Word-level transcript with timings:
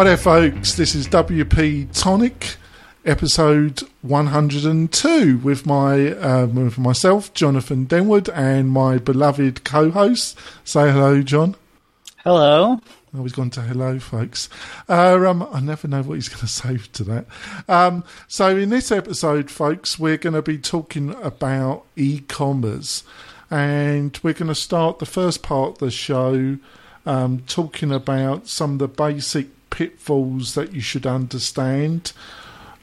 Hi 0.00 0.04
there, 0.04 0.16
folks. 0.16 0.76
This 0.76 0.94
is 0.94 1.06
WP 1.08 1.92
Tonic, 1.92 2.56
episode 3.04 3.82
102, 4.00 5.36
with 5.36 5.66
my 5.66 6.12
um, 6.12 6.54
with 6.54 6.78
myself, 6.78 7.34
Jonathan 7.34 7.86
Denwood, 7.86 8.30
and 8.34 8.70
my 8.70 8.96
beloved 8.96 9.62
co-host. 9.62 10.38
Say 10.64 10.90
hello, 10.90 11.20
John. 11.20 11.54
Hello. 12.24 12.80
Oh, 13.14 13.22
he's 13.22 13.32
gone 13.32 13.50
to 13.50 13.60
hello, 13.60 13.98
folks. 13.98 14.48
Uh, 14.88 15.22
um, 15.28 15.46
I 15.52 15.60
never 15.60 15.86
know 15.86 16.00
what 16.00 16.14
he's 16.14 16.30
going 16.30 16.40
to 16.40 16.46
say 16.46 16.78
to 16.78 17.04
that. 17.04 17.26
Um, 17.68 18.02
so, 18.26 18.56
in 18.56 18.70
this 18.70 18.90
episode, 18.90 19.50
folks, 19.50 19.98
we're 19.98 20.16
going 20.16 20.32
to 20.32 20.40
be 20.40 20.56
talking 20.56 21.10
about 21.22 21.84
e-commerce, 21.96 23.04
and 23.50 24.18
we're 24.22 24.32
going 24.32 24.48
to 24.48 24.54
start 24.54 24.98
the 24.98 25.04
first 25.04 25.42
part 25.42 25.72
of 25.72 25.78
the 25.78 25.90
show 25.90 26.56
um, 27.04 27.42
talking 27.46 27.92
about 27.92 28.48
some 28.48 28.72
of 28.72 28.78
the 28.78 28.88
basic 28.88 29.48
pitfalls 29.70 30.54
that 30.54 30.72
you 30.72 30.80
should 30.80 31.06
understand 31.06 32.12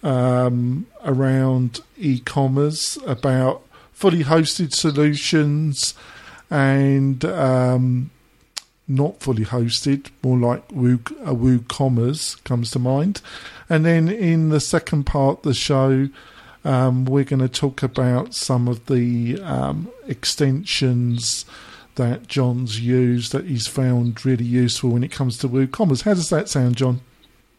um, 0.03 0.87
around 1.03 1.81
e-commerce, 1.97 2.97
about 3.05 3.63
fully 3.91 4.23
hosted 4.23 4.73
solutions, 4.73 5.93
and 6.49 7.25
um, 7.25 8.09
not 8.87 9.19
fully 9.19 9.43
hosted, 9.43 10.09
more 10.23 10.37
like 10.37 10.63
Woo, 10.71 10.99
uh, 11.21 11.33
WooCommerce 11.33 12.41
comes 12.43 12.71
to 12.71 12.79
mind. 12.79 13.21
And 13.69 13.85
then 13.85 14.07
in 14.07 14.49
the 14.49 14.59
second 14.59 15.05
part 15.05 15.39
of 15.39 15.43
the 15.43 15.53
show, 15.53 16.09
um, 16.63 17.05
we're 17.05 17.23
going 17.23 17.41
to 17.41 17.49
talk 17.49 17.83
about 17.83 18.33
some 18.33 18.67
of 18.67 18.85
the 18.85 19.41
um, 19.41 19.89
extensions 20.07 21.45
that 21.97 22.27
John's 22.27 22.79
used 22.79 23.33
that 23.33 23.45
he's 23.45 23.67
found 23.67 24.25
really 24.25 24.45
useful 24.45 24.91
when 24.91 25.03
it 25.03 25.11
comes 25.11 25.37
to 25.39 25.49
WooCommerce. 25.49 26.03
How 26.03 26.13
does 26.13 26.29
that 26.29 26.47
sound, 26.49 26.77
John? 26.77 27.01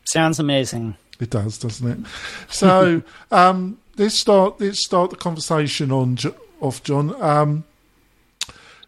Sounds 0.04 0.38
amazing. 0.38 0.96
It 1.20 1.30
does, 1.30 1.58
doesn't 1.58 1.86
it? 1.86 2.10
So 2.48 3.02
um, 3.30 3.78
let's 3.96 4.18
start. 4.18 4.60
Let's 4.60 4.84
start 4.84 5.10
the 5.10 5.16
conversation 5.16 5.92
on 5.92 6.16
off, 6.60 6.82
John. 6.82 7.20
Um, 7.20 7.64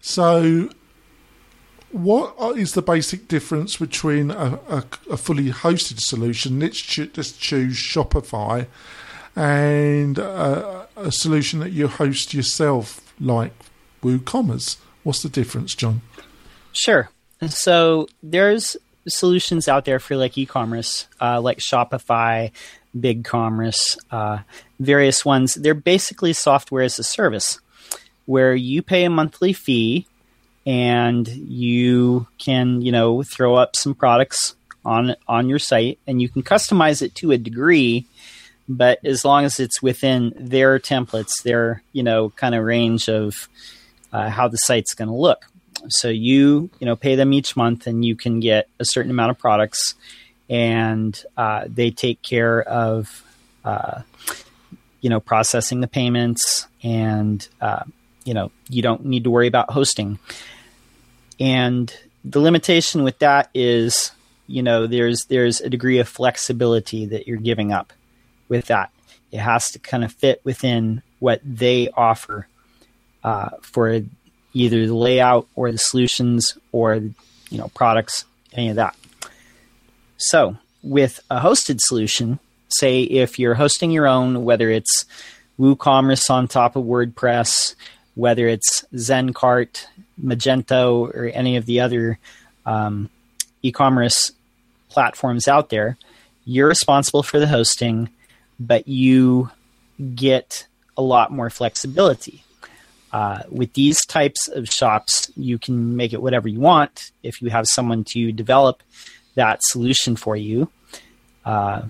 so, 0.01 0.71
what 1.91 2.57
is 2.57 2.73
the 2.73 2.83
basic 2.83 3.29
difference 3.29 3.77
between 3.77 4.31
a, 4.31 4.59
a, 4.69 4.85
a 5.11 5.17
fully 5.17 5.51
hosted 5.51 6.01
solution? 6.01 6.61
Let's 6.61 6.81
cho- 6.81 7.09
let's 7.17 7.33
choose 7.33 7.77
Shopify, 7.77 8.67
and 9.37 10.19
a, 10.19 10.87
a 10.97 11.13
solution 11.13 11.61
that 11.61 11.73
you 11.73 11.89
host 11.89 12.33
yourself, 12.33 13.13
like 13.21 13.53
WooCommerce. 14.03 14.77
What's 15.03 15.23
the 15.23 15.29
difference, 15.29 15.75
John? 15.75 16.03
Sure. 16.73 17.11
So 17.49 18.07
there's 18.23 18.77
solutions 19.09 19.69
out 19.69 19.85
there 19.85 19.99
for 19.99 20.17
like 20.17 20.37
e-commerce, 20.37 21.07
uh, 21.21 21.41
like 21.41 21.59
Shopify, 21.59 22.53
BigCommerce, 22.97 23.99
uh, 24.11 24.39
various 24.79 25.25
ones. 25.25 25.55
They're 25.55 25.75
basically 25.75 26.33
software 26.33 26.83
as 26.83 26.99
a 26.99 27.05
service, 27.05 27.61
where 28.27 28.55
you 28.55 28.83
pay 28.83 29.05
a 29.05 29.11
monthly 29.11 29.53
fee, 29.53 30.07
and 30.67 31.27
you 31.27 32.27
can 32.39 32.83
you 32.83 32.93
know 32.93 33.23
throw 33.23 33.55
up 33.55 33.77
some 33.77 33.95
products 33.95 34.55
on 34.85 35.15
on 35.27 35.49
your 35.49 35.59
site, 35.59 35.99
and 36.07 36.21
you 36.21 36.29
can 36.29 36.43
customize 36.43 37.03
it 37.03 37.15
to 37.17 37.33
a 37.33 37.39
degree. 37.39 38.07
But 38.69 39.05
as 39.05 39.25
long 39.25 39.45
as 39.45 39.59
it's 39.59 39.83
within 39.83 40.33
their 40.37 40.79
templates, 40.79 41.43
their 41.43 41.83
you 41.93 42.03
know 42.03 42.31
kind 42.31 42.55
of 42.55 42.65
range 42.65 43.09
of 43.09 43.49
uh, 44.13 44.29
how 44.29 44.49
the 44.49 44.57
site's 44.57 44.95
going 44.95 45.09
to 45.09 45.15
look. 45.15 45.47
So 45.89 46.09
you 46.09 46.71
you 46.79 46.87
know 46.87 46.97
pay 46.97 47.15
them 47.15 47.33
each 47.33 47.57
month, 47.57 47.87
and 47.87 48.05
you 48.05 48.17
can 48.17 48.41
get 48.41 48.69
a 48.79 48.85
certain 48.85 49.11
amount 49.11 49.31
of 49.31 49.39
products, 49.39 49.95
and 50.49 51.23
uh, 51.37 51.65
they 51.67 51.91
take 51.91 52.23
care 52.23 52.63
of 52.63 53.25
uh, 53.65 54.03
you 55.01 55.11
know 55.11 55.21
processing 55.21 55.81
the 55.81 55.87
payments, 55.87 56.67
and 56.83 57.47
uh, 57.61 57.85
you 58.25 58.35
know 58.35 58.51
you 58.69 58.83
don't 58.83 59.05
need 59.05 59.25
to 59.25 59.31
worry 59.31 59.47
about 59.47 59.71
hosting. 59.71 60.19
And 61.39 61.95
the 62.25 62.41
limitation 62.41 63.03
with 63.03 63.19
that 63.21 63.49
is 63.55 64.13
you 64.47 64.63
know 64.63 64.87
there's 64.87 65.25
there's 65.27 65.61
a 65.61 65.71
degree 65.71 65.99
of 65.99 66.09
flexibility 66.09 67.07
that 67.07 67.27
you're 67.27 67.39
giving 67.39 67.73
up 67.73 67.93
with 68.49 68.67
that. 68.67 68.91
It 69.33 69.39
has 69.39 69.71
to 69.71 69.79
kind 69.79 70.05
of 70.05 70.13
fit 70.13 70.41
within 70.45 71.03
what 71.21 71.41
they 71.45 71.89
offer 71.97 72.49
uh, 73.25 73.51
for 73.63 74.01
either 74.53 74.87
the 74.87 74.95
layout 74.95 75.47
or 75.55 75.71
the 75.71 75.79
solutions 75.79 76.57
or 76.73 76.95
you 76.95 77.59
know 77.59 77.71
products, 77.75 78.25
any 78.53 78.69
of 78.71 78.77
that. 78.77 78.97
So 80.17 80.57
with 80.83 81.21
a 81.31 81.41
hosted 81.41 81.79
solution, 81.81 82.39
say 82.69 83.03
if 83.03 83.39
you're 83.39 83.55
hosting 83.55 83.91
your 83.91 84.07
own, 84.07 84.45
whether 84.45 84.71
it's 84.71 85.05
WooCommerce 85.59 86.31
on 86.31 86.49
top 86.49 86.77
of 86.77 86.85
WordPress, 86.85 87.75
whether 88.15 88.47
it's 88.47 88.85
ZenCart, 88.95 89.87
Magento, 90.23 91.15
or 91.15 91.31
any 91.35 91.57
of 91.57 91.67
the 91.67 91.81
other 91.81 92.19
um, 92.67 93.11
e-commerce 93.63 94.33
platforms 94.89 95.49
out 95.49 95.69
there, 95.71 95.97
you're 96.45 96.69
responsible 96.69 97.23
for 97.23 97.39
the 97.39 97.47
hosting, 97.47 98.09
but 98.59 98.89
you 98.89 99.51
get 100.15 100.67
a 100.97 101.03
lot 101.03 101.31
more 101.31 101.51
flexibility. 101.51 102.43
Uh, 103.13 103.43
with 103.51 103.73
these 103.73 104.05
types 104.07 104.49
of 104.49 104.69
shops, 104.69 105.31
you 105.37 105.59
can 105.59 105.97
make 105.97 106.13
it 106.13 106.23
whatever 106.23 106.49
you 106.49 106.61
want 106.61 107.11
if 107.23 107.43
you 107.43 107.51
have 107.51 107.67
someone 107.67 108.05
to 108.05 108.31
develop 108.31 108.83
that 109.35 109.59
solution 109.63 110.15
for 110.17 110.37
you. 110.37 110.71
Uh, 111.45 111.83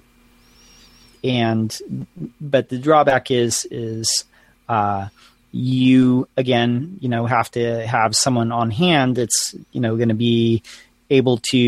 and 1.23 1.79
but 2.41 2.69
the 2.69 2.79
drawback 2.79 3.31
is 3.31 3.67
is 3.71 4.25
uh, 4.69 5.09
you 5.53 6.29
again 6.37 6.97
you 7.01 7.09
know 7.09 7.27
have 7.27 7.51
to 7.51 7.87
have 7.87 8.15
someone 8.15 8.53
on 8.53 8.71
hand 8.71 9.17
that's 9.17 9.55
you 9.73 9.81
know 9.81 9.97
going 9.97 10.09
to 10.09 10.15
be 10.15 10.63
able 11.11 11.39
to 11.51 11.59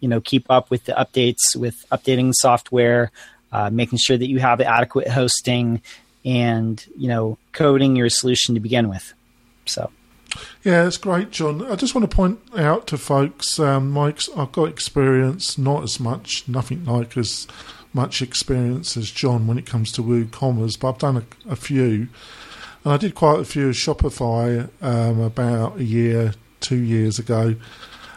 you 0.00 0.08
know 0.08 0.20
keep 0.20 0.44
up 0.50 0.70
with 0.70 0.84
the 0.84 0.92
updates 0.92 1.56
with 1.56 1.74
updating 1.90 2.32
software 2.34 3.10
uh, 3.52 3.70
making 3.70 3.98
sure 3.98 4.18
that 4.18 4.28
you 4.28 4.38
have 4.40 4.60
adequate 4.60 5.08
hosting 5.08 5.80
and 6.28 6.84
you 6.96 7.08
know 7.08 7.38
coding 7.52 7.96
your 7.96 8.10
solution 8.10 8.54
to 8.54 8.60
begin 8.60 8.88
with. 8.88 9.14
So. 9.64 9.90
Yeah, 10.62 10.86
it's 10.86 10.98
great, 10.98 11.30
John. 11.30 11.64
I 11.70 11.74
just 11.74 11.94
want 11.94 12.08
to 12.08 12.14
point 12.14 12.38
out 12.54 12.86
to 12.88 12.98
folks, 12.98 13.58
um, 13.58 13.90
Mike's. 13.90 14.28
I've 14.36 14.52
got 14.52 14.68
experience, 14.68 15.56
not 15.56 15.82
as 15.82 15.98
much, 15.98 16.46
nothing 16.46 16.84
like 16.84 17.16
as 17.16 17.46
much 17.94 18.20
experience 18.20 18.94
as 18.94 19.10
John 19.10 19.46
when 19.46 19.56
it 19.56 19.64
comes 19.64 19.90
to 19.92 20.02
WooCommerce, 20.02 20.78
but 20.78 20.90
I've 20.90 20.98
done 20.98 21.16
a, 21.16 21.52
a 21.52 21.56
few, 21.56 22.08
and 22.84 22.92
I 22.92 22.98
did 22.98 23.14
quite 23.14 23.40
a 23.40 23.44
few 23.44 23.70
Shopify 23.70 24.68
um, 24.82 25.20
about 25.20 25.78
a 25.78 25.84
year, 25.84 26.34
two 26.60 26.76
years 26.76 27.18
ago, 27.18 27.54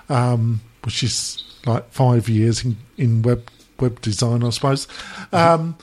um, 0.10 0.60
which 0.84 1.04
is 1.04 1.42
like 1.66 1.90
five 1.92 2.28
years 2.28 2.66
in, 2.66 2.76
in 2.98 3.22
web 3.22 3.50
web 3.80 4.02
design, 4.02 4.44
I 4.44 4.50
suppose. 4.50 4.86
Um, 5.32 5.78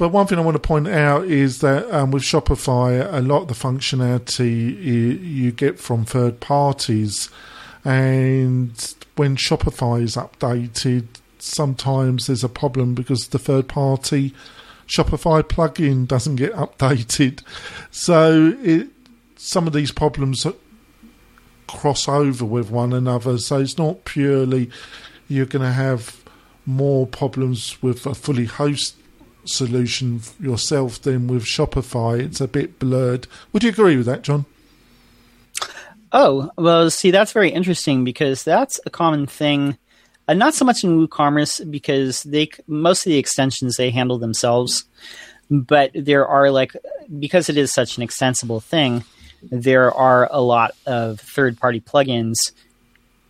but 0.00 0.12
one 0.12 0.26
thing 0.26 0.38
I 0.38 0.40
want 0.40 0.54
to 0.54 0.66
point 0.66 0.88
out 0.88 1.26
is 1.26 1.60
that 1.60 1.94
um, 1.94 2.10
with 2.10 2.22
Shopify, 2.22 3.06
a 3.12 3.20
lot 3.20 3.42
of 3.42 3.48
the 3.48 3.54
functionality 3.54 4.82
you, 4.82 5.52
get 5.52 5.78
from 5.78 6.06
third 6.06 6.40
parties, 6.40 7.28
and 7.84 8.94
when 9.16 9.36
Shopify 9.36 10.00
is 10.02 10.16
updated, 10.16 11.06
sometimes 11.38 12.28
there's 12.28 12.42
a 12.42 12.48
problem 12.48 12.94
because 12.94 13.28
the 13.28 13.38
third 13.38 13.68
party 13.68 14.32
Shopify 14.86 15.42
plugin 15.42 16.08
doesn't 16.08 16.36
get 16.36 16.52
updated. 16.54 17.42
So 17.90 18.54
it, 18.62 18.88
some 19.36 19.66
of 19.66 19.74
these 19.74 19.92
problems 19.92 20.46
cross 21.66 22.08
over 22.08 22.46
with 22.46 22.70
one 22.70 22.94
another. 22.94 23.36
So 23.36 23.58
it's 23.58 23.76
not 23.76 24.06
purely 24.06 24.70
you're 25.28 25.44
going 25.44 25.66
to 25.66 25.72
have 25.72 26.24
more 26.64 27.06
problems 27.06 27.76
with 27.82 28.06
a 28.06 28.14
fully 28.14 28.46
host 28.46 28.96
solution 29.44 30.20
yourself 30.38 31.00
than 31.02 31.26
with 31.26 31.44
Shopify. 31.44 32.20
It's 32.20 32.40
a 32.40 32.48
bit 32.48 32.78
blurred. 32.78 33.26
Would 33.52 33.62
you 33.62 33.70
agree 33.70 33.96
with 33.96 34.06
that, 34.06 34.22
John? 34.22 34.44
Oh, 36.12 36.50
well, 36.56 36.90
see, 36.90 37.10
that's 37.10 37.32
very 37.32 37.50
interesting 37.50 38.04
because 38.04 38.42
that's 38.42 38.80
a 38.84 38.90
common 38.90 39.26
thing. 39.26 39.78
Uh, 40.26 40.34
not 40.34 40.54
so 40.54 40.64
much 40.64 40.84
in 40.84 41.06
WooCommerce 41.06 41.70
because 41.70 42.22
they 42.24 42.50
most 42.66 43.06
of 43.06 43.10
the 43.10 43.18
extensions 43.18 43.76
they 43.76 43.90
handle 43.90 44.18
themselves, 44.18 44.84
but 45.50 45.90
there 45.94 46.26
are 46.26 46.50
like 46.50 46.74
because 47.18 47.48
it 47.48 47.56
is 47.56 47.72
such 47.72 47.96
an 47.96 48.02
extensible 48.02 48.60
thing, 48.60 49.04
there 49.42 49.92
are 49.92 50.28
a 50.30 50.40
lot 50.40 50.72
of 50.86 51.20
third-party 51.20 51.80
plugins 51.80 52.36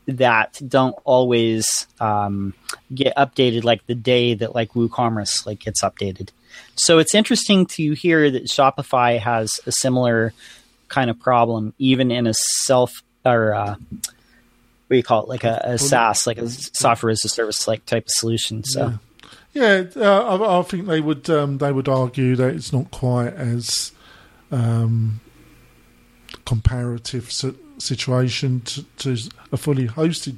that 0.07 0.61
don't 0.67 0.97
always 1.05 1.87
um, 2.01 2.55
get 2.95 3.17
updated 3.17 3.65
like 3.65 3.87
the 3.87 3.95
day 3.95 4.35
that 4.35 4.55
like 4.55 4.73
WooCommerce 4.73 5.47
like 5.47 5.61
gets 5.61 5.83
updated. 5.83 6.31
So 6.75 6.99
it's 6.99 7.15
interesting 7.15 7.67
to 7.67 7.93
hear 7.93 8.31
that 8.31 8.47
Shopify 8.47 9.19
has 9.19 9.61
a 9.67 9.73
similar 9.73 10.33
kind 10.89 11.11
of 11.11 11.19
problem, 11.19 11.75
even 11.79 12.11
in 12.11 12.27
a 12.27 12.35
self 12.35 13.03
or 13.25 13.55
uh, 13.55 13.75
what 14.91 14.95
do 14.95 14.97
you 14.97 15.03
call 15.03 15.23
it, 15.23 15.29
like 15.29 15.45
a, 15.45 15.61
a 15.65 15.79
SaaS, 15.79 16.27
like 16.27 16.39
a 16.39 16.49
software 16.49 17.11
as 17.11 17.25
a 17.25 17.29
service 17.29 17.69
like 17.69 17.85
type 17.87 18.05
of 18.05 18.11
solution. 18.11 18.65
So. 18.65 18.95
Yeah, 19.53 19.85
yeah 19.95 20.03
uh, 20.05 20.37
I, 20.37 20.59
I, 20.59 20.63
think 20.63 20.87
they 20.87 21.01
would 21.01 21.31
um, 21.31 21.59
they 21.59 21.71
would 21.71 21.89
argue 21.89 22.35
that 22.37 22.55
it's 22.55 22.73
not 22.73 22.91
quite 22.91 23.35
as 23.35 23.93
um, 24.51 25.21
comparative 26.45 27.31
situation 27.81 28.61
to, 28.63 28.83
to, 28.99 29.17
a 29.53 29.57
fully 29.57 29.89
hosted, 29.89 30.37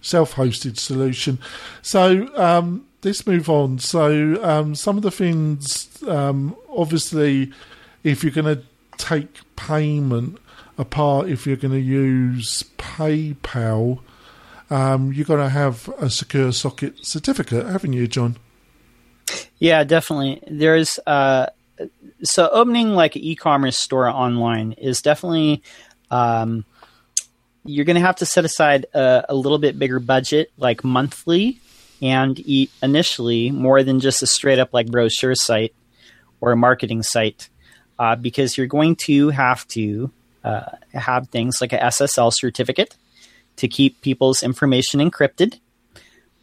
self-hosted 0.00 0.78
solution. 0.78 1.38
So 1.82 2.28
um, 2.36 2.86
let's 3.02 3.26
move 3.26 3.48
on. 3.48 3.78
So 3.78 4.42
um, 4.42 4.74
some 4.74 4.96
of 4.96 5.02
the 5.02 5.10
things, 5.10 6.02
um, 6.06 6.56
obviously, 6.74 7.52
if 8.04 8.22
you're 8.22 8.32
going 8.32 8.56
to 8.56 8.62
take 8.98 9.40
payment 9.56 10.38
apart, 10.78 11.28
if 11.28 11.46
you're 11.46 11.56
going 11.56 11.74
to 11.74 11.80
use 11.80 12.64
PayPal, 12.78 14.00
um, 14.70 15.12
you're 15.12 15.26
going 15.26 15.40
to 15.40 15.50
have 15.50 15.88
a 15.98 16.08
secure 16.08 16.52
socket 16.52 17.04
certificate, 17.04 17.66
haven't 17.66 17.92
you, 17.92 18.06
John? 18.06 18.36
Yeah, 19.58 19.84
definitely. 19.84 20.42
There's 20.50 20.98
uh, 21.06 21.46
so 22.22 22.48
opening 22.50 22.94
like 22.94 23.16
an 23.16 23.22
e-commerce 23.22 23.78
store 23.78 24.08
online 24.08 24.72
is 24.72 25.00
definitely 25.02 25.62
um, 26.10 26.64
you're 27.64 27.84
going 27.84 27.96
to 27.96 28.00
have 28.00 28.16
to 28.16 28.26
set 28.26 28.44
aside 28.44 28.86
a, 28.94 29.26
a, 29.28 29.34
little 29.34 29.58
bit 29.58 29.78
bigger 29.78 30.00
budget, 30.00 30.50
like 30.56 30.82
monthly, 30.84 31.60
and 32.00 32.38
eat 32.40 32.70
initially 32.82 33.50
more 33.50 33.82
than 33.82 34.00
just 34.00 34.22
a 34.22 34.26
straight 34.26 34.58
up 34.58 34.72
like 34.72 34.90
brochure 34.90 35.34
site 35.34 35.74
or 36.40 36.52
a 36.52 36.56
marketing 36.56 37.02
site, 37.02 37.48
uh, 37.98 38.16
because 38.16 38.58
you're 38.58 38.66
going 38.66 38.96
to 38.96 39.30
have 39.30 39.66
to 39.68 40.10
uh, 40.42 40.70
have 40.92 41.28
things 41.28 41.58
like 41.60 41.72
a 41.72 41.78
SSL 41.78 42.32
certificate 42.34 42.96
to 43.56 43.68
keep 43.68 44.00
people's 44.00 44.42
information 44.42 45.00
encrypted. 45.00 45.58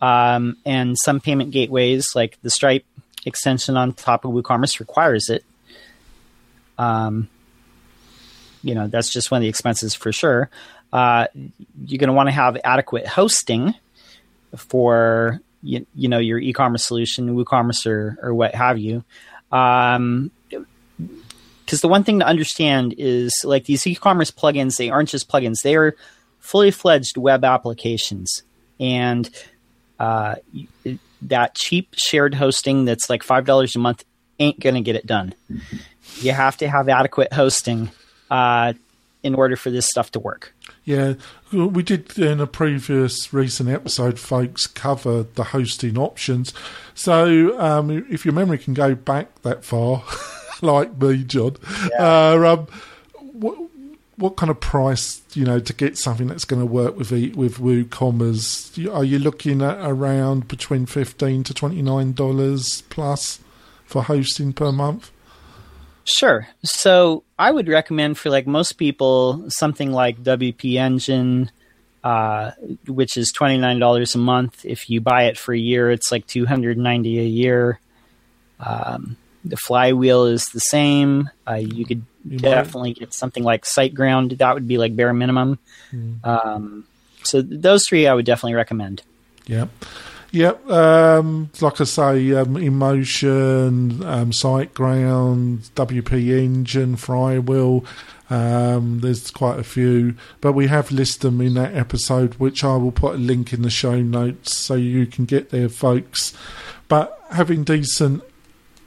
Um, 0.02 0.56
and 0.66 0.96
some 0.98 1.20
payment 1.20 1.52
gateways, 1.52 2.06
like 2.16 2.38
the 2.42 2.50
Stripe 2.50 2.86
extension 3.26 3.76
on 3.76 3.92
top 3.92 4.24
of 4.24 4.32
WooCommerce, 4.32 4.80
requires 4.80 5.28
it. 5.28 5.44
Um, 6.78 7.28
you 8.64 8.76
know, 8.76 8.88
that's 8.88 9.10
just 9.10 9.32
one 9.32 9.40
of 9.40 9.42
the 9.42 9.50
expenses 9.50 9.94
for 9.94 10.14
sure. 10.14 10.50
Uh, 10.92 11.28
you're 11.86 12.00
going 12.00 12.08
to 12.08 12.14
want 12.14 12.28
to 12.28 12.32
have 12.32 12.58
adequate 12.64 13.08
hosting 13.08 13.76
for 14.56 15.42
you, 15.62 15.86
you 15.94 16.10
know 16.10 16.20
your 16.20 16.40
e-commerce 16.40 16.86
solution, 16.86 17.36
WooCommerce 17.36 17.86
or, 17.86 18.18
or 18.22 18.34
what 18.34 18.56
have 18.56 18.78
you. 18.78 19.04
Um, 19.52 20.32
because 21.66 21.82
the 21.82 21.88
one 21.88 22.04
thing 22.04 22.20
to 22.20 22.26
understand 22.26 22.96
is 22.98 23.32
like 23.44 23.66
these 23.66 23.86
e-commerce 23.86 24.32
plugins, 24.32 24.78
they 24.78 24.90
aren't 24.90 25.10
just 25.10 25.30
plugins; 25.30 25.58
they 25.64 25.76
are 25.76 25.96
fully 26.40 26.72
fledged 26.72 27.18
web 27.18 27.44
applications, 27.46 28.42
and 28.80 29.30
uh, 30.00 30.36
that 31.22 31.54
cheap 31.56 31.94
shared 31.96 32.34
hosting 32.34 32.86
that's 32.86 33.10
like 33.10 33.22
five 33.22 33.46
dollars 33.46 33.76
a 33.76 33.80
month 33.80 34.04
ain't 34.40 34.60
going 34.60 34.76
to 34.76 34.82
get 34.82 34.96
it 34.96 35.06
done. 35.06 35.34
You 36.22 36.32
have 36.32 36.58
to 36.58 36.68
have 36.68 36.90
adequate 36.90 37.32
hosting 37.34 37.92
uh, 38.32 38.74
in 39.22 39.36
order 39.36 39.56
for 39.56 39.70
this 39.70 39.86
stuff 39.86 40.12
to 40.12 40.20
work. 40.20 40.54
Yeah, 40.90 41.14
we 41.52 41.84
did 41.84 42.18
in 42.18 42.40
a 42.40 42.48
previous 42.48 43.32
recent 43.32 43.70
episode, 43.70 44.18
folks, 44.18 44.66
cover 44.66 45.22
the 45.22 45.44
hosting 45.44 46.00
options. 46.00 46.52
So 46.96 47.60
um, 47.60 47.92
if 48.10 48.26
your 48.26 48.34
memory 48.34 48.58
can 48.58 48.74
go 48.74 48.96
back 48.96 49.40
that 49.44 49.64
far, 49.64 50.04
like 50.64 51.00
me, 51.00 51.24
John, 51.26 51.58
yeah. 51.92 52.32
uh, 52.32 52.54
um, 52.54 52.68
what, 53.34 53.56
what 54.16 54.36
kind 54.36 54.50
of 54.50 54.60
price, 54.62 55.22
you 55.36 55.46
know, 55.46 55.60
to 55.60 55.74
get 55.74 55.96
something 55.96 56.26
that's 56.26 56.44
going 56.44 56.60
to 56.60 56.66
work 56.66 56.98
with 56.98 57.12
with 57.12 57.60
WooCommerce? 57.60 58.92
Are 58.92 59.04
you 59.04 59.20
looking 59.20 59.62
at 59.62 59.78
around 59.88 60.48
between 60.48 60.88
fifteen 60.88 61.44
to 61.44 61.54
twenty 61.54 61.84
nine 61.84 62.14
dollars 62.14 62.82
plus 62.90 63.40
for 63.86 64.02
hosting 64.02 64.54
per 64.54 64.72
month? 64.72 65.12
Sure. 66.18 66.48
So 66.64 67.24
I 67.38 67.52
would 67.52 67.68
recommend 67.68 68.18
for 68.18 68.30
like 68.30 68.48
most 68.48 68.74
people 68.74 69.46
something 69.50 69.92
like 69.92 70.24
WP 70.24 70.76
Engine, 70.76 71.52
uh, 72.04 72.52
which 72.88 73.16
is 73.16 73.32
twenty 73.32 73.58
nine 73.58 73.80
dollars 73.80 74.16
a 74.16 74.18
month. 74.18 74.66
If 74.66 74.90
you 74.90 75.02
buy 75.02 75.24
it 75.26 75.38
for 75.38 75.54
a 75.54 75.60
year, 75.60 75.92
it's 75.92 76.12
like 76.12 76.26
two 76.26 76.46
hundred 76.46 76.78
ninety 76.78 77.20
a 77.20 77.24
year. 77.24 77.80
Um, 78.60 79.18
the 79.46 79.58
flywheel 79.58 80.26
is 80.26 80.46
the 80.48 80.60
same. 80.60 81.30
Uh, 81.48 81.56
you 81.56 81.86
could 81.86 82.04
you 82.26 82.40
definitely 82.40 82.90
might. 82.90 83.00
get 83.00 83.14
something 83.14 83.44
like 83.44 83.66
SiteGround. 83.66 84.38
That 84.40 84.54
would 84.56 84.68
be 84.68 84.78
like 84.78 84.96
bare 84.96 85.14
minimum. 85.14 85.60
Mm. 85.94 86.26
Um, 86.26 86.86
so 87.24 87.42
those 87.42 87.84
three 87.88 88.08
I 88.08 88.14
would 88.14 88.26
definitely 88.26 88.56
recommend. 88.56 89.04
Yeah. 89.46 89.68
Yep, 90.32 90.70
um, 90.70 91.50
like 91.60 91.82
I 91.82 91.86
say, 91.86 92.34
um, 92.34 92.54
InMotion, 92.56 94.06
um, 94.06 94.32
SiteGround, 94.32 95.72
WP 95.72 96.30
Engine, 96.30 96.96
Flywheel. 96.96 97.84
Um, 98.30 99.00
there's 99.00 99.32
quite 99.32 99.58
a 99.58 99.64
few, 99.64 100.14
but 100.40 100.54
we 100.54 100.68
have 100.68 100.92
listed 100.92 101.22
them 101.22 101.42
in 101.42 101.56
that 101.56 101.76
episode, 101.76 102.36
which 102.36 102.64
I 102.64 102.76
will 102.76 102.92
put 102.92 103.16
a 103.16 103.18
link 103.18 103.54
in 103.54 103.64
the 103.64 103.72
show 103.72 104.02
notes 104.02 104.56
so 104.56 104.76
you 104.76 105.08
can 105.08 105.26
get 105.26 105.50
there, 105.50 105.68
folks. 105.68 106.36
But 106.88 107.20
having 107.32 107.64
decent, 107.64 108.22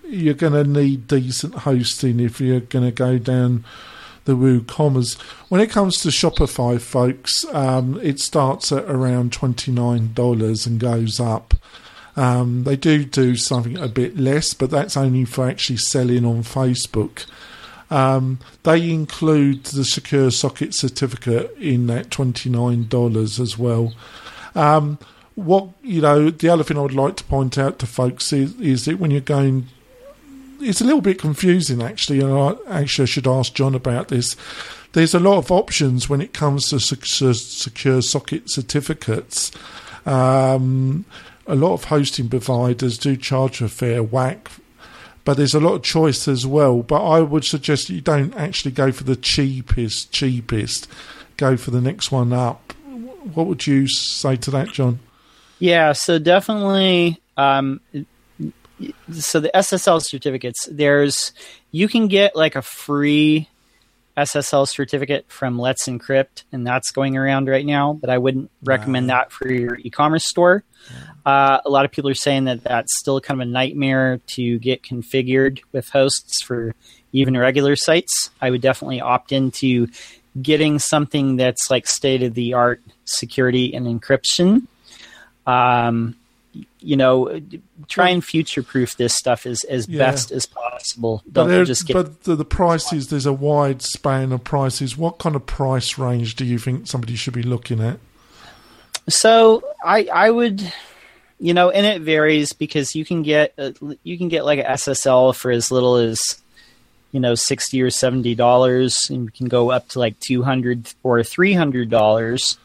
you're 0.05 0.35
going 0.35 0.53
to 0.53 0.65
need 0.65 1.09
decent 1.09 1.55
hosting 1.57 2.21
if 2.21 2.41
you're 2.41 2.61
going 2.61 2.85
to 2.85 2.93
go 2.93 3.19
down 3.19 3.65
the 4.25 4.37
WooCommerce. 4.37 5.21
When 5.49 5.61
it 5.61 5.71
comes 5.71 6.01
to 6.01 6.09
Shopify, 6.09 6.81
folks, 6.81 7.45
um, 7.53 7.99
it 8.03 8.21
starts 8.21 8.73
at 8.73 8.85
around 8.85 9.33
$29 9.33 10.67
and 10.67 10.81
goes 10.81 11.21
up. 11.21 11.55
Um, 12.17 12.65
they 12.65 12.77
do 12.77 13.05
do 13.05 13.37
something 13.37 13.79
a 13.79 13.89
bit 13.89 14.17
less, 14.17 14.55
but 14.55 14.71
that's 14.71 14.97
only 14.97 15.25
for 15.25 15.49
actually 15.49 15.79
selling 15.79 16.25
on 16.25 16.43
Facebook. 16.43 17.27
Um, 17.91 18.39
they 18.63 18.91
include 18.91 19.65
the 19.65 19.85
secure 19.85 20.31
socket 20.31 20.75
certificate 20.75 21.55
in 21.59 21.87
that 21.89 22.09
$29 22.11 23.41
as 23.41 23.59
well. 23.59 23.95
Um, 24.55 24.99
what 25.35 25.69
you 25.83 26.01
know, 26.01 26.31
the 26.31 26.49
other 26.49 26.65
thing 26.65 26.79
I 26.79 26.83
would 26.83 26.95
like 26.95 27.17
to 27.17 27.25
point 27.25 27.57
out 27.59 27.79
to 27.79 27.87
folks 27.87 28.33
is, 28.33 28.59
is 28.61 28.85
that 28.85 28.99
when 28.99 29.11
you're 29.11 29.21
going 29.21 29.69
it's 30.63 30.81
a 30.81 30.85
little 30.85 31.01
bit 31.01 31.19
confusing 31.19 31.83
actually, 31.83 32.21
and 32.21 32.33
I 32.33 32.81
actually 32.81 33.07
should 33.07 33.27
ask 33.27 33.55
John 33.55 33.75
about 33.75 34.09
this. 34.09 34.37
There's 34.93 35.15
a 35.15 35.21
lot 35.21 35.39
of 35.39 35.51
options 35.51 36.09
when 36.09 36.21
it 36.21 36.35
comes 36.35 36.69
to 36.69 36.79
secure 36.79 38.03
socket 38.03 38.51
certificates. 38.51 39.51
Um, 40.05 41.05
a 41.47 41.55
lot 41.55 41.73
of 41.73 41.85
hosting 41.85 42.29
providers 42.29 42.99
do 42.99 43.17
charge 43.17 43.63
a 43.63 43.69
fair 43.69 44.03
whack, 44.03 44.51
but 45.25 45.37
there's 45.37 45.55
a 45.55 45.61
lot 45.61 45.75
of 45.75 45.83
choice 45.83 46.29
as 46.29 46.47
well. 46.47 46.83
But 46.83 47.05
I 47.07 47.21
would 47.21 47.45
suggest 47.45 47.91
you 47.91 48.01
don't 48.01 48.35
actually 48.35 48.73
go 48.73 48.93
for 48.93 49.05
the 49.05 49.17
cheapest, 49.17 50.13
cheapest. 50.13 50.89
Go 51.37 51.57
for 51.57 51.71
the 51.71 51.81
next 51.81 52.13
one 52.13 52.33
up. 52.33 52.73
What 53.35 53.47
would 53.47 53.67
you 53.67 53.89
say 53.89 54.37
to 54.37 54.51
that, 54.51 54.73
John? 54.73 55.01
Yeah, 55.59 55.93
so 55.93 56.19
definitely 56.19 57.21
um, 57.37 57.81
so 59.13 59.41
the 59.41 59.51
SSL 59.55 60.03
certificates, 60.03 60.69
there's 60.71 61.33
you 61.71 61.89
can 61.89 62.09
get 62.09 62.37
like 62.37 62.57
a 62.57 62.63
free 62.63 63.49
SSL 64.17 64.69
certificate 64.69 65.25
from 65.29 65.59
Let's 65.59 65.87
Encrypt, 65.89 66.45
and 66.53 66.67
that's 66.67 66.91
going 66.91 67.17
around 67.17 67.49
right 67.49 67.65
now. 67.65 67.95
But 67.95 68.11
I 68.11 68.19
wouldn't 68.19 68.51
recommend 68.63 69.09
wow. 69.09 69.15
that 69.15 69.33
for 69.33 69.51
your 69.51 69.77
e-commerce 69.77 70.29
store. 70.29 70.65
Uh, 71.25 71.61
a 71.65 71.71
lot 71.71 71.85
of 71.85 71.93
people 71.93 72.11
are 72.11 72.15
saying 72.15 72.45
that 72.45 72.63
that's 72.65 72.99
still 72.99 73.21
kind 73.21 73.41
of 73.41 73.49
a 73.49 73.51
nightmare 73.51 74.21
to 74.27 74.59
get 74.59 74.83
configured 74.83 75.61
with 75.73 75.89
hosts 75.89 76.43
for 76.43 76.75
even 77.13 77.37
regular 77.37 77.77
sites. 77.77 78.31
I 78.41 78.51
would 78.51 78.61
definitely 78.61 79.01
opt 79.01 79.33
into 79.33 79.89
getting 80.41 80.79
something 80.79 81.37
that's 81.37 81.71
like 81.71 81.87
state 81.87 82.23
of 82.23 82.35
the 82.35 82.55
art 82.55 82.81
security 83.05 83.75
and 83.75 83.87
encryption. 83.87 84.67
Um, 85.47 86.17
you 86.81 86.97
know, 86.97 87.41
try 87.89 88.11
and 88.11 88.25
future 88.25 88.63
proof 88.63 88.97
this 88.97 89.15
stuff 89.15 89.47
as, 89.47 89.65
as 89.65 89.89
yeah. 89.89 89.99
best 89.99 90.31
as 90.31 90.47
possible. 90.47 91.23
Don't 91.31 91.49
but 91.49 91.65
just 91.65 91.87
get. 91.87 91.95
But 91.95 92.25
the, 92.25 92.37
the 92.37 92.45
prices, 92.45 93.09
there's 93.09 93.27
a 93.27 93.33
wide 93.33 93.83
span 93.83 94.33
of 94.33 94.45
prices. 94.45 94.97
What 94.97 95.19
kind 95.19 95.37
of 95.37 95.47
price 95.47 95.99
range 95.99 96.37
do 96.37 96.45
you 96.45 96.59
think 96.59 96.87
somebody 96.87 97.17
should 97.17 97.35
be 97.35 97.43
looking 97.43 97.81
at? 97.81 97.99
So 99.09 99.65
I 99.85 100.09
I 100.13 100.31
would, 100.31 100.73
you 101.39 101.55
know, 101.55 101.71
and 101.71 101.87
it 101.87 102.03
varies 102.03 102.53
because 102.53 102.95
you 102.95 103.05
can 103.05 103.23
get 103.23 103.55
uh, 103.59 103.73
you 104.03 104.19
can 104.19 104.29
get 104.29 104.45
like 104.45 104.59
a 104.59 104.65
SSL 104.65 105.35
for 105.35 105.51
as 105.51 105.71
little 105.71 105.97
as 105.97 106.19
you 107.13 107.21
know 107.21 107.35
sixty 107.35 107.83
or 107.83 107.91
seventy 107.91 108.35
dollars, 108.35 108.97
and 109.09 109.25
you 109.25 109.31
can 109.31 109.49
go 109.49 109.71
up 109.71 109.89
to 109.91 109.99
like 109.99 110.19
two 110.21 110.43
hundred 110.43 110.93
or 111.03 111.23
three 111.23 111.55
hundred 111.55 111.91
dollars 111.91 112.59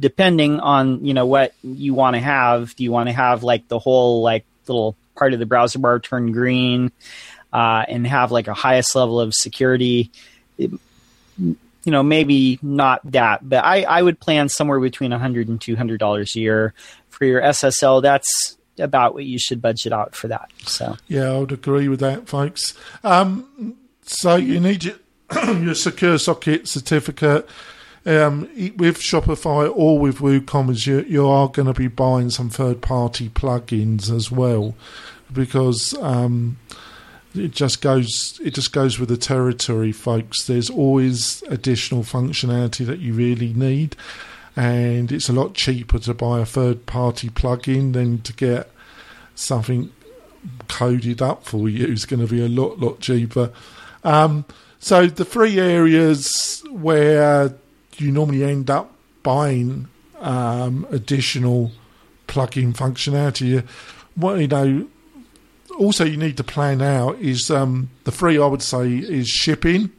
depending 0.00 0.58
on 0.58 1.04
you 1.04 1.14
know 1.14 1.26
what 1.26 1.54
you 1.62 1.94
want 1.94 2.14
to 2.14 2.20
have. 2.20 2.74
Do 2.74 2.82
you 2.82 2.90
want 2.90 3.08
to 3.08 3.12
have 3.12 3.44
like 3.44 3.68
the 3.68 3.78
whole 3.78 4.22
like 4.22 4.44
little 4.66 4.96
part 5.14 5.34
of 5.34 5.38
the 5.38 5.46
browser 5.46 5.78
bar 5.78 6.00
turn 6.00 6.32
green 6.32 6.90
uh, 7.52 7.84
and 7.86 8.06
have 8.06 8.32
like 8.32 8.48
a 8.48 8.54
highest 8.54 8.96
level 8.96 9.20
of 9.20 9.34
security? 9.34 10.10
It, 10.58 10.70
you 11.38 11.92
know, 11.92 12.02
maybe 12.02 12.58
not 12.62 13.00
that, 13.12 13.48
but 13.48 13.64
I, 13.64 13.82
I 13.84 14.02
would 14.02 14.20
plan 14.20 14.50
somewhere 14.50 14.78
between 14.80 15.12
100 15.12 15.48
and 15.48 15.60
200 15.60 15.98
dollars 15.98 16.36
a 16.36 16.40
year 16.40 16.74
for 17.08 17.24
your 17.24 17.40
SSL. 17.40 18.02
That's 18.02 18.56
about 18.78 19.14
what 19.14 19.24
you 19.24 19.38
should 19.38 19.62
budget 19.62 19.92
out 19.92 20.14
for 20.14 20.28
that. 20.28 20.50
So 20.64 20.96
yeah, 21.08 21.30
I 21.30 21.38
would 21.38 21.52
agree 21.52 21.88
with 21.88 22.00
that, 22.00 22.28
folks. 22.28 22.74
Um, 23.04 23.76
so 24.02 24.36
you 24.36 24.60
need 24.60 24.84
your, 24.84 24.96
your 25.58 25.74
secure 25.74 26.18
socket 26.18 26.68
certificate. 26.68 27.48
Um, 28.06 28.48
with 28.76 28.98
Shopify 28.98 29.70
or 29.74 29.98
with 29.98 30.18
WooCommerce, 30.18 30.86
you, 30.86 31.00
you 31.02 31.28
are 31.28 31.48
going 31.48 31.66
to 31.66 31.78
be 31.78 31.88
buying 31.88 32.30
some 32.30 32.48
third 32.48 32.80
party 32.80 33.28
plugins 33.28 34.10
as 34.10 34.30
well 34.30 34.74
because 35.32 35.94
um, 36.00 36.56
it 37.34 37.52
just 37.52 37.80
goes 37.80 38.40
it 38.42 38.54
just 38.54 38.72
goes 38.72 38.98
with 38.98 39.08
the 39.08 39.16
territory, 39.16 39.92
folks. 39.92 40.46
There's 40.46 40.70
always 40.70 41.42
additional 41.48 42.02
functionality 42.02 42.86
that 42.86 43.00
you 43.00 43.12
really 43.12 43.52
need, 43.52 43.96
and 44.56 45.12
it's 45.12 45.28
a 45.28 45.32
lot 45.32 45.54
cheaper 45.54 45.98
to 46.00 46.14
buy 46.14 46.40
a 46.40 46.46
third 46.46 46.86
party 46.86 47.28
plugin 47.28 47.92
than 47.92 48.22
to 48.22 48.32
get 48.32 48.70
something 49.34 49.92
coded 50.68 51.22
up 51.22 51.44
for 51.44 51.68
you. 51.68 51.86
It's 51.86 52.06
going 52.06 52.26
to 52.26 52.32
be 52.32 52.44
a 52.44 52.48
lot 52.48 52.78
lot 52.78 53.00
cheaper. 53.00 53.52
Um, 54.02 54.44
so 54.78 55.06
the 55.06 55.24
three 55.24 55.60
areas 55.60 56.64
where 56.70 57.54
you 58.00 58.12
normally 58.12 58.44
end 58.44 58.70
up 58.70 58.92
buying 59.22 59.88
um, 60.20 60.86
additional 60.90 61.72
plug-in 62.26 62.72
functionality. 62.72 63.66
What 64.14 64.38
you 64.38 64.48
know, 64.48 64.88
also 65.78 66.04
you 66.04 66.16
need 66.16 66.36
to 66.36 66.44
plan 66.44 66.82
out 66.82 67.18
is 67.18 67.50
um, 67.50 67.90
the 68.04 68.12
three 68.12 68.38
I 68.38 68.46
would 68.46 68.62
say 68.62 68.88
is 68.88 69.28
shipping, 69.28 69.90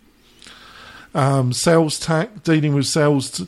um, 1.13 1.53
sales 1.53 1.99
tax, 1.99 2.39
dealing 2.41 2.73
with 2.73 2.85
sales, 2.85 3.31
t- 3.31 3.47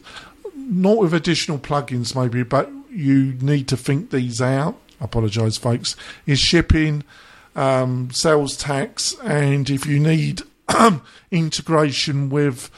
not 0.56 0.98
with 0.98 1.14
additional 1.14 1.58
plugins 1.58 2.16
maybe, 2.16 2.44
but 2.44 2.70
you 2.90 3.34
need 3.42 3.68
to 3.70 3.78
think 3.78 4.12
these 4.12 4.42
out. 4.42 4.78
I 5.00 5.06
apologise, 5.06 5.58
folks. 5.58 5.96
Is 6.26 6.40
shipping, 6.40 7.04
um, 7.56 8.12
sales 8.12 8.56
tax, 8.56 9.16
and 9.24 9.70
if 9.70 9.86
you 9.86 10.00
need 10.00 10.42
integration 11.32 12.30
with 12.30 12.70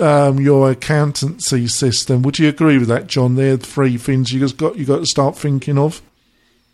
um, 0.00 0.40
your 0.40 0.70
accountancy 0.70 1.66
system. 1.68 2.22
Would 2.22 2.38
you 2.38 2.48
agree 2.48 2.78
with 2.78 2.88
that, 2.88 3.06
John? 3.06 3.34
There 3.34 3.54
are 3.54 3.58
three 3.58 3.96
things 3.96 4.32
you 4.32 4.40
just 4.40 4.56
got 4.56 4.76
you 4.76 4.84
got 4.84 4.98
to 4.98 5.06
start 5.06 5.36
thinking 5.36 5.78
of. 5.78 6.02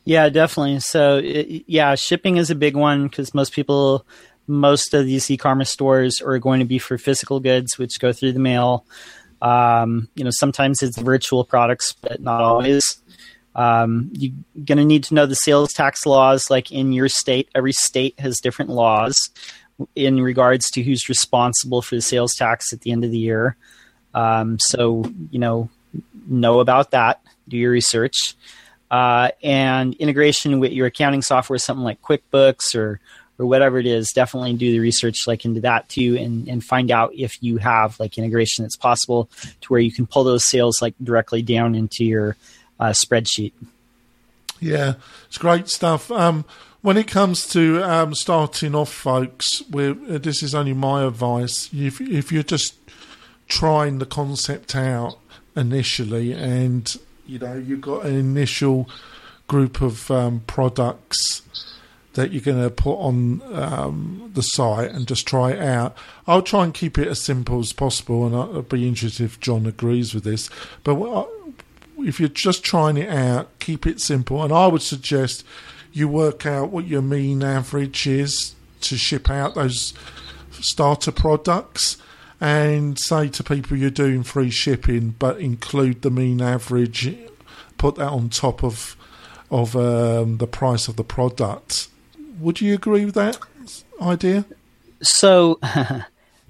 Yeah, 0.04 0.28
definitely. 0.28 0.80
So, 0.80 1.18
it, 1.18 1.64
yeah, 1.66 1.94
shipping 1.94 2.36
is 2.36 2.50
a 2.50 2.54
big 2.54 2.74
one 2.74 3.06
because 3.06 3.34
most 3.34 3.52
people, 3.52 4.06
most 4.46 4.94
of 4.94 5.06
these 5.06 5.30
e-commerce 5.30 5.70
stores 5.70 6.20
are 6.20 6.38
going 6.38 6.60
to 6.60 6.66
be 6.66 6.78
for 6.78 6.98
physical 6.98 7.38
goods, 7.38 7.78
which 7.78 8.00
go 8.00 8.12
through 8.12 8.32
the 8.32 8.40
mail. 8.40 8.84
Um, 9.42 10.08
you 10.14 10.24
know, 10.24 10.30
sometimes 10.32 10.82
it's 10.82 10.98
virtual 10.98 11.44
products, 11.44 11.92
but 11.92 12.20
not 12.20 12.40
always. 12.40 12.82
Um, 13.54 14.10
you're 14.12 14.32
going 14.64 14.78
to 14.78 14.84
need 14.84 15.04
to 15.04 15.14
know 15.14 15.26
the 15.26 15.34
sales 15.34 15.72
tax 15.72 16.06
laws, 16.06 16.50
like 16.50 16.72
in 16.72 16.92
your 16.92 17.08
state. 17.08 17.48
Every 17.54 17.72
state 17.72 18.18
has 18.18 18.38
different 18.40 18.70
laws 18.70 19.16
in 19.94 20.20
regards 20.20 20.64
to 20.70 20.82
who's 20.82 21.08
responsible 21.08 21.82
for 21.82 21.94
the 21.94 22.02
sales 22.02 22.34
tax 22.34 22.72
at 22.72 22.80
the 22.82 22.92
end 22.92 23.04
of 23.04 23.10
the 23.10 23.18
year. 23.18 23.56
Um, 24.14 24.58
so, 24.60 25.04
you 25.30 25.38
know, 25.38 25.68
know 26.26 26.60
about 26.60 26.92
that, 26.92 27.20
do 27.48 27.56
your 27.56 27.72
research. 27.72 28.34
Uh, 28.90 29.30
and 29.42 29.94
integration 29.94 30.58
with 30.58 30.72
your 30.72 30.86
accounting 30.86 31.22
software, 31.22 31.58
something 31.58 31.84
like 31.84 32.02
QuickBooks 32.02 32.74
or 32.74 33.00
or 33.38 33.46
whatever 33.46 33.78
it 33.78 33.86
is, 33.86 34.10
definitely 34.14 34.52
do 34.52 34.70
the 34.70 34.80
research 34.80 35.26
like 35.26 35.46
into 35.46 35.62
that 35.62 35.88
too, 35.88 36.16
and 36.16 36.46
and 36.48 36.62
find 36.62 36.90
out 36.90 37.12
if 37.14 37.42
you 37.42 37.56
have 37.56 37.98
like 37.98 38.18
integration 38.18 38.64
that's 38.64 38.76
possible 38.76 39.30
to 39.62 39.68
where 39.68 39.80
you 39.80 39.90
can 39.90 40.06
pull 40.06 40.24
those 40.24 40.46
sales 40.46 40.82
like 40.82 40.94
directly 41.02 41.40
down 41.40 41.74
into 41.74 42.04
your 42.04 42.36
uh, 42.78 42.90
spreadsheet. 42.90 43.52
Yeah, 44.60 44.94
it's 45.26 45.38
great 45.38 45.68
stuff. 45.68 46.10
Um, 46.10 46.44
when 46.82 46.96
it 46.96 47.06
comes 47.06 47.46
to 47.48 47.82
um, 47.82 48.14
starting 48.14 48.74
off, 48.74 48.92
folks, 48.92 49.62
uh, 49.74 49.94
this 50.06 50.42
is 50.42 50.54
only 50.54 50.72
my 50.72 51.04
advice. 51.04 51.68
If, 51.72 52.00
if 52.00 52.32
you're 52.32 52.42
just 52.42 52.74
trying 53.48 53.98
the 53.98 54.06
concept 54.06 54.74
out 54.74 55.18
initially, 55.54 56.32
and 56.32 56.96
you 57.26 57.38
know 57.38 57.54
you've 57.54 57.82
got 57.82 58.06
an 58.06 58.14
initial 58.14 58.88
group 59.46 59.82
of 59.82 60.10
um, 60.10 60.42
products 60.46 61.42
that 62.14 62.32
you're 62.32 62.42
going 62.42 62.62
to 62.62 62.70
put 62.70 62.94
on 62.94 63.40
um, 63.52 64.30
the 64.34 64.42
site 64.42 64.90
and 64.90 65.06
just 65.06 65.28
try 65.28 65.52
it 65.52 65.60
out. 65.60 65.96
I'll 66.26 66.42
try 66.42 66.64
and 66.64 66.74
keep 66.74 66.98
it 66.98 67.08
as 67.08 67.20
simple 67.20 67.60
as 67.60 67.72
possible, 67.72 68.26
and 68.26 68.34
I'll 68.34 68.62
be 68.62 68.88
interested 68.88 69.24
if 69.24 69.38
John 69.40 69.66
agrees 69.66 70.14
with 70.14 70.24
this. 70.24 70.48
But 70.82 71.28
if 71.98 72.18
you're 72.18 72.28
just 72.28 72.64
trying 72.64 72.96
it 72.96 73.10
out, 73.10 73.50
keep 73.58 73.86
it 73.86 74.00
simple, 74.00 74.42
and 74.42 74.52
I 74.52 74.66
would 74.66 74.82
suggest 74.82 75.44
you 75.92 76.08
work 76.08 76.46
out 76.46 76.70
what 76.70 76.86
your 76.86 77.02
mean 77.02 77.42
average 77.42 78.06
is 78.06 78.54
to 78.80 78.96
ship 78.96 79.28
out 79.28 79.54
those 79.54 79.92
starter 80.52 81.12
products 81.12 81.96
and 82.40 82.98
say 82.98 83.28
to 83.28 83.44
people 83.44 83.76
you're 83.76 83.90
doing 83.90 84.22
free 84.22 84.50
shipping 84.50 85.14
but 85.18 85.38
include 85.40 86.02
the 86.02 86.10
mean 86.10 86.40
average 86.40 87.14
put 87.80 87.96
that 87.96 88.08
on 88.08 88.28
top 88.28 88.62
of 88.62 88.94
of 89.50 89.74
um, 89.74 90.36
the 90.36 90.46
price 90.46 90.86
of 90.86 90.94
the 90.94 91.02
product. 91.02 91.88
Would 92.38 92.60
you 92.60 92.74
agree 92.74 93.04
with 93.04 93.14
that 93.14 93.38
idea? 94.00 94.44
So 95.02 95.58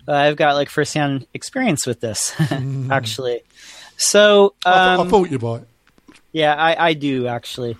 i've 0.08 0.36
got 0.36 0.54
like 0.54 0.68
first-hand 0.68 1.24
experience 1.34 1.86
with 1.86 2.00
this 2.00 2.34
actually. 2.90 3.42
So 3.96 4.54
um, 4.66 4.72
I, 4.74 4.96
th- 4.96 5.06
I, 5.06 5.10
thought 5.10 5.30
you 5.30 5.38
might. 5.38 5.62
Yeah 6.32 6.54
i, 6.54 6.88
I 6.88 6.92
do 6.94 7.26
actually. 7.26 7.76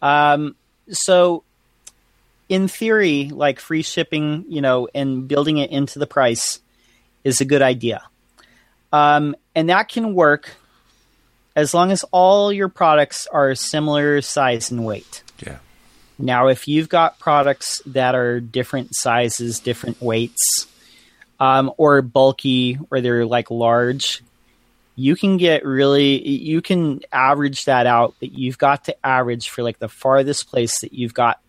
Um, 0.00 0.56
so 0.90 1.44
in 2.48 2.68
theory, 2.68 3.30
like 3.32 3.60
free 3.60 3.82
shipping, 3.82 4.44
you 4.48 4.60
know, 4.60 4.88
and 4.94 5.26
building 5.26 5.58
it 5.58 5.70
into 5.70 5.98
the 5.98 6.06
price 6.06 6.60
is 7.22 7.40
a 7.40 7.44
good 7.44 7.62
idea. 7.62 8.02
Um, 8.92 9.34
and 9.54 9.70
that 9.70 9.88
can 9.88 10.14
work 10.14 10.50
as 11.56 11.74
long 11.74 11.90
as 11.90 12.04
all 12.10 12.52
your 12.52 12.68
products 12.68 13.26
are 13.26 13.54
similar 13.54 14.20
size 14.20 14.70
and 14.70 14.84
weight. 14.84 15.22
Yeah. 15.44 15.58
Now, 16.18 16.48
if 16.48 16.68
you've 16.68 16.88
got 16.88 17.18
products 17.18 17.82
that 17.86 18.14
are 18.14 18.40
different 18.40 18.90
sizes, 18.92 19.58
different 19.58 20.00
weights, 20.00 20.66
um, 21.40 21.72
or 21.76 22.02
bulky, 22.02 22.78
or 22.90 23.00
they're 23.00 23.26
like 23.26 23.50
large, 23.50 24.22
you 24.96 25.16
can 25.16 25.36
get 25.36 25.64
really 25.64 26.26
you 26.26 26.62
can 26.62 27.00
average 27.12 27.64
that 27.64 27.86
out 27.86 28.14
but 28.20 28.32
you've 28.32 28.58
got 28.58 28.84
to 28.84 29.06
average 29.06 29.48
for 29.48 29.62
like 29.62 29.78
the 29.78 29.88
farthest 29.88 30.48
place 30.48 30.80
that 30.80 30.92
you've 30.92 31.14
got 31.14 31.40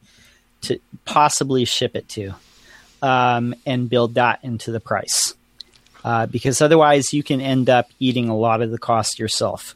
to 0.62 0.80
possibly 1.06 1.66
ship 1.66 1.96
it 1.96 2.08
to 2.10 2.34
um, 3.02 3.56
and 3.66 3.90
build 3.90 4.16
that 4.16 4.40
into 4.44 4.72
the 4.72 4.80
price. 4.80 5.34
Uh, 6.04 6.26
because 6.28 6.62
otherwise 6.62 7.14
you 7.14 7.24
can 7.24 7.42
end 7.42 7.70
up 7.70 7.90
eating 8.00 8.30
a 8.30 8.38
lot 8.38 8.62
of 8.62 8.70
the 8.70 8.78
cost 8.78 9.18
yourself. 9.18 9.76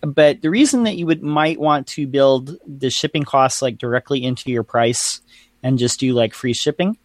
But 0.00 0.40
the 0.40 0.50
reason 0.50 0.84
that 0.84 0.96
you 0.96 1.06
would 1.06 1.22
might 1.22 1.58
want 1.58 1.88
to 1.88 2.06
build 2.06 2.56
the 2.66 2.90
shipping 2.90 3.24
costs 3.24 3.62
like 3.62 3.78
directly 3.78 4.22
into 4.22 4.50
your 4.50 4.62
price 4.62 5.20
and 5.62 5.78
just 5.78 5.98
do 5.98 6.12
like 6.12 6.34
free 6.34 6.52
shipping 6.52 6.96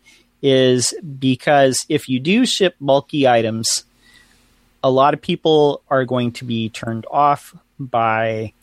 is 0.43 0.93
because 1.20 1.77
if 1.89 2.08
you 2.08 2.20
do 2.20 2.46
ship 2.46 2.75
bulky 2.79 3.27
items 3.27 3.86
a 4.84 4.90
lot 4.90 5.14
of 5.14 5.22
people 5.22 5.82
are 5.90 6.06
going 6.06 6.32
to 6.34 6.46
be 6.46 6.70
turned 6.70 7.06
off 7.12 7.56
by 7.80 8.54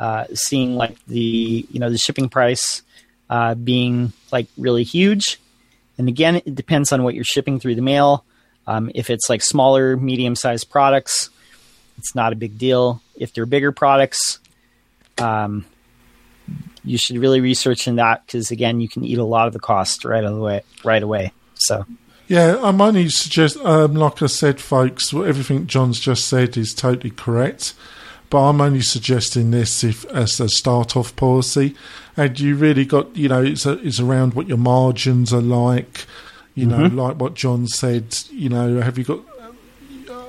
uh, 0.00 0.26
seeing 0.34 0.76
like 0.76 0.96
the 1.06 1.66
you 1.70 1.80
know 1.80 1.90
the 1.90 1.98
shipping 1.98 2.28
price 2.28 2.82
uh, 3.30 3.54
being 3.54 4.12
like 4.32 4.46
really 4.56 4.84
huge. 4.84 5.40
And 5.96 6.08
again, 6.08 6.36
it 6.36 6.54
depends 6.54 6.92
on 6.92 7.04
what 7.04 7.14
you're 7.14 7.24
shipping 7.24 7.60
through 7.60 7.76
the 7.76 7.82
mail. 7.82 8.24
Um, 8.66 8.90
if 8.94 9.10
it's 9.10 9.28
like 9.28 9.42
smaller, 9.42 9.96
medium 9.96 10.34
sized 10.34 10.70
products, 10.70 11.30
it's 11.98 12.14
not 12.14 12.32
a 12.32 12.36
big 12.36 12.58
deal. 12.58 13.00
If 13.14 13.32
they're 13.32 13.46
bigger 13.46 13.72
products, 13.72 14.40
um, 15.18 15.64
you 16.82 16.98
should 16.98 17.18
really 17.18 17.40
research 17.40 17.86
in 17.86 17.96
that 17.96 18.26
because 18.26 18.50
again, 18.50 18.80
you 18.80 18.88
can 18.88 19.04
eat 19.04 19.18
a 19.18 19.24
lot 19.24 19.46
of 19.46 19.52
the 19.52 19.60
cost 19.60 20.04
right 20.04 20.24
away. 20.24 20.62
Right 20.84 21.02
away. 21.02 21.32
So. 21.54 21.84
Yeah, 22.26 22.58
I'm 22.62 22.80
only 22.80 23.10
suggest, 23.10 23.58
um, 23.58 23.94
like 23.94 24.22
I 24.22 24.26
said, 24.26 24.60
folks, 24.60 25.12
everything 25.12 25.66
John's 25.66 26.00
just 26.00 26.26
said 26.26 26.56
is 26.56 26.72
totally 26.72 27.10
correct. 27.10 27.74
But 28.30 28.48
I'm 28.48 28.60
only 28.60 28.80
suggesting 28.80 29.50
this 29.50 29.84
if 29.84 30.04
as 30.06 30.40
a 30.40 30.48
start 30.48 30.96
off 30.96 31.14
policy, 31.14 31.76
and 32.16 32.40
you 32.40 32.56
really 32.56 32.84
got, 32.84 33.14
you 33.14 33.28
know, 33.28 33.42
it's 33.42 33.66
a, 33.66 33.72
it's 33.86 34.00
around 34.00 34.34
what 34.34 34.48
your 34.48 34.58
margins 34.58 35.32
are 35.32 35.42
like, 35.42 36.06
you 36.54 36.66
know, 36.66 36.78
mm-hmm. 36.78 36.96
like 36.96 37.20
what 37.20 37.34
John 37.34 37.68
said. 37.68 38.16
You 38.30 38.48
know, 38.48 38.80
have 38.80 38.98
you 38.98 39.04
got 39.04 39.20
uh, 39.40 40.22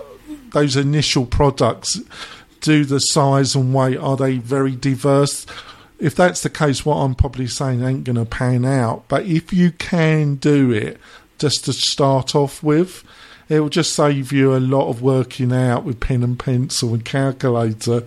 those 0.52 0.75
initial 0.75 1.25
products? 1.25 2.00
Do 2.62 2.84
the 2.84 3.00
size 3.00 3.56
and 3.56 3.74
weight 3.74 3.98
are 3.98 4.18
they 4.18 4.38
very 4.38 4.75
diverse? 4.75 5.46
If 5.98 6.16
that's 6.16 6.42
the 6.42 6.50
case, 6.50 6.86
what 6.86 6.98
I'm 6.98 7.16
probably 7.16 7.48
saying 7.48 7.84
ain't 7.84 8.04
going 8.04 8.18
to 8.18 8.25
pan 8.25 8.66
out. 8.66 9.08
But 9.08 9.25
if 9.25 9.54
you 9.54 9.72
can 9.72 10.36
do 10.36 10.72
it, 10.72 11.00
just 11.38 11.65
to 11.65 11.74
start 11.74 12.36
off 12.36 12.63
with, 12.63 13.04
it 13.50 13.60
will 13.60 13.70
just 13.70 13.94
save 13.94 14.32
you 14.32 14.56
a 14.56 14.60
lot 14.60 14.89
of 14.89 15.01
working 15.01 15.54
out 15.54 15.84
with 15.84 16.00
pen 16.00 16.24
and 16.24 16.39
pencil 16.39 16.94
and 16.94 17.06
calculator. 17.06 18.04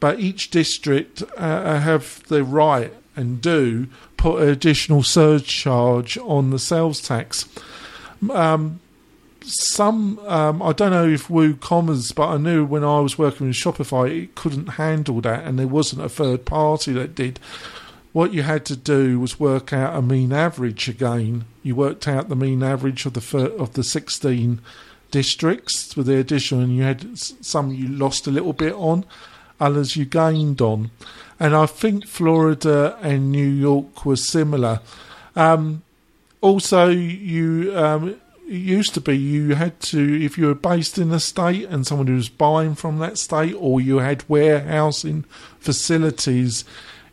but 0.00 0.20
each 0.20 0.50
district 0.50 1.22
uh, 1.36 1.80
have 1.80 2.22
the 2.28 2.44
right 2.44 2.92
and 3.16 3.40
do 3.40 3.86
put 4.16 4.42
an 4.42 4.48
additional 4.48 5.02
surcharge 5.02 6.18
on 6.18 6.50
the 6.50 6.58
sales 6.58 7.00
tax. 7.00 7.48
Um, 8.30 8.80
some 9.44 10.18
um, 10.20 10.62
I 10.62 10.72
don't 10.72 10.90
know 10.90 11.08
if 11.08 11.28
WooCommerce, 11.28 12.14
but 12.14 12.28
I 12.28 12.36
knew 12.38 12.64
when 12.64 12.82
I 12.82 13.00
was 13.00 13.18
working 13.18 13.48
with 13.48 13.56
Shopify, 13.56 14.24
it 14.24 14.34
couldn't 14.34 14.68
handle 14.68 15.20
that, 15.20 15.44
and 15.44 15.58
there 15.58 15.66
wasn't 15.66 16.02
a 16.02 16.08
third 16.08 16.44
party 16.44 16.92
that 16.92 17.14
did. 17.14 17.38
What 18.12 18.32
you 18.32 18.42
had 18.42 18.64
to 18.66 18.76
do 18.76 19.18
was 19.18 19.40
work 19.40 19.72
out 19.72 19.96
a 19.96 20.00
mean 20.00 20.32
average 20.32 20.88
again. 20.88 21.44
You 21.62 21.74
worked 21.74 22.06
out 22.06 22.28
the 22.28 22.36
mean 22.36 22.62
average 22.62 23.06
of 23.06 23.12
the 23.12 23.20
fir- 23.20 23.56
of 23.58 23.74
the 23.74 23.84
sixteen 23.84 24.60
districts 25.10 25.96
with 25.96 26.06
the 26.06 26.16
addition, 26.16 26.62
and 26.62 26.74
you 26.74 26.82
had 26.82 27.18
some 27.18 27.72
you 27.72 27.88
lost 27.88 28.26
a 28.26 28.30
little 28.30 28.52
bit 28.52 28.72
on, 28.74 29.04
others 29.60 29.96
you 29.96 30.04
gained 30.04 30.60
on, 30.60 30.90
and 31.38 31.54
I 31.54 31.66
think 31.66 32.06
Florida 32.06 32.98
and 33.02 33.30
New 33.30 33.46
York 33.46 34.04
were 34.04 34.16
similar. 34.16 34.80
Um, 35.36 35.82
also, 36.40 36.88
you 36.88 37.76
um, 37.76 38.16
used 38.46 38.94
to 38.94 39.00
be 39.00 39.16
you 39.16 39.54
had 39.54 39.80
to 39.80 40.24
if 40.24 40.36
you 40.36 40.46
were 40.46 40.54
based 40.54 40.98
in 40.98 41.10
a 41.12 41.20
state 41.20 41.66
and 41.68 41.86
someone 41.86 42.06
who 42.06 42.14
was 42.14 42.28
buying 42.28 42.74
from 42.74 42.98
that 42.98 43.18
state, 43.18 43.54
or 43.58 43.80
you 43.80 43.98
had 43.98 44.28
warehousing 44.28 45.24
facilities 45.58 46.64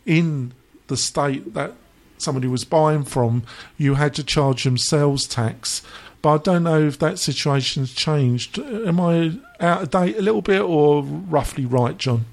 in 0.04 0.52
the 0.88 0.96
state 0.96 1.54
that 1.54 1.72
somebody 2.18 2.46
was 2.46 2.64
buying 2.64 3.04
from, 3.04 3.42
you 3.76 3.94
had 3.94 4.14
to 4.14 4.24
charge 4.24 4.64
them 4.64 4.78
sales 4.78 5.26
tax. 5.26 5.82
But 6.20 6.34
I 6.34 6.38
don't 6.38 6.62
know 6.64 6.80
if 6.80 6.98
that 7.00 7.18
situation's 7.18 7.92
changed. 7.92 8.58
Am 8.58 9.00
I 9.00 9.32
out 9.62 9.82
of 9.82 9.90
date 9.90 10.16
a 10.16 10.22
little 10.22 10.42
bit, 10.42 10.60
or 10.60 11.02
roughly 11.02 11.64
right, 11.64 11.96
John? 11.96 12.24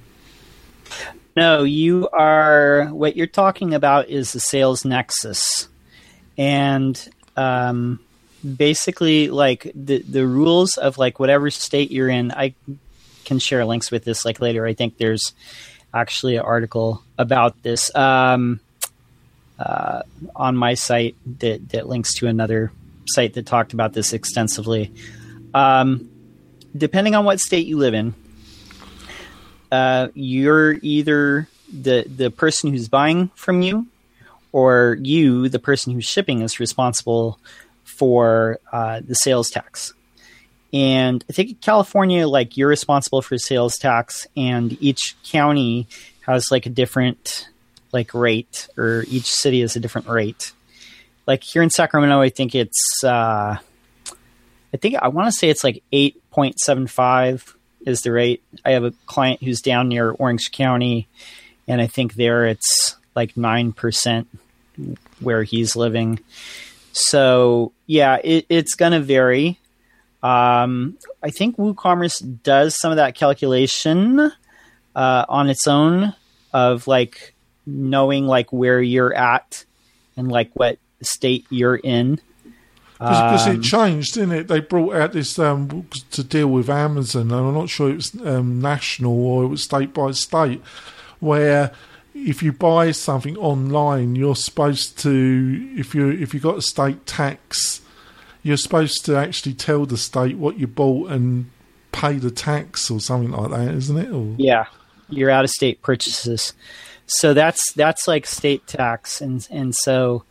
No, 1.36 1.64
you 1.64 2.10
are. 2.12 2.88
What 2.88 3.16
you're 3.16 3.28
talking 3.28 3.74
about 3.74 4.10
is 4.10 4.34
the 4.34 4.40
sales 4.40 4.84
nexus 4.84 5.70
and 6.38 7.10
um, 7.38 8.00
basically 8.58 9.30
like 9.30 9.72
the 9.76 10.00
the 10.00 10.26
rules 10.26 10.78
of 10.78 10.98
like 10.98 11.20
whatever 11.20 11.50
state 11.50 11.92
you're 11.92 12.10
in. 12.10 12.32
I 12.32 12.56
can 13.26 13.40
share 13.40 13.64
links 13.66 13.92
with 13.92 14.04
this 14.04 14.26
like 14.26 14.42
later. 14.42 14.66
I 14.66 14.74
think 14.74 14.98
there's 14.98 15.34
actually 15.94 16.38
an 16.38 16.44
article 16.44 17.04
about 17.18 17.62
this 17.62 17.94
um, 17.96 18.60
uh, 19.60 20.02
on 20.36 20.56
my 20.56 20.74
site 20.74 21.16
that 21.40 21.70
that 21.70 21.88
links 21.88 22.16
to 22.16 22.28
another 22.28 22.72
site 23.08 23.34
that 23.34 23.46
talked 23.46 23.74
about 23.74 23.94
this 23.94 24.14
extensively. 24.14 24.92
Um, 25.54 26.10
depending 26.76 27.16
on 27.16 27.26
what 27.26 27.40
state 27.40 27.68
you 27.68 27.78
live 27.78 27.94
in, 27.94 28.14
uh, 29.72 30.08
you're 30.14 30.74
either 30.82 31.48
the 31.72 32.06
the 32.08 32.32
person 32.32 32.72
who's 32.72 32.88
buying 32.88 33.30
from 33.36 33.62
you 33.62 33.88
or 34.52 34.98
you, 35.02 35.50
the 35.50 35.60
person 35.60 35.94
who's 35.94 36.06
shipping, 36.06 36.42
is 36.42 36.60
responsible 36.60 37.40
for 37.84 38.60
uh, 38.72 39.02
the 39.06 39.14
sales 39.14 39.50
tax. 39.50 39.94
And 40.74 41.24
I 41.30 41.34
think 41.34 41.50
in 41.50 41.56
California, 41.56 42.28
like 42.28 42.58
you're 42.58 42.70
responsible 42.70 43.22
for 43.22 43.38
sales 43.38 43.76
tax, 43.78 44.28
and 44.36 44.78
each 44.82 45.16
county 45.24 45.88
has 46.22 46.46
like 46.52 46.66
a 46.66 46.70
different 46.70 47.48
like 47.92 48.14
rate, 48.14 48.68
or 48.78 49.04
each 49.08 49.26
city 49.26 49.62
has 49.62 49.76
a 49.76 49.80
different 49.80 50.08
rate. 50.08 50.54
Like 51.26 51.44
here 51.44 51.62
in 51.62 51.70
Sacramento, 51.70 52.22
I 52.22 52.30
think 52.30 52.56
it's 52.56 53.04
uh, 53.04 53.58
I 54.74 54.78
think 54.78 54.96
I 54.96 55.08
want 55.08 55.28
to 55.28 55.32
say 55.32 55.50
it's 55.50 55.64
like 55.64 55.84
eight 55.92 56.22
point 56.32 56.60
seven 56.60 56.88
five 56.88 57.56
is 57.86 58.02
the 58.02 58.12
rate. 58.12 58.44
I 58.66 58.72
have 58.72 58.84
a 58.84 58.94
client 59.06 59.42
who's 59.44 59.62
down 59.62 59.88
near 59.90 60.12
Orange 60.12 60.52
County, 60.52 61.08
and 61.68 61.82
I 61.82 61.88
think 61.88 62.16
there 62.16 62.46
it's 62.46 62.96
like 63.16 63.36
9% 63.36 64.26
where 65.20 65.44
he's 65.44 65.76
living. 65.76 66.20
So, 66.92 67.72
yeah, 67.86 68.18
it, 68.24 68.46
it's 68.50 68.76
going 68.76 68.94
to 68.94 69.02
vary. 69.02 69.60
Um, 70.22 70.98
I 71.24 71.30
think 71.30 71.58
WooCommerce 71.58 72.44
does 72.44 72.80
some 72.80 72.92
of 72.92 72.98
that 72.98 73.16
calculation 73.16 74.32
uh, 74.96 75.26
on 75.30 75.50
its 75.50 75.68
own 75.68 76.14
of 76.54 76.88
like 76.88 77.34
knowing 77.66 78.26
like 78.26 78.52
where 78.52 78.82
you're 78.82 79.14
at 79.14 79.66
and 80.18 80.30
like 80.30 80.52
what 80.54 80.78
state 81.02 81.46
you're 81.50 81.76
in. 81.76 82.20
Because 83.00 83.48
um, 83.48 83.56
it 83.56 83.62
changed, 83.62 84.16
didn't 84.16 84.34
it? 84.34 84.48
They 84.50 84.60
brought 84.60 84.94
out 84.94 85.14
this 85.14 85.40
um, 85.40 85.88
to 86.12 86.22
deal 86.22 86.48
with 86.48 86.70
Amazon, 86.70 87.32
and 87.32 87.34
I'm 87.34 87.54
not 87.54 87.70
sure 87.70 87.90
it 87.90 87.96
was 87.96 88.14
um, 88.26 88.62
national 88.62 89.26
or 89.26 89.46
it 89.46 89.48
was 89.48 89.64
state 89.64 89.94
by 89.94 90.12
state, 90.12 90.62
where 91.22 91.72
if 92.14 92.44
you 92.44 92.52
buy 92.52 92.92
something 92.92 93.38
online, 93.38 94.16
you're 94.16 94.36
supposed 94.36 95.00
to 95.00 95.74
if 95.78 95.96
you 95.96 96.10
if 96.10 96.34
you 96.34 96.42
got 96.42 96.58
a 96.58 96.62
state 96.62 97.06
tax, 97.06 97.82
you're 98.44 98.58
supposed 98.58 99.06
to 99.06 99.16
actually 99.16 99.54
tell 99.54 99.86
the 99.86 99.98
state 99.98 100.38
what 100.38 100.60
you 100.60 100.68
bought 100.68 101.10
and 101.10 101.50
pay 101.94 102.14
the 102.18 102.32
tax 102.32 102.92
or 102.92 103.00
something 103.00 103.32
like 103.32 103.52
that, 103.52 103.74
isn't 103.76 103.98
it? 103.98 104.12
Or... 104.12 104.36
Yeah, 104.38 104.66
your 105.08 105.30
out 105.30 105.46
of 105.46 105.52
state 105.52 105.82
purchases. 105.82 106.54
So 107.06 107.34
that's 107.34 107.72
that's 107.74 108.10
like 108.10 108.26
state 108.26 108.68
tax, 108.68 109.22
and 109.22 109.48
and 109.50 109.74
so 109.74 110.26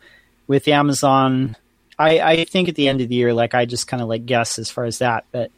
with 0.47 0.67
Amazon, 0.67 1.55
I 1.99 2.19
I 2.19 2.43
think 2.45 2.69
at 2.69 2.75
the 2.75 2.87
end 2.87 3.01
of 3.01 3.09
the 3.09 3.15
year, 3.15 3.33
like 3.33 3.53
I 3.53 3.65
just 3.65 3.87
kind 3.87 4.01
of 4.01 4.07
like 4.07 4.25
guess 4.25 4.57
as 4.57 4.71
far 4.71 4.85
as 4.85 4.99
that, 4.99 5.25
but 5.31 5.51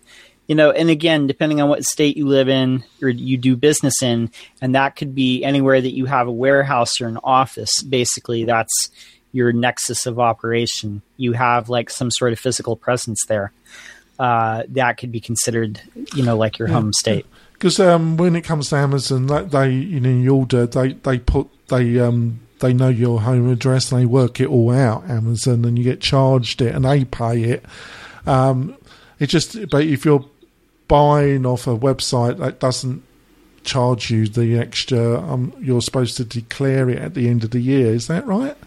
you 0.47 0.55
know, 0.55 0.71
and 0.71 0.89
again, 0.89 1.27
depending 1.27 1.61
on 1.61 1.69
what 1.69 1.85
state 1.85 2.17
you 2.17 2.27
live 2.27 2.49
in 2.49 2.83
or 3.01 3.07
you 3.07 3.37
do 3.37 3.55
business 3.55 4.01
in, 4.01 4.31
and 4.61 4.75
that 4.75 4.97
could 4.97 5.15
be 5.15 5.45
anywhere 5.45 5.79
that 5.79 5.93
you 5.93 6.07
have 6.07 6.27
a 6.27 6.31
warehouse 6.31 6.99
or 6.99 7.07
an 7.07 7.19
office. 7.23 7.81
Basically, 7.83 8.43
that's 8.43 8.89
your 9.31 9.53
nexus 9.53 10.05
of 10.05 10.19
operation. 10.19 11.03
You 11.15 11.33
have 11.33 11.69
like 11.69 11.89
some 11.89 12.11
sort 12.11 12.33
of 12.33 12.39
physical 12.39 12.75
presence 12.75 13.19
there. 13.27 13.53
Uh, 14.19 14.63
that 14.69 14.97
could 14.97 15.11
be 15.11 15.21
considered, 15.21 15.81
you 16.13 16.23
know, 16.23 16.35
like 16.37 16.59
your 16.59 16.67
yeah. 16.67 16.73
home 16.73 16.91
state. 16.93 17.25
because 17.53 17.79
um, 17.79 18.17
when 18.17 18.35
it 18.35 18.41
comes 18.41 18.69
to 18.69 18.75
Amazon, 18.75 19.27
they, 19.27 19.43
they 19.43 19.69
you 19.69 19.99
know 19.99 20.09
you 20.09 20.35
order 20.35 20.65
they 20.65 20.93
they 20.93 21.17
put 21.17 21.47
they 21.69 21.99
um 21.99 22.39
they 22.61 22.73
know 22.73 22.87
your 22.87 23.21
home 23.21 23.51
address 23.51 23.91
and 23.91 24.01
they 24.01 24.05
work 24.05 24.39
it 24.39 24.47
all 24.47 24.71
out 24.71 25.09
Amazon 25.09 25.65
and 25.65 25.77
you 25.77 25.83
get 25.83 25.99
charged 25.99 26.61
it 26.61 26.73
and 26.73 26.85
they 26.85 27.03
pay 27.03 27.43
it. 27.43 27.65
Um, 28.25 28.75
it 29.19 29.27
just 29.27 29.69
but 29.69 29.83
if 29.83 30.05
you're 30.05 30.25
buying 30.87 31.45
off 31.45 31.67
a 31.67 31.77
website 31.77 32.37
that 32.37 32.59
doesn't 32.59 33.03
charge 33.63 34.09
you 34.09 34.27
the 34.27 34.57
extra, 34.57 35.19
um, 35.21 35.53
you're 35.59 35.81
supposed 35.81 36.17
to 36.17 36.25
declare 36.25 36.89
it 36.89 36.97
at 36.97 37.13
the 37.13 37.27
end 37.27 37.43
of 37.43 37.51
the 37.51 37.59
year. 37.59 37.93
Is 37.93 38.07
that 38.07 38.25
right? 38.25 38.57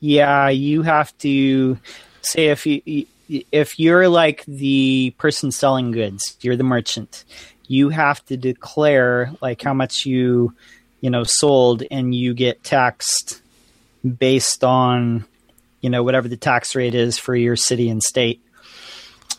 Yeah, 0.00 0.48
you 0.48 0.82
have 0.82 1.16
to 1.18 1.78
say 2.22 2.48
if 2.48 2.66
you 2.66 3.06
if 3.28 3.78
you're 3.78 4.08
like 4.08 4.44
the 4.46 5.14
person 5.18 5.52
selling 5.52 5.90
goods, 5.90 6.36
you're 6.40 6.56
the 6.56 6.64
merchant. 6.64 7.24
You 7.66 7.88
have 7.90 8.24
to 8.26 8.36
declare 8.36 9.32
like 9.40 9.62
how 9.62 9.74
much 9.74 10.04
you 10.04 10.54
you 11.02 11.10
know 11.10 11.24
sold, 11.24 11.82
and 11.90 12.14
you 12.14 12.32
get 12.32 12.64
taxed 12.64 13.42
based 14.18 14.64
on 14.64 15.26
you 15.82 15.90
know 15.90 16.02
whatever 16.02 16.28
the 16.28 16.38
tax 16.38 16.74
rate 16.74 16.94
is 16.94 17.18
for 17.18 17.36
your 17.36 17.56
city 17.56 17.90
and 17.90 18.02
state, 18.02 18.40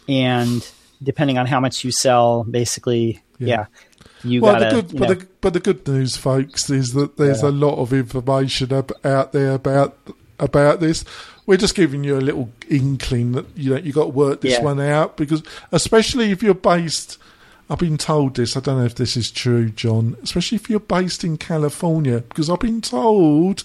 and 0.07 0.69
depending 1.01 1.39
on 1.39 1.47
how 1.47 1.59
much 1.59 1.83
you 1.83 1.91
sell, 1.91 2.43
basically, 2.43 3.23
yeah. 3.39 3.47
yeah 3.47 3.65
you 4.23 4.41
well, 4.41 4.59
gotta, 4.59 4.75
the 4.75 4.81
good, 4.81 4.99
but, 4.99 5.07
the, 5.19 5.27
but 5.41 5.53
the 5.53 5.59
good 5.59 5.87
news, 5.87 6.17
folks, 6.17 6.69
is 6.69 6.93
that 6.93 7.17
there's 7.17 7.43
yeah. 7.43 7.49
a 7.49 7.51
lot 7.51 7.77
of 7.77 7.93
information 7.93 8.73
out 9.03 9.31
there 9.31 9.51
about 9.51 9.97
about 10.39 10.79
this. 10.79 11.03
We're 11.45 11.57
just 11.57 11.75
giving 11.75 12.03
you 12.03 12.17
a 12.17 12.21
little 12.21 12.49
inkling 12.69 13.33
that 13.33 13.45
you 13.55 13.71
know 13.71 13.77
you 13.77 13.91
got 13.91 14.03
to 14.03 14.09
work 14.09 14.41
this 14.41 14.53
yeah. 14.53 14.63
one 14.63 14.79
out 14.79 15.17
because, 15.17 15.43
especially 15.71 16.31
if 16.31 16.41
you're 16.41 16.53
based. 16.53 17.17
I've 17.69 17.79
been 17.79 17.97
told 17.97 18.35
this. 18.35 18.57
I 18.57 18.59
don't 18.59 18.79
know 18.79 18.85
if 18.85 18.95
this 18.95 19.15
is 19.15 19.31
true, 19.31 19.69
John. 19.69 20.17
Especially 20.21 20.57
if 20.57 20.69
you're 20.69 20.79
based 20.79 21.23
in 21.23 21.37
California, 21.37 22.19
because 22.19 22.49
I've 22.49 22.59
been 22.59 22.81
told 22.81 23.63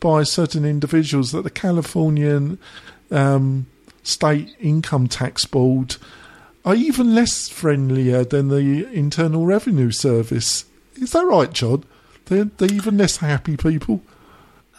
by 0.00 0.22
certain 0.22 0.64
individuals 0.64 1.32
that 1.32 1.42
the 1.42 1.50
Californian 1.50 2.58
um, 3.10 3.66
state 4.02 4.54
income 4.60 5.08
tax 5.08 5.44
board 5.44 5.96
are 6.64 6.74
even 6.74 7.14
less 7.14 7.48
friendlier 7.48 8.24
than 8.24 8.48
the 8.48 8.86
Internal 8.92 9.46
Revenue 9.46 9.90
Service. 9.90 10.66
Is 10.96 11.12
that 11.12 11.24
right, 11.24 11.52
John? 11.52 11.84
They're, 12.26 12.44
they're 12.44 12.72
even 12.72 12.98
less 12.98 13.18
happy 13.18 13.56
people. 13.56 14.02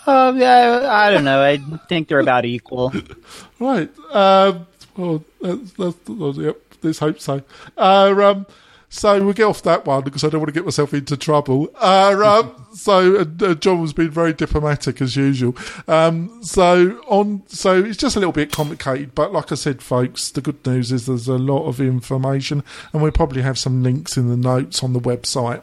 Um, 0.06 0.38
yeah, 0.38 0.88
I 0.90 1.12
don't 1.12 1.24
know. 1.24 1.42
I 1.42 1.58
think 1.88 2.08
they're 2.08 2.20
about 2.20 2.46
equal. 2.46 2.94
right. 3.60 3.90
Um, 4.12 4.68
well, 4.96 5.24
that's, 5.42 5.72
that's, 5.74 6.10
well, 6.10 6.34
yep, 6.36 6.62
let's 6.82 7.00
hope 7.00 7.20
so. 7.20 7.42
Uh, 7.78 8.14
um, 8.24 8.46
so 8.92 9.24
we'll 9.24 9.34
get 9.34 9.44
off 9.44 9.62
that 9.64 9.86
one 9.86 10.04
because 10.04 10.24
I 10.24 10.30
don't 10.30 10.42
want 10.42 10.50
to 10.50 10.54
get 10.54 10.66
myself 10.66 10.94
into 10.96 11.16
trouble. 11.16 11.70
Uh, 11.76 12.20
um, 12.26 12.68
so 12.74 13.20
uh, 13.20 13.54
John 13.54 13.82
was 13.82 13.94
being 13.94 14.10
very 14.10 14.34
diplomatic 14.34 15.00
as 15.02 15.16
usual. 15.16 15.56
Um, 15.88 16.44
so 16.44 17.00
on, 17.08 17.44
so 17.48 17.84
it's 17.84 17.98
just 17.98 18.16
a 18.16 18.20
little 18.20 18.34
bit 18.34 18.52
complicated, 18.52 19.14
but 19.14 19.32
like 19.32 19.52
I 19.52 19.56
said, 19.56 19.84
folks, 19.84 20.32
the 20.32 20.42
good 20.42 20.66
news 20.66 20.92
is 20.92 21.06
there's 21.06 21.28
a 21.28 21.38
lot 21.38 21.68
of 21.68 21.80
information, 21.80 22.64
and 22.92 23.02
we'll 23.02 23.12
probably 23.12 23.44
have 23.44 23.60
some 23.60 23.84
links 23.84 24.18
in 24.18 24.28
the 24.28 24.38
notes 24.38 24.84
on 24.84 24.94
the 24.94 25.00
website. 25.00 25.62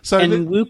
So 0.00 0.18
and 0.18 0.48
Woo, 0.48 0.66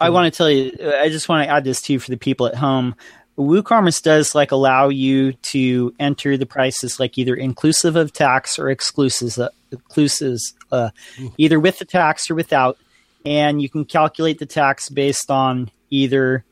I 0.00 0.10
want 0.10 0.32
to 0.32 0.36
tell 0.36 0.50
you, 0.50 0.72
I 0.98 1.08
just 1.10 1.28
want 1.28 1.46
to 1.46 1.52
add 1.52 1.62
this 1.62 1.80
to 1.82 1.92
you 1.92 2.00
for 2.00 2.10
the 2.10 2.16
people 2.16 2.46
at 2.46 2.56
home. 2.56 2.96
WooCommerce 3.40 4.02
does 4.02 4.34
like 4.34 4.52
allow 4.52 4.88
you 4.88 5.32
to 5.32 5.94
enter 5.98 6.36
the 6.36 6.46
prices 6.46 7.00
like 7.00 7.16
either 7.18 7.34
inclusive 7.34 7.96
of 7.96 8.12
tax 8.12 8.58
or 8.58 8.70
exclusive 8.70 9.48
inclusives, 9.72 10.54
uh, 10.72 10.90
either 11.38 11.58
with 11.58 11.78
the 11.78 11.84
tax 11.84 12.30
or 12.30 12.34
without, 12.34 12.78
and 13.24 13.60
you 13.62 13.68
can 13.68 13.84
calculate 13.84 14.38
the 14.38 14.46
tax 14.46 14.88
based 14.88 15.30
on 15.30 15.70
either 15.90 16.44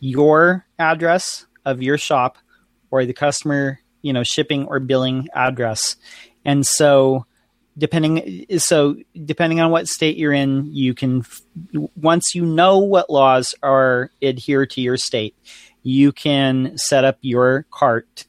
your 0.00 0.66
address 0.78 1.46
of 1.64 1.82
your 1.82 1.98
shop 1.98 2.38
or 2.90 3.04
the 3.04 3.12
customer, 3.12 3.80
you 4.02 4.12
know, 4.12 4.22
shipping 4.22 4.66
or 4.66 4.78
billing 4.80 5.28
address. 5.34 5.96
And 6.44 6.64
so 6.64 7.26
depending 7.78 8.46
so 8.58 8.96
depending 9.24 9.60
on 9.60 9.70
what 9.70 9.86
state 9.86 10.16
you're 10.16 10.32
in, 10.32 10.72
you 10.72 10.94
can 10.94 11.24
once 11.94 12.34
you 12.34 12.44
know 12.44 12.78
what 12.78 13.10
laws 13.10 13.54
are 13.62 14.10
adhere 14.22 14.66
to 14.66 14.80
your 14.80 14.96
state, 14.96 15.36
you 15.86 16.10
can 16.10 16.76
set 16.76 17.04
up 17.04 17.16
your 17.20 17.64
cart 17.70 18.26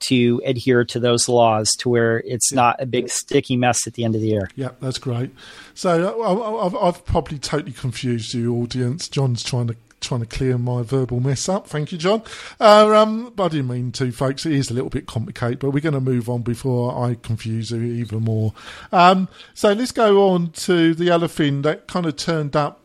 to 0.00 0.42
adhere 0.44 0.84
to 0.84 1.00
those 1.00 1.28
laws 1.28 1.70
to 1.78 1.88
where 1.88 2.18
it's 2.20 2.52
not 2.52 2.76
a 2.80 2.86
big 2.86 3.08
sticky 3.08 3.56
mess 3.56 3.86
at 3.86 3.94
the 3.94 4.04
end 4.04 4.14
of 4.14 4.20
the 4.20 4.28
year. 4.28 4.50
Yeah, 4.54 4.70
that's 4.80 4.98
great. 4.98 5.30
So 5.74 6.62
I've, 6.62 6.74
I've 6.74 7.04
probably 7.04 7.38
totally 7.38 7.72
confused 7.72 8.34
you, 8.34 8.54
audience. 8.54 9.08
John's 9.08 9.42
trying 9.42 9.68
to 9.68 9.76
trying 10.00 10.20
to 10.20 10.26
clear 10.26 10.56
my 10.56 10.82
verbal 10.82 11.20
mess 11.20 11.46
up. 11.48 11.66
Thank 11.66 11.92
you, 11.92 11.98
John. 11.98 12.22
Uh, 12.58 12.94
um, 12.96 13.34
I 13.38 13.48
didn't 13.48 13.68
mean 13.68 13.92
to, 13.92 14.10
folks. 14.10 14.46
It 14.46 14.52
is 14.52 14.70
a 14.70 14.74
little 14.74 14.88
bit 14.88 15.06
complicated, 15.06 15.58
but 15.58 15.70
we're 15.70 15.80
going 15.80 15.92
to 15.92 16.00
move 16.00 16.30
on 16.30 16.40
before 16.40 17.04
I 17.04 17.14
confuse 17.14 17.70
you 17.70 17.82
even 17.82 18.22
more. 18.22 18.54
Um, 18.92 19.28
so 19.52 19.72
let's 19.74 19.92
go 19.92 20.30
on 20.30 20.52
to 20.52 20.94
the 20.94 21.10
other 21.10 21.28
thing 21.28 21.60
that 21.62 21.86
kind 21.86 22.06
of 22.06 22.16
turned 22.16 22.56
up 22.56 22.79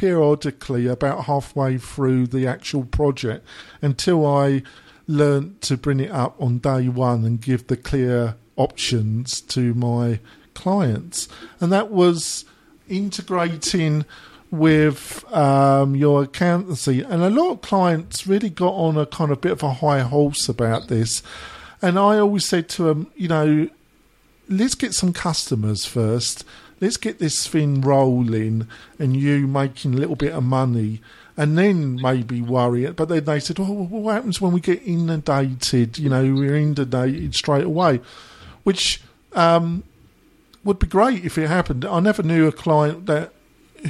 periodically 0.00 0.86
about 0.86 1.26
halfway 1.26 1.76
through 1.76 2.26
the 2.26 2.46
actual 2.46 2.84
project 2.84 3.46
until 3.82 4.26
I 4.26 4.62
learnt 5.06 5.60
to 5.60 5.76
bring 5.76 6.00
it 6.00 6.10
up 6.10 6.40
on 6.40 6.56
day 6.56 6.88
one 6.88 7.22
and 7.26 7.38
give 7.38 7.66
the 7.66 7.76
clear 7.76 8.36
options 8.56 9.42
to 9.42 9.74
my 9.74 10.18
clients. 10.54 11.28
And 11.60 11.70
that 11.70 11.90
was 11.90 12.46
integrating 12.88 14.06
with 14.50 15.22
um, 15.34 15.94
your 15.94 16.22
accountancy. 16.22 17.02
And 17.02 17.22
a 17.22 17.28
lot 17.28 17.50
of 17.50 17.60
clients 17.60 18.26
really 18.26 18.48
got 18.48 18.72
on 18.72 18.96
a 18.96 19.04
kind 19.04 19.30
of 19.30 19.42
bit 19.42 19.52
of 19.52 19.62
a 19.62 19.74
high 19.74 20.00
horse 20.00 20.48
about 20.48 20.88
this. 20.88 21.22
And 21.82 21.98
I 21.98 22.18
always 22.18 22.46
said 22.46 22.70
to 22.70 22.84
them, 22.84 23.12
you 23.16 23.28
know, 23.28 23.68
let's 24.48 24.74
get 24.74 24.94
some 24.94 25.12
customers 25.12 25.84
first. 25.84 26.46
Let's 26.80 26.96
get 26.96 27.18
this 27.18 27.46
thing 27.46 27.82
rolling 27.82 28.66
and 28.98 29.16
you 29.16 29.46
making 29.46 29.94
a 29.94 29.98
little 29.98 30.16
bit 30.16 30.32
of 30.32 30.42
money 30.42 31.00
and 31.36 31.56
then 31.56 31.96
maybe 31.96 32.42
worry 32.42 32.84
it. 32.84 32.96
But 32.96 33.08
then 33.08 33.24
they 33.24 33.40
said, 33.40 33.58
"Oh, 33.60 33.84
what 33.84 34.12
happens 34.12 34.40
when 34.40 34.52
we 34.52 34.60
get 34.60 34.82
inundated? 34.84 35.98
You 35.98 36.10
know, 36.10 36.22
we're 36.22 36.56
inundated 36.56 37.34
straight 37.34 37.64
away," 37.64 38.00
which 38.62 39.00
um, 39.32 39.84
would 40.64 40.78
be 40.78 40.86
great 40.86 41.24
if 41.24 41.38
it 41.38 41.48
happened. 41.48 41.84
I 41.84 42.00
never 42.00 42.22
knew 42.22 42.46
a 42.46 42.52
client 42.52 43.06
that 43.06 43.32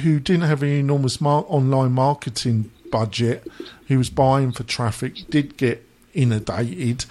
who 0.01 0.19
didn't 0.19 0.47
have 0.47 0.63
an 0.63 0.69
enormous 0.69 1.19
mar- 1.19 1.45
online 1.47 1.91
marketing 1.91 2.71
budget, 2.91 3.45
who 3.87 3.97
was 3.97 4.09
buying 4.09 4.51
for 4.51 4.63
traffic, 4.63 5.15
did 5.29 5.57
get 5.57 5.85
inundated. 6.13 7.05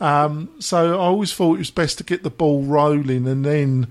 Um, 0.00 0.48
so 0.58 0.94
I 0.94 1.04
always 1.04 1.32
thought 1.32 1.54
it 1.56 1.58
was 1.58 1.70
best 1.70 1.98
to 1.98 2.04
get 2.04 2.22
the 2.22 2.30
ball 2.30 2.62
rolling 2.62 3.26
and 3.28 3.44
then 3.44 3.88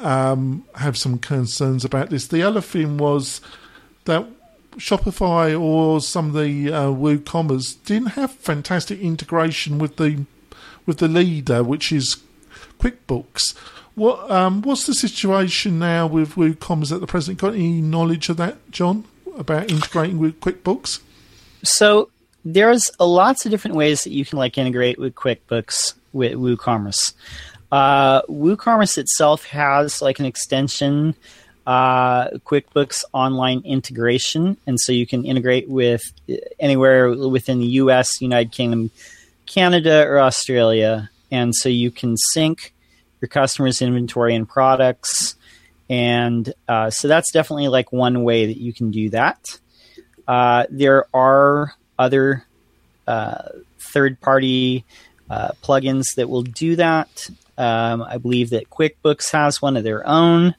um, 0.00 0.64
have 0.76 0.96
some 0.96 1.18
concerns 1.18 1.84
about 1.84 2.10
this. 2.10 2.26
The 2.26 2.42
other 2.42 2.60
thing 2.60 2.98
was 2.98 3.40
that 4.04 4.26
Shopify 4.76 5.58
or 5.60 6.00
some 6.00 6.28
of 6.28 6.32
the 6.34 6.72
uh, 6.72 6.86
WooCommerce 6.86 7.82
didn't 7.84 8.10
have 8.10 8.32
fantastic 8.32 9.00
integration 9.00 9.78
with 9.78 9.96
the 9.96 10.24
with 10.86 10.98
the 10.98 11.08
leader, 11.08 11.62
which 11.62 11.92
is 11.92 12.16
QuickBooks. 12.78 13.56
What 13.94 14.30
um, 14.30 14.62
what's 14.62 14.86
the 14.86 14.94
situation 14.94 15.78
now 15.78 16.06
with 16.06 16.34
WooCommerce 16.34 16.92
at 16.92 17.00
the 17.00 17.06
present? 17.06 17.38
Got 17.38 17.54
any 17.54 17.80
knowledge 17.80 18.28
of 18.28 18.36
that, 18.38 18.70
John, 18.70 19.04
about 19.36 19.70
integrating 19.70 20.18
with 20.18 20.40
QuickBooks? 20.40 21.00
So 21.62 22.10
there's 22.44 22.90
lots 22.98 23.44
of 23.44 23.50
different 23.50 23.76
ways 23.76 24.04
that 24.04 24.12
you 24.12 24.24
can 24.24 24.38
like 24.38 24.56
integrate 24.56 24.98
with 24.98 25.14
QuickBooks 25.14 25.94
with 26.12 26.32
WooCommerce. 26.32 27.12
Uh, 27.70 28.22
WooCommerce 28.22 28.98
itself 28.98 29.44
has 29.46 30.02
like 30.02 30.18
an 30.18 30.26
extension 30.26 31.14
uh, 31.66 32.30
QuickBooks 32.38 33.04
Online 33.12 33.62
integration, 33.64 34.56
and 34.66 34.80
so 34.80 34.92
you 34.92 35.06
can 35.06 35.24
integrate 35.24 35.68
with 35.68 36.02
anywhere 36.58 37.10
within 37.28 37.60
the 37.60 37.66
U.S., 37.66 38.20
United 38.20 38.50
Kingdom, 38.50 38.90
Canada, 39.46 40.04
or 40.06 40.18
Australia, 40.18 41.10
and 41.30 41.54
so 41.54 41.68
you 41.68 41.90
can 41.90 42.16
sync 42.16 42.72
your 43.20 43.28
customers' 43.28 43.82
inventory 43.82 44.34
and 44.34 44.48
products, 44.48 45.36
and 45.88 46.52
uh, 46.66 46.90
so 46.90 47.06
that's 47.06 47.30
definitely 47.32 47.68
like 47.68 47.92
one 47.92 48.24
way 48.24 48.46
that 48.46 48.58
you 48.58 48.72
can 48.72 48.90
do 48.90 49.10
that. 49.10 49.60
Uh, 50.26 50.64
there 50.70 51.06
are 51.14 51.74
other 51.98 52.44
uh, 53.06 53.48
third-party 53.78 54.84
uh, 55.28 55.50
plugins 55.62 56.04
that 56.16 56.28
will 56.28 56.42
do 56.42 56.76
that. 56.76 57.28
Um, 57.60 58.02
I 58.02 58.16
believe 58.18 58.50
that 58.50 58.70
QuickBooks 58.70 59.30
has 59.32 59.60
one 59.60 59.76
of 59.76 59.84
their 59.84 60.06
own. 60.06 60.54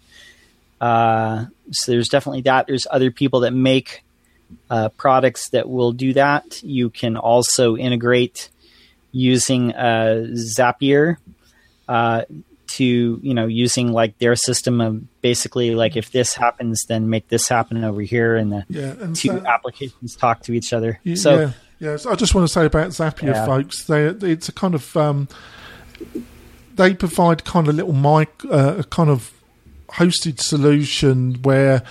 Uh, 0.80 1.46
so 1.72 1.92
there's 1.92 2.10
definitely 2.10 2.42
that. 2.44 2.68
There's 2.68 2.86
other 2.90 3.10
people 3.12 3.42
that 3.42 3.52
make 3.54 4.04
uh, 4.70 4.90
products 4.90 5.50
that 5.50 5.68
will 5.70 5.94
do 5.94 6.14
that. 6.14 6.62
You 6.64 6.90
can 6.90 7.18
also 7.18 7.76
integrate 7.78 8.50
using 9.12 9.74
uh, 9.74 10.28
Zapier 10.34 11.18
uh, 11.88 12.24
to 12.68 13.20
you 13.22 13.34
know 13.34 13.48
using 13.48 13.92
like 13.92 14.18
their 14.20 14.36
system 14.36 14.80
of 14.80 15.22
basically 15.22 15.76
like 15.76 15.98
if 15.98 16.12
this 16.12 16.34
happens 16.36 16.86
then 16.88 17.10
make 17.10 17.28
this 17.28 17.50
happen 17.50 17.84
over 17.84 18.02
here 18.02 18.36
and 18.38 18.52
the 18.52 18.64
Yeah, 18.70 18.94
and 19.00 19.14
two 19.16 19.32
applications 19.46 20.16
talk 20.16 20.44
to 20.44 20.54
each 20.54 20.72
other 20.72 21.00
Y- 21.06 21.16
so 21.16 21.40
yeah, 21.40 21.52
yeah. 21.80 21.98
So 21.98 22.12
I 22.12 22.16
just 22.16 22.34
want 22.34 22.48
to 22.48 22.54
say 22.54 22.66
about 22.66 22.90
Zapier, 22.92 23.34
Yeah. 23.34 23.46
folks. 23.46 23.84
They 23.86 24.06
it's 24.08 24.48
a 24.48 24.54
kind 24.54 24.74
of 24.76 24.96
um, 24.96 25.28
they 26.76 26.94
provide 26.94 27.46
kind 27.46 27.68
of 27.68 27.76
little 27.76 27.94
mic, 27.94 28.30
uh, 28.46 28.78
a 28.80 28.84
kind 28.84 29.10
of 29.10 29.32
hosted 29.90 30.40
solution 30.40 31.36
where 31.44 31.84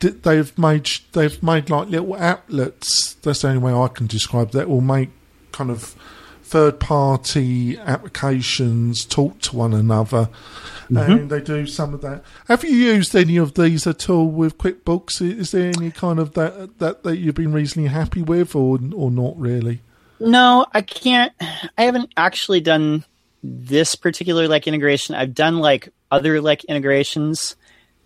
they've 0.00 0.56
made 0.56 0.88
they've 1.12 1.42
made 1.42 1.70
like 1.70 1.88
little 1.88 2.14
applets. 2.14 3.20
That's 3.22 3.42
the 3.42 3.48
only 3.48 3.60
way 3.60 3.72
I 3.72 3.88
can 3.88 4.06
describe 4.06 4.52
that. 4.52 4.68
Will 4.68 4.80
make 4.80 5.10
kind 5.52 5.70
of 5.70 5.94
third 6.42 6.80
party 6.80 7.76
applications 7.78 9.04
talk 9.04 9.38
to 9.40 9.56
one 9.56 9.74
another. 9.74 10.30
And 10.88 11.28
they 11.28 11.42
do 11.42 11.66
some 11.66 11.92
of 11.92 12.00
that. 12.00 12.24
Have 12.46 12.64
you 12.64 12.70
used 12.70 13.14
any 13.14 13.36
of 13.36 13.52
these 13.54 13.86
at 13.86 14.08
all 14.08 14.30
with 14.30 14.56
QuickBooks? 14.56 15.20
Is 15.20 15.50
there 15.50 15.70
any 15.76 15.90
kind 15.90 16.18
of 16.18 16.32
that 16.32 16.78
that, 16.78 17.02
that 17.02 17.18
you've 17.18 17.34
been 17.34 17.52
reasonably 17.52 17.90
happy 17.90 18.22
with, 18.22 18.54
or 18.54 18.78
or 18.94 19.10
not 19.10 19.38
really? 19.38 19.82
No, 20.20 20.66
I 20.72 20.80
can't. 20.80 21.32
I 21.40 21.82
haven't 21.82 22.12
actually 22.16 22.60
done 22.60 23.04
this 23.42 23.94
particular 23.94 24.48
like 24.48 24.66
integration. 24.66 25.14
I've 25.14 25.34
done 25.34 25.58
like 25.58 25.88
other 26.10 26.40
like 26.40 26.64
integrations 26.64 27.56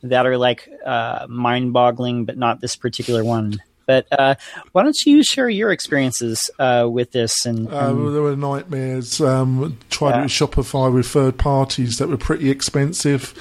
that 0.02 0.26
are 0.26 0.36
like 0.36 0.68
uh, 0.84 1.26
mind-boggling, 1.28 2.24
but 2.24 2.36
not 2.36 2.60
this 2.60 2.76
particular 2.76 3.24
one. 3.24 3.62
But 3.86 4.06
uh, 4.16 4.34
why 4.72 4.84
don't 4.84 4.96
you 5.06 5.22
share 5.24 5.48
your 5.48 5.72
experiences 5.72 6.50
uh, 6.58 6.88
with 6.90 7.12
this? 7.12 7.44
And, 7.46 7.68
Uh, 7.68 7.92
there 8.10 8.22
were 8.22 8.36
nightmares. 8.36 9.20
Um, 9.20 9.78
tried 9.90 10.10
Yeah. 10.16 10.22
with 10.22 10.30
Shopify 10.30 10.92
with 10.92 11.06
third 11.06 11.36
parties 11.38 11.98
that 11.98 12.08
were 12.08 12.16
pretty 12.16 12.50
expensive. 12.50 13.34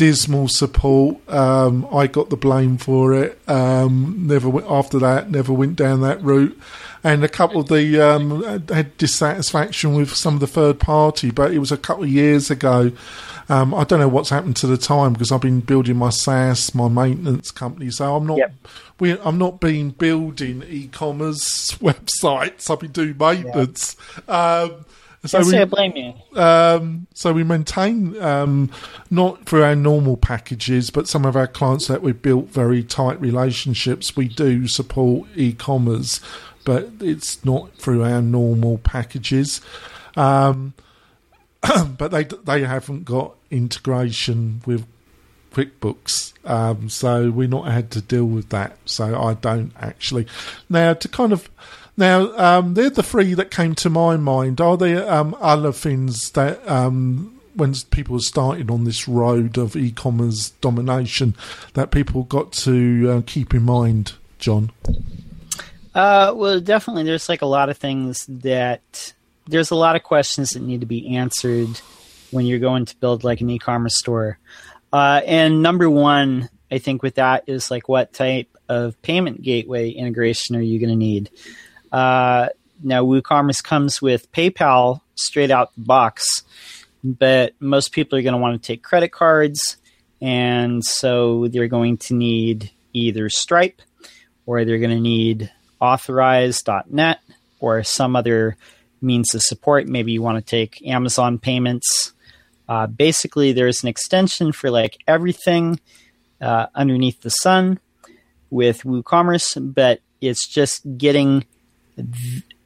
Dismal 0.00 0.48
support. 0.48 1.18
Um, 1.28 1.86
I 1.92 2.06
got 2.06 2.30
the 2.30 2.36
blame 2.38 2.78
for 2.78 3.12
it. 3.12 3.38
Um, 3.46 4.14
never 4.26 4.48
went, 4.48 4.66
after 4.66 4.98
that. 4.98 5.30
Never 5.30 5.52
went 5.52 5.76
down 5.76 6.00
that 6.00 6.22
route. 6.22 6.58
And 7.04 7.22
a 7.22 7.28
couple 7.28 7.60
of 7.60 7.68
the 7.68 8.00
um, 8.00 8.42
had 8.70 8.96
dissatisfaction 8.96 9.94
with 9.94 10.14
some 10.16 10.32
of 10.32 10.40
the 10.40 10.46
third 10.46 10.80
party, 10.80 11.30
but 11.30 11.52
it 11.52 11.58
was 11.58 11.70
a 11.70 11.76
couple 11.76 12.04
of 12.04 12.08
years 12.08 12.50
ago. 12.50 12.92
Um, 13.50 13.74
I 13.74 13.84
don't 13.84 14.00
know 14.00 14.08
what's 14.08 14.30
happened 14.30 14.56
to 14.56 14.66
the 14.66 14.78
time 14.78 15.12
because 15.12 15.30
I've 15.30 15.42
been 15.42 15.60
building 15.60 15.96
my 15.96 16.08
SaaS, 16.08 16.74
my 16.74 16.88
maintenance 16.88 17.50
company. 17.50 17.90
So 17.90 18.16
I'm 18.16 18.26
not, 18.26 18.38
Yep. 18.38 18.54
we, 19.00 19.18
I'm 19.20 19.36
not 19.36 19.60
been 19.60 19.90
building 19.90 20.62
e-commerce 20.66 21.72
websites. 21.82 22.70
I've 22.70 22.80
been 22.80 22.92
doing 22.92 23.16
maintenance. 23.18 23.96
Um, 24.26 24.86
so 25.26 25.40
we, 25.40 25.64
blame 25.66 25.92
you. 25.96 26.40
um, 26.40 27.06
so 27.12 27.32
we 27.32 27.44
maintain 27.44 28.20
um, 28.22 28.70
not 29.10 29.44
through 29.44 29.64
our 29.64 29.76
normal 29.76 30.16
packages, 30.16 30.90
but 30.90 31.08
some 31.08 31.26
of 31.26 31.36
our 31.36 31.46
clients 31.46 31.88
that 31.88 32.02
we've 32.02 32.22
built 32.22 32.48
very 32.48 32.82
tight 32.82 33.20
relationships. 33.20 34.16
We 34.16 34.28
do 34.28 34.66
support 34.66 35.28
e-commerce, 35.36 36.20
but 36.64 36.88
it's 37.00 37.44
not 37.44 37.74
through 37.74 38.02
our 38.02 38.22
normal 38.22 38.78
packages. 38.78 39.60
Um, 40.16 40.72
but 41.98 42.10
they 42.10 42.24
they 42.24 42.62
haven't 42.62 43.04
got 43.04 43.34
integration 43.50 44.62
with 44.64 44.86
QuickBooks, 45.52 46.32
um, 46.48 46.88
so 46.88 47.30
we're 47.30 47.48
not 47.48 47.70
had 47.70 47.90
to 47.90 48.00
deal 48.00 48.24
with 48.24 48.48
that. 48.50 48.78
So 48.86 49.20
I 49.20 49.34
don't 49.34 49.72
actually. 49.78 50.26
Now 50.70 50.94
to 50.94 51.08
kind 51.08 51.32
of 51.32 51.50
now 52.00 52.36
um, 52.36 52.74
they're 52.74 52.90
the 52.90 53.02
three 53.02 53.34
that 53.34 53.52
came 53.52 53.76
to 53.76 53.90
my 53.90 54.16
mind. 54.16 54.60
Are 54.60 54.76
there 54.76 55.08
um, 55.10 55.36
other 55.40 55.72
things 55.72 56.30
that 56.32 56.66
um, 56.68 57.40
when 57.54 57.74
people 57.90 58.18
starting 58.20 58.70
on 58.70 58.84
this 58.84 59.06
road 59.06 59.58
of 59.58 59.76
e-commerce 59.76 60.50
domination 60.60 61.36
that 61.74 61.90
people 61.90 62.24
got 62.24 62.52
to 62.52 63.10
uh, 63.10 63.22
keep 63.26 63.54
in 63.54 63.62
mind, 63.62 64.14
John? 64.38 64.72
Uh, 65.94 66.32
well, 66.34 66.60
definitely. 66.60 67.04
There's 67.04 67.28
like 67.28 67.42
a 67.42 67.46
lot 67.46 67.68
of 67.68 67.78
things 67.78 68.26
that 68.26 69.12
there's 69.46 69.70
a 69.70 69.76
lot 69.76 69.96
of 69.96 70.02
questions 70.02 70.50
that 70.50 70.62
need 70.62 70.80
to 70.80 70.86
be 70.86 71.16
answered 71.16 71.80
when 72.30 72.46
you're 72.46 72.58
going 72.58 72.84
to 72.86 72.96
build 72.96 73.24
like 73.24 73.40
an 73.40 73.50
e-commerce 73.50 73.98
store. 73.98 74.38
Uh, 74.92 75.20
and 75.26 75.62
number 75.62 75.90
one, 75.90 76.48
I 76.70 76.78
think 76.78 77.02
with 77.02 77.16
that 77.16 77.44
is 77.46 77.70
like 77.70 77.88
what 77.88 78.12
type 78.12 78.56
of 78.68 79.00
payment 79.02 79.42
gateway 79.42 79.90
integration 79.90 80.56
are 80.56 80.60
you 80.60 80.78
going 80.78 80.90
to 80.90 80.96
need? 80.96 81.30
Uh, 81.92 82.48
now, 82.82 83.04
WooCommerce 83.04 83.62
comes 83.62 84.00
with 84.00 84.30
PayPal 84.32 85.00
straight 85.14 85.50
out 85.50 85.74
the 85.74 85.82
box, 85.82 86.42
but 87.04 87.54
most 87.60 87.92
people 87.92 88.18
are 88.18 88.22
going 88.22 88.32
to 88.32 88.38
want 88.38 88.60
to 88.60 88.66
take 88.66 88.82
credit 88.82 89.12
cards, 89.12 89.76
and 90.20 90.84
so 90.84 91.48
they're 91.48 91.68
going 91.68 91.98
to 91.98 92.14
need 92.14 92.70
either 92.92 93.28
Stripe 93.28 93.82
or 94.46 94.64
they're 94.64 94.78
going 94.78 94.90
to 94.90 95.00
need 95.00 95.50
authorize.net 95.80 97.20
or 97.60 97.82
some 97.82 98.16
other 98.16 98.56
means 99.02 99.34
of 99.34 99.42
support. 99.42 99.86
Maybe 99.86 100.12
you 100.12 100.22
want 100.22 100.38
to 100.38 100.50
take 100.50 100.86
Amazon 100.86 101.38
payments. 101.38 102.12
Uh, 102.68 102.86
basically, 102.86 103.52
there's 103.52 103.82
an 103.82 103.88
extension 103.88 104.52
for 104.52 104.70
like 104.70 104.98
everything 105.06 105.80
uh, 106.40 106.66
underneath 106.74 107.20
the 107.22 107.30
sun 107.30 107.78
with 108.50 108.82
WooCommerce, 108.82 109.74
but 109.74 110.00
it's 110.20 110.48
just 110.48 110.82
getting 110.96 111.44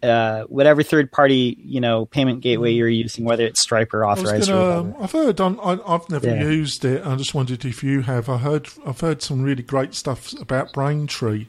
uh, 0.03 0.43
whatever 0.45 0.83
third 0.83 1.11
party 1.11 1.57
you 1.65 1.81
know 1.81 2.05
payment 2.07 2.41
gateway 2.43 2.73
you're 2.73 2.89
using, 2.89 3.25
whether 3.25 3.47
it's 3.47 3.61
Stripe 3.63 3.93
or 3.95 4.05
I 4.05 4.13
Authorize. 4.13 4.49
whatever. 4.51 4.95
I've 5.01 5.13
heard 5.13 5.41
on. 5.41 5.59
I, 5.61 5.79
I've 5.87 6.09
never 6.11 6.29
Yeah. 6.29 6.43
used 6.49 6.85
it. 6.85 7.05
I 7.07 7.17
just 7.17 7.35
wondered 7.35 7.65
if 7.65 7.83
you 7.83 8.03
have. 8.03 8.29
I 8.29 8.39
heard. 8.39 8.69
I've 8.87 9.01
heard 9.01 9.23
some 9.23 9.43
really 9.43 9.63
great 9.63 9.95
stuff 9.95 10.33
about 10.41 10.73
Braintree 10.73 11.47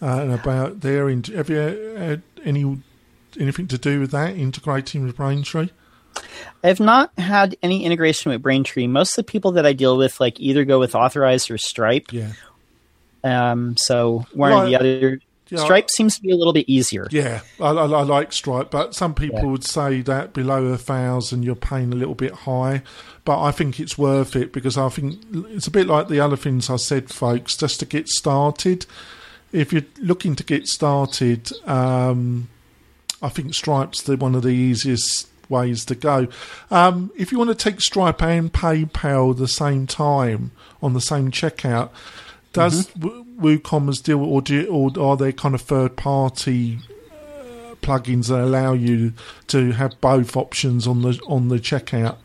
uh, 0.00 0.06
and 0.22 0.32
about 0.32 0.80
their. 0.80 1.08
In, 1.08 1.22
have 1.24 1.50
you 1.50 1.56
had 1.56 2.22
any 2.44 2.80
anything 3.38 3.66
to 3.68 3.76
do 3.78 4.00
with 4.00 4.12
that 4.12 4.36
integrating 4.36 5.04
with 5.04 5.16
Braintree? 5.16 5.68
I've 6.62 6.78
not 6.80 7.10
had 7.18 7.56
any 7.62 7.84
integration 7.84 8.30
with 8.30 8.40
Braintree. 8.40 8.86
Most 8.86 9.18
of 9.18 9.26
the 9.26 9.30
people 9.30 9.52
that 9.52 9.66
I 9.66 9.72
deal 9.72 9.96
with 9.98 10.20
like 10.20 10.38
either 10.40 10.64
go 10.64 10.78
with 10.78 10.94
Authorize 10.94 11.50
or 11.50 11.58
Stripe. 11.58 12.12
Yeah, 12.12 12.30
Um, 13.24 13.76
so 13.76 14.24
one 14.32 14.52
or 14.52 14.64
the 14.66 14.76
other. 14.76 15.20
Yeah, 15.50 15.58
Stripe 15.62 15.90
seems 15.90 16.16
to 16.16 16.22
be 16.22 16.30
a 16.30 16.36
little 16.36 16.52
bit 16.54 16.68
easier. 16.68 17.06
yeah. 17.10 17.40
I, 17.60 17.66
I, 17.68 17.84
I 17.84 18.02
like 18.02 18.32
Stripe, 18.32 18.70
but 18.70 18.94
some 18.94 19.14
people 19.14 19.40
Yeah. 19.40 19.46
would 19.46 19.64
say 19.64 20.00
that 20.02 20.32
below 20.32 20.66
a 20.66 20.78
thousand 20.78 21.42
you're 21.42 21.54
paying 21.54 21.92
a 21.92 21.96
little 21.96 22.14
bit 22.14 22.32
high. 22.32 22.82
But 23.26 23.42
I 23.42 23.50
think 23.52 23.78
it's 23.78 23.96
worth 23.98 24.36
it 24.36 24.52
because 24.52 24.76
I 24.78 24.88
think 24.88 25.18
it's 25.50 25.66
a 25.66 25.70
bit 25.70 25.86
like 25.86 26.08
the 26.08 26.20
other 26.20 26.36
things 26.36 26.68
I 26.70 26.76
said, 26.76 27.10
folks. 27.10 27.56
Just 27.56 27.80
to 27.80 27.86
get 27.86 28.08
started, 28.08 28.86
if 29.52 29.72
you're 29.72 29.82
looking 29.98 30.34
to 30.36 30.44
get 30.44 30.66
started, 30.66 31.50
um, 31.66 32.48
I 33.22 33.28
think 33.28 33.54
Stripe's 33.54 34.02
the 34.02 34.16
one 34.16 34.34
of 34.34 34.42
the 34.42 34.48
easiest 34.50 35.28
ways 35.48 35.84
to 35.86 35.94
go. 35.94 36.26
Um, 36.70 37.10
if 37.16 37.32
you 37.32 37.38
want 37.38 37.48
to 37.50 37.54
take 37.54 37.80
Stripe 37.80 38.22
and 38.22 38.52
PayPal 38.52 39.36
the 39.36 39.48
same 39.48 39.86
time 39.86 40.50
on 40.82 40.92
the 40.94 41.00
same 41.02 41.30
checkout, 41.30 41.90
does 42.52 42.88
mm 42.88 43.23
WooCommerce 43.44 44.02
deal 44.02 44.24
or 44.24 44.42
do 44.42 44.54
you, 44.54 44.66
or 44.66 44.90
are 44.98 45.16
there 45.16 45.32
kind 45.32 45.54
of 45.54 45.60
third 45.60 45.96
party 45.96 46.78
uh, 47.10 47.74
plugins 47.76 48.28
that 48.28 48.40
allow 48.40 48.72
you 48.72 49.12
to 49.48 49.72
have 49.72 50.00
both 50.00 50.36
options 50.36 50.86
on 50.86 51.02
the 51.02 51.20
on 51.26 51.48
the 51.48 51.56
checkout? 51.56 52.16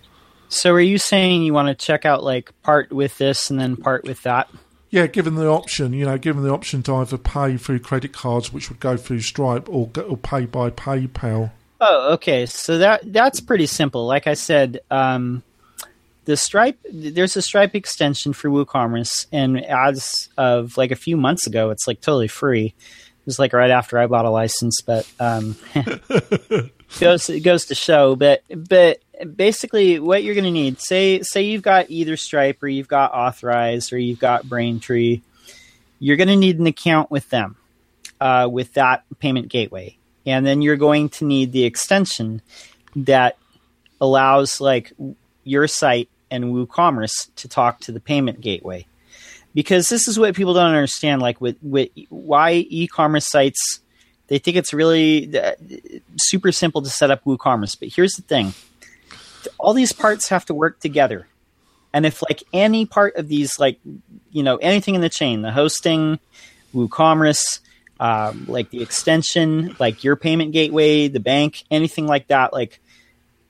So 0.50 0.74
are 0.74 0.82
you 0.82 0.98
saying 0.98 1.44
you 1.44 1.54
want 1.54 1.68
to 1.68 1.76
check 1.76 2.06
out 2.06 2.24
like 2.24 2.52
part 2.64 2.92
with 2.92 3.18
this 3.18 3.52
and 3.52 3.60
then 3.60 3.76
part 3.78 4.04
with 4.04 4.24
that? 4.24 4.50
Yeah, 4.90 5.06
given 5.06 5.36
the 5.36 5.48
option, 5.48 5.94
you 5.94 6.06
know, 6.06 6.18
given 6.18 6.42
the 6.42 6.52
option 6.52 6.82
to 6.84 6.96
either 6.96 7.18
pay 7.18 7.58
through 7.58 7.80
credit 7.80 8.12
cards, 8.12 8.52
which 8.52 8.70
would 8.70 8.80
go 8.80 8.98
through 8.98 9.22
Stripe, 9.22 9.70
or, 9.70 9.88
or 10.08 10.18
pay 10.18 10.48
by 10.48 10.72
PayPal. 10.72 11.52
Oh, 11.80 12.14
okay. 12.14 12.48
So 12.48 12.80
that 12.80 13.14
that's 13.14 13.40
pretty 13.40 13.68
simple. 13.68 14.08
Like 14.08 14.26
I 14.26 14.34
said, 14.34 14.80
um, 14.90 15.44
the 16.30 16.38
Stripe 16.38 16.78
there's 16.94 17.36
a 17.36 17.42
Stripe 17.42 17.74
extension 17.74 18.34
for 18.34 18.50
WooCommerce, 18.50 19.26
and 19.32 19.66
as 19.66 20.30
of 20.38 20.78
like 20.78 20.92
a 20.92 20.96
few 20.96 21.18
months 21.18 21.48
ago, 21.48 21.72
it's 21.72 21.88
like 21.88 22.02
totally 22.02 22.28
free. 22.28 22.68
It 22.68 23.26
was 23.26 23.40
like 23.40 23.52
right 23.52 23.72
after 23.72 23.98
I 23.98 24.06
bought 24.06 24.26
a 24.26 24.30
license, 24.30 24.80
but 24.82 25.12
um, 25.20 25.56
goes 27.00 27.32
it 27.32 27.40
goes 27.40 27.66
to 27.66 27.76
show. 27.76 28.16
But 28.16 28.44
but 28.56 29.00
basically, 29.36 29.98
what 30.00 30.24
you're 30.24 30.36
going 30.36 30.46
to 30.46 30.52
need 30.52 30.80
say 30.80 31.24
say 31.24 31.42
you've 31.42 31.64
got 31.64 31.90
either 31.90 32.16
Stripe 32.16 32.62
or 32.62 32.68
you've 32.68 32.88
got 32.88 33.12
Authorize 33.12 33.92
or 33.92 33.98
you've 33.98 34.20
got 34.20 34.48
Braintree, 34.48 35.22
you're 35.98 36.18
going 36.18 36.28
to 36.28 36.36
need 36.36 36.60
an 36.60 36.68
account 36.68 37.10
with 37.10 37.28
them 37.32 37.56
uh, 38.22 38.48
with 38.52 38.76
that 38.76 39.04
payment 39.18 39.48
gateway, 39.48 39.98
and 40.28 40.46
then 40.46 40.62
you're 40.62 40.78
going 40.78 41.10
to 41.10 41.26
need 41.26 41.54
the 41.54 41.64
extension 41.64 42.44
that 42.96 43.36
allows 44.00 44.62
like 44.62 44.94
your 45.44 45.68
site 45.68 46.08
and 46.32 46.46
WooCommerce 46.46 47.34
to 47.36 47.48
talk 47.48 47.80
to 47.82 47.92
the 47.92 48.00
payment 48.00 48.42
gateway. 48.42 48.86
Because 49.54 49.88
this 49.88 50.08
is 50.08 50.20
what 50.20 50.36
people 50.36 50.54
don't 50.54 50.74
understand. 50.74 51.22
Like 51.22 51.42
with, 51.42 51.58
with 51.62 51.90
why 52.10 52.66
e-commerce 52.70 53.28
sites, 53.28 53.80
they 54.28 54.38
think 54.38 54.58
it's 54.58 54.74
really 54.74 55.38
uh, 55.38 55.54
super 56.18 56.52
simple 56.52 56.82
to 56.84 56.90
set 56.90 57.12
up 57.12 57.24
WooCommerce. 57.24 57.78
But 57.80 57.90
here's 57.90 58.14
the 58.14 58.22
thing: 58.22 58.54
all 59.58 59.74
these 59.74 59.92
parts 59.92 60.30
have 60.30 60.46
to 60.46 60.54
work 60.54 60.80
together. 60.80 61.28
And 61.94 62.06
if 62.06 62.22
like 62.22 62.44
any 62.54 62.86
part 62.86 63.16
of 63.16 63.28
these, 63.28 63.58
like 63.60 63.80
you 64.32 64.44
know, 64.44 64.58
anything 64.58 64.96
in 64.96 65.02
the 65.02 65.10
chain, 65.10 65.42
the 65.42 65.52
hosting, 65.52 66.20
WooCommerce, 66.74 67.60
um, 68.00 68.46
like 68.48 68.70
the 68.70 68.82
extension, 68.82 69.76
like 69.80 70.04
your 70.04 70.16
payment 70.16 70.52
gateway, 70.52 71.08
the 71.08 71.20
bank, 71.20 71.64
anything 71.72 72.06
like 72.06 72.28
that, 72.28 72.54
like 72.54 72.80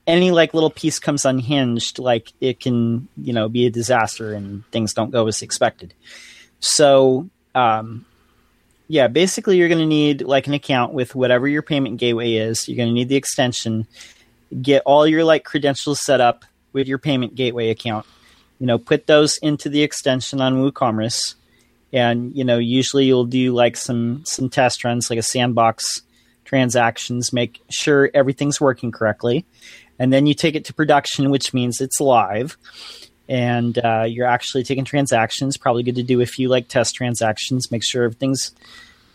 any 0.06 0.30
like 0.30 0.54
little 0.54 0.70
piece 0.70 0.98
comes 0.98 1.24
unhinged, 1.24 1.98
like 1.98 2.32
it 2.40 2.60
can 2.60 3.08
you 3.16 3.32
know 3.32 3.48
be 3.48 3.66
a 3.66 3.70
disaster 3.70 4.32
and 4.32 4.64
things 4.70 4.94
don't 4.94 5.10
go 5.10 5.26
as 5.26 5.42
expected. 5.42 5.94
So 6.60 7.28
um, 7.54 8.04
yeah, 8.88 9.08
basically 9.08 9.56
you're 9.56 9.68
going 9.68 9.80
to 9.80 9.86
need 9.86 10.22
like 10.22 10.46
an 10.46 10.54
account 10.54 10.92
with 10.92 11.14
whatever 11.14 11.46
your 11.46 11.62
payment 11.62 11.98
gateway 11.98 12.34
is. 12.34 12.68
You're 12.68 12.76
going 12.76 12.88
to 12.88 12.94
need 12.94 13.08
the 13.08 13.16
extension. 13.16 13.86
Get 14.60 14.82
all 14.84 15.06
your 15.06 15.22
like 15.24 15.44
credentials 15.44 16.04
set 16.04 16.20
up 16.20 16.44
with 16.72 16.88
your 16.88 16.98
payment 16.98 17.34
gateway 17.34 17.70
account. 17.70 18.06
You 18.58 18.66
know, 18.66 18.78
put 18.78 19.06
those 19.06 19.38
into 19.38 19.68
the 19.68 19.82
extension 19.82 20.40
on 20.40 20.56
WooCommerce, 20.56 21.34
and 21.92 22.34
you 22.34 22.44
know 22.44 22.58
usually 22.58 23.06
you'll 23.06 23.24
do 23.24 23.52
like 23.54 23.76
some 23.76 24.24
some 24.26 24.50
test 24.50 24.84
runs, 24.84 25.08
like 25.08 25.18
a 25.18 25.22
sandbox 25.22 26.02
transactions, 26.44 27.32
make 27.32 27.62
sure 27.70 28.10
everything's 28.12 28.60
working 28.60 28.90
correctly, 28.90 29.46
and 30.00 30.12
then 30.12 30.26
you 30.26 30.34
take 30.34 30.56
it 30.56 30.64
to 30.64 30.74
production, 30.74 31.30
which 31.30 31.52
means 31.54 31.80
it's 31.80 32.00
live 32.00 32.56
and 33.28 33.78
uh, 33.78 34.04
you're 34.08 34.26
actually 34.26 34.64
taking 34.64 34.84
transactions. 34.84 35.56
Probably 35.56 35.84
good 35.84 35.94
to 35.96 36.02
do 36.02 36.20
a 36.20 36.26
few 36.26 36.48
like 36.48 36.66
test 36.66 36.96
transactions, 36.96 37.70
make 37.70 37.84
sure 37.84 38.02
everything's 38.02 38.50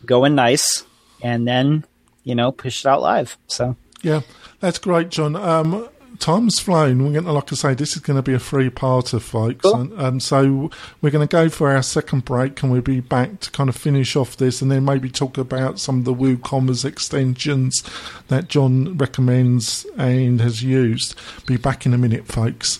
going 0.05 0.35
nice, 0.35 0.85
and 1.21 1.45
then 1.45 1.83
you 2.23 2.35
know 2.35 2.51
push 2.51 2.85
it 2.85 2.87
out 2.87 3.01
live. 3.01 3.37
So 3.47 3.75
yeah, 4.03 4.21
that's 4.59 4.77
great, 4.77 5.09
John. 5.09 5.35
Um, 5.35 5.89
time's 6.19 6.59
flown. 6.59 7.03
We're 7.03 7.13
going 7.13 7.25
to, 7.25 7.31
like 7.31 7.51
I 7.51 7.55
say, 7.55 7.73
this 7.73 7.95
is 7.95 8.01
going 8.01 8.17
to 8.17 8.23
be 8.23 8.33
a 8.33 8.39
free 8.39 8.69
parter, 8.69 9.21
folks. 9.21 9.61
Cool. 9.63 9.75
And, 9.75 9.93
and, 9.93 10.23
so 10.23 10.69
we're 11.01 11.11
going 11.11 11.27
to 11.27 11.31
go 11.31 11.49
for 11.49 11.71
our 11.71 11.83
second 11.83 12.25
break 12.25 12.61
and 12.61 12.71
we'll 12.71 12.81
be 12.81 12.99
back 12.99 13.39
to 13.41 13.51
kind 13.51 13.69
of 13.69 13.75
finish 13.75 14.15
off 14.15 14.37
this 14.37 14.61
and 14.61 14.71
then 14.71 14.85
maybe 14.85 15.09
talk 15.09 15.37
about 15.37 15.79
some 15.79 15.99
of 15.99 16.05
the 16.05 16.13
WooCommerce 16.13 16.85
extensions 16.85 17.83
that 18.27 18.47
John 18.47 18.97
recommends 18.97 19.85
and 19.97 20.41
has 20.41 20.63
used. 20.63 21.15
Be 21.45 21.57
back 21.57 21.85
in 21.85 21.93
a 21.93 21.97
minute, 21.97 22.27
folks. 22.27 22.79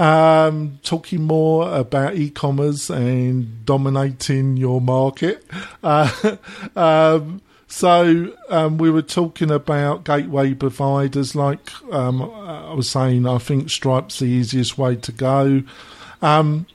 Um, 0.00 0.78
talking 0.82 1.24
more 1.24 1.70
about 1.76 2.14
e-commerce 2.14 2.88
and 2.88 3.66
dominating 3.66 4.56
your 4.56 4.80
market. 4.80 5.44
Uh, 5.82 6.36
um, 6.76 7.42
so 7.66 8.32
um, 8.48 8.78
we 8.78 8.90
were 8.90 9.02
talking 9.02 9.50
about 9.50 10.04
gateway 10.04 10.54
providers. 10.54 11.34
Like 11.34 11.70
um, 11.92 12.22
I 12.22 12.72
was 12.72 12.88
saying, 12.88 13.26
I 13.26 13.38
think 13.38 13.68
Stripe's 13.70 14.18
the 14.18 14.26
easiest 14.26 14.78
way 14.78 14.96
to 14.96 15.12
go. 15.12 15.62
Um, 16.22 16.66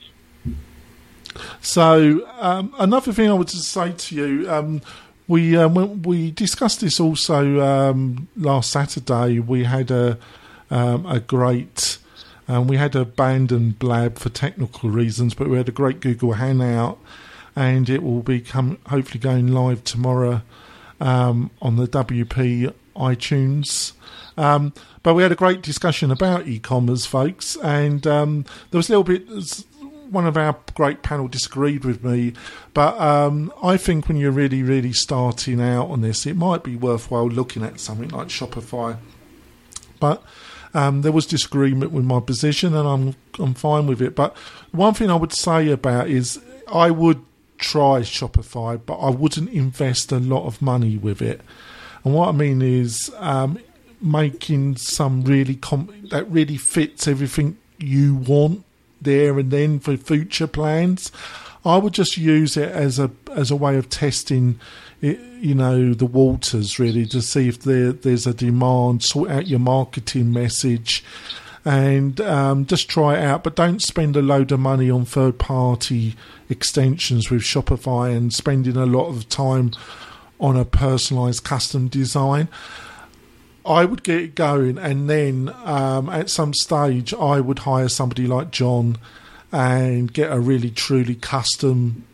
so 1.61 2.27
um, 2.39 2.73
another 2.79 3.11
thing 3.11 3.29
I 3.29 3.33
would 3.33 3.47
just 3.47 3.69
say 3.69 3.91
to 3.91 4.15
you, 4.15 4.81
we 5.27 5.57
uh, 5.57 5.67
we 5.67 6.31
discussed 6.31 6.81
this 6.81 6.99
also 6.99 8.23
last 8.35 8.71
Saturday. 8.71 9.39
We 9.39 9.63
had 9.63 9.89
a 9.91 10.19
a 10.69 11.19
great 11.19 11.97
um, 12.47 12.67
we 12.67 12.77
had 12.77 12.91
to 12.93 13.01
abandon 13.01 13.71
blab 13.71 14.17
for 14.19 14.29
technical 14.29 14.89
reasons, 14.89 15.33
but 15.33 15.49
we 15.49 15.57
had 15.57 15.67
a 15.67 15.71
great 15.71 15.99
Google 15.99 16.33
Hangout, 16.33 16.99
and 17.55 17.89
it 17.89 18.03
will 18.03 18.21
be 18.21 18.39
come, 18.39 18.77
hopefully 18.87 19.19
going 19.19 19.47
live 19.47 19.83
tomorrow 19.83 20.41
um, 20.99 21.49
on 21.61 21.75
the 21.75 21.87
WP 21.87 22.73
iTunes. 22.95 23.93
Um, 24.37 24.73
but 25.01 25.13
we 25.13 25.23
had 25.23 25.31
a 25.31 25.35
great 25.35 25.61
discussion 25.61 26.11
about 26.11 26.47
e-commerce, 26.47 27.05
folks, 27.05 27.55
and 27.57 28.05
um, 28.05 28.45
there 28.71 28.77
was 28.77 28.89
a 28.89 28.97
little 28.97 29.03
bit. 29.03 29.27
One 30.09 30.27
of 30.27 30.37
our 30.37 30.55
great 30.75 31.01
panel 31.01 31.27
disagreed 31.27 31.83
with 31.83 32.03
me, 32.03 32.33
but 32.75 32.99
um, 32.99 33.51
I 33.63 33.75
think 33.75 34.07
when 34.07 34.17
you're 34.17 34.31
really, 34.31 34.61
really 34.61 34.93
starting 34.93 35.59
out 35.59 35.89
on 35.89 36.01
this, 36.01 36.27
it 36.27 36.35
might 36.35 36.63
be 36.63 36.75
worthwhile 36.75 37.27
looking 37.27 37.63
at 37.63 37.79
something 37.79 38.09
like 38.09 38.27
Shopify. 38.27 38.97
But 39.99 40.23
um, 40.75 41.03
there 41.03 41.11
was 41.13 41.25
disagreement 41.25 41.91
with 41.93 42.03
my 42.03 42.19
position, 42.19 42.75
and 42.75 42.87
I'm 42.87 43.15
I'm 43.39 43.53
fine 43.53 43.87
with 43.87 44.01
it. 44.01 44.13
But 44.13 44.35
one 44.71 44.93
thing 44.93 45.09
I 45.09 45.15
would 45.15 45.31
say 45.33 45.69
about 45.69 46.09
is 46.09 46.39
I 46.67 46.91
would 46.91 47.23
try 47.57 48.01
Shopify, 48.01 48.79
but 48.85 48.97
I 48.97 49.09
wouldn't 49.09 49.49
invest 49.49 50.11
a 50.11 50.19
lot 50.19 50.45
of 50.45 50.61
money 50.61 50.97
with 50.97 51.21
it. 51.21 51.39
And 52.03 52.13
what 52.13 52.27
I 52.27 52.31
mean 52.33 52.61
is 52.61 53.09
um, 53.17 53.57
making 54.01 54.75
some 54.75 55.23
really 55.23 55.55
com- 55.55 56.07
that 56.11 56.29
really 56.29 56.57
fits 56.57 57.07
everything 57.07 57.57
you 57.79 58.15
want 58.15 58.65
there 59.01 59.39
and 59.39 59.51
then 59.51 59.79
for 59.79 59.95
future 59.95 60.47
plans. 60.47 61.09
I 61.63 61.77
would 61.77 61.93
just 61.93 62.17
use 62.17 62.57
it 62.57 62.69
as 62.69 62.99
a 62.99 63.11
as 63.31 63.49
a 63.49 63.55
way 63.55 63.77
of 63.77 63.89
testing 63.89 64.59
you 65.05 65.55
know, 65.55 65.93
the 65.93 66.05
waters 66.05 66.79
really 66.79 67.05
to 67.07 67.21
see 67.21 67.47
if 67.47 67.59
there, 67.59 67.91
there's 67.91 68.25
a 68.25 68.33
demand, 68.33 69.03
sort 69.03 69.29
out 69.29 69.47
your 69.47 69.59
marketing 69.59 70.33
message, 70.33 71.03
and 71.63 72.19
um, 72.21 72.65
just 72.65 72.89
try 72.89 73.17
it 73.17 73.23
out. 73.23 73.43
But 73.43 73.55
don't 73.55 73.81
spend 73.81 74.15
a 74.15 74.21
load 74.21 74.51
of 74.51 74.59
money 74.59 74.89
on 74.89 75.05
third 75.05 75.37
party 75.37 76.15
extensions 76.49 77.29
with 77.29 77.41
Shopify 77.41 78.15
and 78.15 78.33
spending 78.33 78.77
a 78.77 78.85
lot 78.85 79.09
of 79.09 79.29
time 79.29 79.71
on 80.39 80.57
a 80.57 80.65
personalized 80.65 81.43
custom 81.43 81.87
design. 81.87 82.47
I 83.65 83.85
would 83.85 84.03
get 84.03 84.21
it 84.21 84.35
going, 84.35 84.77
and 84.77 85.09
then 85.09 85.53
um, 85.63 86.09
at 86.09 86.29
some 86.29 86.53
stage, 86.53 87.13
I 87.13 87.39
would 87.39 87.59
hire 87.59 87.89
somebody 87.89 88.27
like 88.27 88.51
John 88.51 88.97
and 89.51 90.11
get 90.13 90.31
a 90.31 90.39
really 90.39 90.69
truly 90.69 91.15
custom 91.15 92.05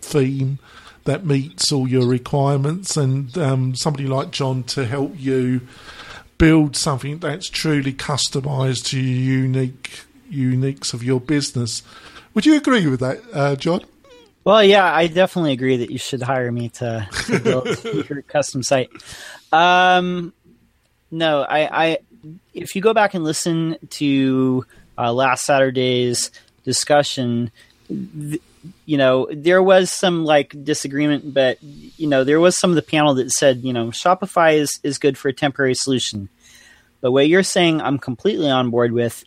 theme 0.00 0.58
that 1.04 1.24
meets 1.24 1.72
all 1.72 1.88
your 1.88 2.06
requirements, 2.06 2.96
and 2.96 3.36
um, 3.38 3.74
somebody 3.74 4.06
like 4.06 4.30
John 4.30 4.62
to 4.64 4.86
help 4.86 5.14
you 5.16 5.62
build 6.38 6.76
something 6.76 7.18
that's 7.18 7.48
truly 7.48 7.92
customized 7.92 8.86
to 8.86 8.98
your 8.98 9.40
unique 9.42 10.04
uniques 10.30 10.94
of 10.94 11.02
your 11.02 11.20
business. 11.20 11.82
Would 12.34 12.46
you 12.46 12.56
agree 12.56 12.86
with 12.86 13.00
that, 13.00 13.20
uh, 13.32 13.56
John? 13.56 13.84
Well, 14.44 14.64
yeah, 14.64 14.92
I 14.92 15.06
definitely 15.06 15.52
agree 15.52 15.76
that 15.78 15.90
you 15.90 15.98
should 15.98 16.22
hire 16.22 16.50
me 16.50 16.70
to, 16.70 17.06
to 17.26 17.40
build 17.40 17.84
your 18.08 18.22
custom 18.22 18.62
site. 18.62 18.90
Um, 19.52 20.32
no, 21.10 21.42
I, 21.42 21.84
I, 21.90 21.98
if 22.54 22.74
you 22.74 22.80
go 22.80 22.94
back 22.94 23.14
and 23.14 23.22
listen 23.22 23.76
to 23.90 24.64
uh, 24.96 25.12
last 25.12 25.44
Saturday's 25.44 26.30
discussion, 26.64 27.50
you 28.84 28.96
know, 28.96 29.28
there 29.32 29.62
was 29.62 29.92
some 29.92 30.24
like 30.24 30.54
disagreement, 30.64 31.32
but 31.32 31.58
you 31.62 32.06
know, 32.06 32.24
there 32.24 32.40
was 32.40 32.58
some 32.58 32.70
of 32.70 32.76
the 32.76 32.82
panel 32.82 33.14
that 33.14 33.30
said, 33.30 33.62
you 33.62 33.72
know, 33.72 33.88
Shopify 33.88 34.56
is 34.56 34.78
is 34.82 34.98
good 34.98 35.16
for 35.16 35.28
a 35.28 35.32
temporary 35.32 35.74
solution. 35.74 36.28
But 37.00 37.12
what 37.12 37.28
you're 37.28 37.42
saying, 37.42 37.80
I'm 37.80 37.98
completely 37.98 38.50
on 38.50 38.70
board 38.70 38.92
with, 38.92 39.24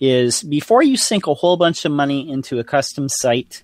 is 0.00 0.42
before 0.42 0.82
you 0.82 0.96
sink 0.96 1.26
a 1.26 1.34
whole 1.34 1.56
bunch 1.56 1.84
of 1.84 1.92
money 1.92 2.30
into 2.30 2.58
a 2.58 2.64
custom 2.64 3.08
site, 3.08 3.62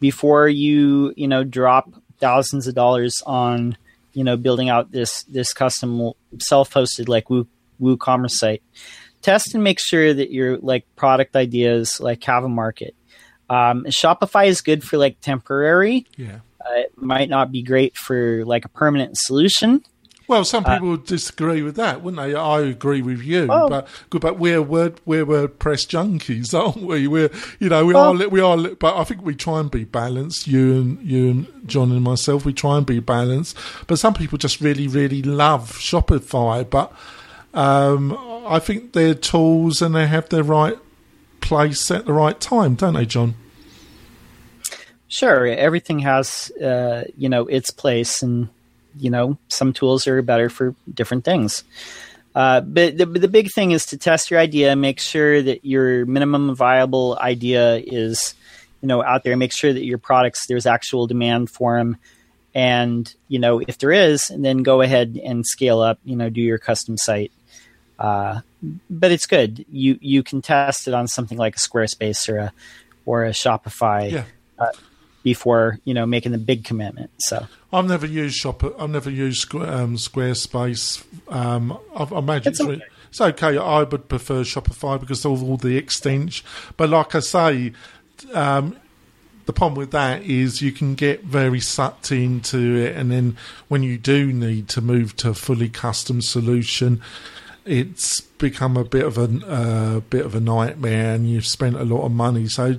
before 0.00 0.48
you 0.48 1.12
you 1.16 1.28
know 1.28 1.44
drop 1.44 1.90
thousands 2.18 2.66
of 2.66 2.74
dollars 2.74 3.14
on 3.26 3.76
you 4.12 4.22
know 4.22 4.36
building 4.36 4.68
out 4.68 4.92
this 4.92 5.24
this 5.24 5.52
custom 5.52 6.12
self-hosted 6.38 7.08
like 7.08 7.28
Woo 7.28 7.48
WooCommerce 7.80 8.32
site, 8.32 8.62
test 9.20 9.54
and 9.54 9.64
make 9.64 9.80
sure 9.80 10.14
that 10.14 10.30
your 10.30 10.58
like 10.58 10.86
product 10.94 11.34
ideas 11.34 12.00
like 12.00 12.22
have 12.22 12.44
a 12.44 12.48
market 12.48 12.94
um, 13.50 13.84
Shopify 13.84 14.46
is 14.46 14.60
good 14.60 14.82
for 14.82 14.96
like 14.96 15.20
temporary. 15.20 16.06
Yeah. 16.16 16.40
Uh, 16.60 16.80
it 16.80 16.92
might 16.96 17.28
not 17.28 17.52
be 17.52 17.62
great 17.62 17.96
for 17.96 18.44
like 18.44 18.64
a 18.64 18.68
permanent 18.68 19.16
solution. 19.16 19.84
Well, 20.26 20.44
some 20.44 20.64
uh, 20.64 20.74
people 20.74 20.88
uh, 20.88 20.90
would 20.92 21.04
disagree 21.04 21.60
with 21.60 21.76
that, 21.76 22.02
wouldn't 22.02 22.22
they? 22.22 22.34
I 22.34 22.60
agree 22.60 23.02
with 23.02 23.22
you, 23.22 23.46
oh. 23.50 23.68
but 23.68 23.86
but 24.10 24.38
we're 24.38 24.62
word 24.62 25.00
we're 25.04 25.26
WordPress 25.26 25.86
junkies, 25.86 26.54
aren't 26.58 26.78
we? 26.78 27.06
We're 27.06 27.30
you 27.60 27.68
know 27.68 27.84
we 27.84 27.92
well, 27.92 28.22
are 28.22 28.28
we 28.28 28.40
are, 28.40 28.56
but 28.56 28.96
I 28.96 29.04
think 29.04 29.22
we 29.22 29.34
try 29.34 29.60
and 29.60 29.70
be 29.70 29.84
balanced. 29.84 30.46
You 30.46 30.72
and 30.72 31.02
you 31.02 31.30
and 31.30 31.68
John 31.68 31.92
and 31.92 32.02
myself, 32.02 32.46
we 32.46 32.54
try 32.54 32.78
and 32.78 32.86
be 32.86 33.00
balanced. 33.00 33.58
But 33.86 33.98
some 33.98 34.14
people 34.14 34.38
just 34.38 34.62
really 34.62 34.88
really 34.88 35.22
love 35.22 35.72
Shopify, 35.72 36.68
but 36.68 36.92
Um, 37.54 38.18
I 38.46 38.58
think 38.58 38.92
they're 38.92 39.14
tools 39.14 39.80
and 39.80 39.94
they 39.94 40.06
have 40.06 40.28
their 40.28 40.42
right 40.42 40.76
place 41.44 41.90
at 41.90 42.06
the 42.06 42.12
right 42.12 42.40
time, 42.40 42.74
don't 42.74 42.94
they, 42.94 43.04
John? 43.04 43.34
Sure, 45.08 45.46
everything 45.46 46.00
has 46.00 46.50
uh, 46.52 47.04
you 47.16 47.28
know 47.28 47.46
its 47.46 47.70
place, 47.70 48.22
and 48.22 48.48
you 48.98 49.10
know 49.10 49.38
some 49.48 49.72
tools 49.72 50.06
are 50.08 50.22
better 50.22 50.48
for 50.48 50.74
different 50.92 51.24
things. 51.24 51.62
Uh, 52.34 52.60
but 52.62 52.98
the, 52.98 53.06
the 53.06 53.28
big 53.28 53.52
thing 53.52 53.70
is 53.70 53.86
to 53.86 53.96
test 53.96 54.28
your 54.30 54.40
idea, 54.40 54.74
make 54.74 54.98
sure 54.98 55.40
that 55.40 55.64
your 55.64 56.04
minimum 56.06 56.56
viable 56.56 57.16
idea 57.20 57.76
is 57.76 58.34
you 58.80 58.88
know 58.88 59.04
out 59.04 59.22
there. 59.22 59.36
Make 59.36 59.52
sure 59.52 59.72
that 59.72 59.84
your 59.84 59.98
products 59.98 60.46
there's 60.48 60.66
actual 60.66 61.06
demand 61.06 61.50
for 61.50 61.76
them, 61.76 61.98
and 62.54 63.14
you 63.28 63.38
know 63.38 63.60
if 63.60 63.78
there 63.78 63.92
is, 63.92 64.32
then 64.34 64.62
go 64.62 64.80
ahead 64.80 65.20
and 65.22 65.46
scale 65.46 65.80
up. 65.80 65.98
You 66.04 66.16
know, 66.16 66.30
do 66.30 66.40
your 66.40 66.58
custom 66.58 66.96
site. 66.96 67.30
Uh, 67.98 68.40
but 68.90 69.10
it's 69.12 69.26
good. 69.26 69.64
You 69.70 69.98
you 70.00 70.22
can 70.22 70.42
test 70.42 70.88
it 70.88 70.94
on 70.94 71.06
something 71.08 71.38
like 71.38 71.56
a 71.56 71.58
Squarespace 71.58 72.28
or 72.28 72.38
a 72.38 72.52
or 73.06 73.24
a 73.24 73.30
Shopify. 73.30 74.10
Yeah. 74.10 74.24
Uh, 74.58 74.66
before 75.24 75.80
you 75.84 75.94
know 75.94 76.06
making 76.06 76.30
the 76.30 76.38
big 76.38 76.64
commitment. 76.64 77.10
So 77.18 77.48
I've 77.72 77.86
never 77.86 78.06
used 78.06 78.36
Shop. 78.36 78.62
I've 78.78 78.90
never 78.90 79.10
used 79.10 79.52
um, 79.54 79.96
Squarespace. 79.96 81.02
Um, 81.28 81.76
I, 81.96 82.04
I 82.04 82.18
imagine 82.18 82.52
It's 82.52 82.60
it's, 82.60 82.68
okay. 82.68 82.82
it's 83.08 83.20
okay. 83.20 83.58
I 83.58 83.82
would 83.82 84.08
prefer 84.08 84.42
Shopify 84.42 85.00
because 85.00 85.24
of 85.24 85.42
all 85.42 85.56
the 85.56 85.76
extension. 85.76 86.46
But 86.76 86.90
like 86.90 87.14
I 87.14 87.20
say, 87.20 87.72
um, 88.32 88.76
the 89.46 89.52
problem 89.52 89.78
with 89.78 89.90
that 89.90 90.22
is 90.22 90.62
you 90.62 90.72
can 90.72 90.94
get 90.94 91.24
very 91.24 91.60
sucked 91.60 92.12
into 92.12 92.76
it, 92.76 92.94
and 92.94 93.10
then 93.10 93.36
when 93.68 93.82
you 93.82 93.98
do 93.98 94.32
need 94.32 94.68
to 94.68 94.80
move 94.80 95.16
to 95.16 95.30
a 95.30 95.34
fully 95.34 95.70
custom 95.70 96.20
solution, 96.20 97.00
it's 97.64 98.20
become 98.20 98.76
a 98.76 98.84
bit 98.84 99.04
of 99.04 99.16
a 99.18 99.24
uh, 99.46 100.00
bit 100.00 100.24
of 100.24 100.34
a 100.34 100.40
nightmare, 100.40 101.14
and 101.14 101.28
you've 101.28 101.46
spent 101.46 101.76
a 101.76 101.84
lot 101.84 102.04
of 102.04 102.12
money. 102.12 102.46
So 102.48 102.78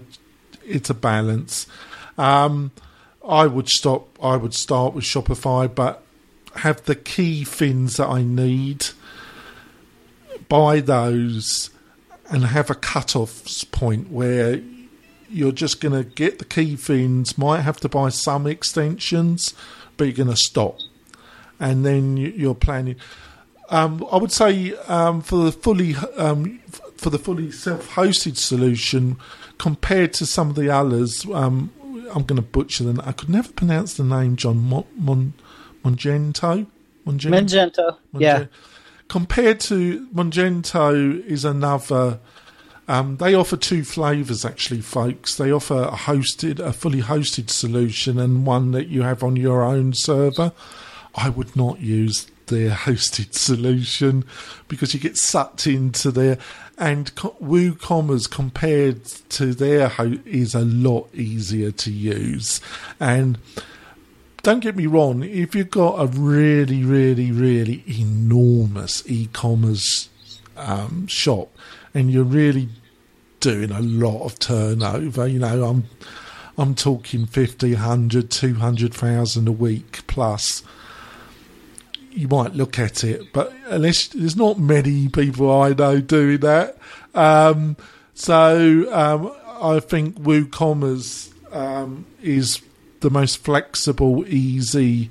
it's 0.66 0.90
a 0.90 0.94
balance. 0.94 1.68
Um, 2.18 2.72
I 3.28 3.48
would 3.48 3.70
stop. 3.70 4.08
I 4.22 4.38
would 4.38 4.54
start 4.54 4.94
with 4.94 5.04
Shopify, 5.04 5.74
but 5.74 6.04
have 6.58 6.84
the 6.84 6.96
key 6.96 7.44
things 7.44 7.98
that 7.98 8.08
I 8.08 8.24
need. 8.24 8.88
Buy 10.48 10.80
those, 10.80 11.72
and 12.30 12.46
have 12.46 12.70
a 12.70 12.76
cut-off 12.76 13.44
point 13.72 14.12
where 14.12 14.62
you're 15.28 15.52
just 15.52 15.82
going 15.82 15.94
to 15.94 16.08
get 16.08 16.38
the 16.38 16.46
key 16.46 16.76
things. 16.76 17.38
Might 17.38 17.62
have 17.62 17.80
to 17.80 17.90
buy 17.90 18.10
some 18.10 18.46
extensions, 18.46 19.56
but 19.98 20.04
you're 20.06 20.14
going 20.14 20.30
to 20.30 20.36
stop, 20.36 20.78
and 21.60 21.84
then 21.84 22.16
you- 22.18 22.34
you're 22.36 22.54
planning. 22.54 22.98
Um, 23.70 24.05
I 24.11 24.18
would 24.18 24.32
say 24.32 24.74
um, 24.88 25.22
for 25.22 25.45
the 25.45 25.51
fully 25.51 25.95
um, 26.18 26.59
for 26.97 27.09
the 27.09 27.18
fully 27.20 27.51
self-hosted 27.51 28.38
solution, 28.38 29.18
compared 29.57 30.13
to 30.13 30.26
some 30.26 30.49
of 30.49 30.55
the 30.55 30.70
others, 30.70 31.26
um, 31.34 31.72
I'm 32.13 32.24
going 32.24 32.38
to 32.38 32.41
butcher 32.41 32.84
them. 32.84 33.01
I 33.03 33.11
could 33.11 33.30
never 33.30 33.51
pronounce 33.51 33.95
the 33.95 34.03
name, 34.03 34.36
John 34.36 34.57
Mon, 34.57 34.86
Mon, 34.97 35.34
Mongento. 35.84 36.68
Mongen- 37.05 37.32
Magento, 37.32 37.97
yeah, 38.18 38.45
Compared 39.07 39.59
to 39.61 40.07
Mongento 40.07 41.24
is 41.26 41.45
another. 41.45 42.20
Um, 42.88 43.18
they 43.18 43.34
offer 43.34 43.57
two 43.57 43.84
flavors, 43.84 44.45
actually, 44.45 44.82
folks. 44.82 45.36
They 45.36 45.51
offer 45.51 45.84
a 45.84 45.91
hosted, 45.95 46.59
a 46.59 46.72
fully 46.72 47.01
hosted 47.01 47.49
solution, 47.49 48.20
and 48.20 48.45
one 48.45 48.72
that 48.72 48.88
you 48.88 49.01
have 49.01 49.24
on 49.24 49.36
your 49.36 49.63
own 49.63 49.93
server. 49.93 50.51
I 51.16 51.30
would 51.30 51.55
not 51.55 51.80
use 51.80 52.28
their 52.48 52.72
hosted 52.72 53.34
solution 53.34 54.24
because 54.68 54.93
you 54.93 55.00
get 55.00 55.18
sucked 55.18 55.68
into 55.68 56.12
their 56.12 56.38
and 56.78 57.16
co- 57.16 57.36
WooCommerce 57.41 58.30
compared 58.30 59.06
to 59.06 59.54
their 59.54 59.91
is 60.26 60.54
a 60.54 60.66
lot 60.66 61.10
easier 61.14 61.72
to 61.72 61.91
use 61.91 62.60
and 63.00 63.38
don't 64.46 64.60
get 64.60 64.76
me 64.76 64.86
wrong, 64.86 65.24
if 65.24 65.56
you've 65.56 65.72
got 65.72 66.00
a 66.00 66.06
really, 66.06 66.84
really, 66.84 67.32
really 67.32 67.84
enormous 67.88 69.02
e-commerce 69.08 70.08
um, 70.56 71.08
shop 71.08 71.50
and 71.96 72.12
you're 72.12 72.24
really 72.24 72.70
doing 73.39 73.72
a 73.72 73.82
lot 73.82 74.24
of 74.24 74.38
turnover, 74.38 75.26
you 75.26 75.39
know, 75.39 75.64
I'm 75.66 75.86
I'm 76.60 76.76
talking 76.76 77.26
50, 77.26 77.74
100, 77.74 78.30
200,000 78.30 79.48
a 79.48 79.52
week 79.52 80.02
plus. 80.06 80.62
You 82.16 82.28
might 82.30 82.53
look 82.53 82.80
at 82.80 83.03
it, 83.03 83.34
but 83.34 83.53
unless 83.68 84.07
there's 84.07 84.38
not 84.38 84.57
many 84.57 85.09
people 85.09 85.51
I 85.51 85.74
know 85.74 85.99
doing 85.99 86.39
that. 86.39 86.78
Um, 87.13 87.76
so 88.13 88.88
um, 88.93 89.32
I 89.61 89.80
think 89.82 90.20
WooCommerce 90.20 91.32
um, 91.53 92.05
is 92.22 92.61
the 93.01 93.09
most 93.09 93.43
flexible, 93.43 94.26
easy. 94.28 95.09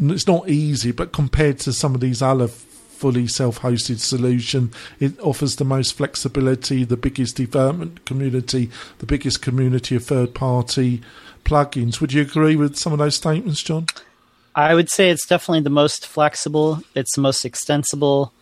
It's 0.00 0.26
not 0.26 0.48
easy, 0.48 0.90
but 0.92 1.12
compared 1.12 1.58
to 1.60 1.72
some 1.72 1.94
of 1.94 2.00
these 2.00 2.22
other 2.22 2.48
fully 2.48 3.26
self-hosted 3.26 3.98
solution, 3.98 4.72
it 5.00 5.18
offers 5.20 5.56
the 5.56 5.64
most 5.64 5.92
flexibility, 5.94 6.84
the 6.84 6.96
biggest 6.96 7.36
development 7.36 8.04
community, 8.06 8.70
the 8.98 9.06
biggest 9.06 9.42
community 9.42 9.96
of 9.96 10.04
third-party 10.04 11.02
plugins. 11.44 12.00
Would 12.00 12.12
you 12.12 12.22
agree 12.22 12.56
with 12.56 12.76
some 12.76 12.92
of 12.92 13.00
those 13.00 13.16
statements, 13.16 13.62
John? 13.62 13.86
I 14.54 14.74
would 14.74 14.90
say 14.90 15.10
it's 15.10 15.26
definitely 15.26 15.60
the 15.60 15.70
most 15.70 16.06
flexible. 16.06 16.82
It's 16.94 17.14
the 17.14 17.22
most 17.22 17.44
extensible. 17.44 18.32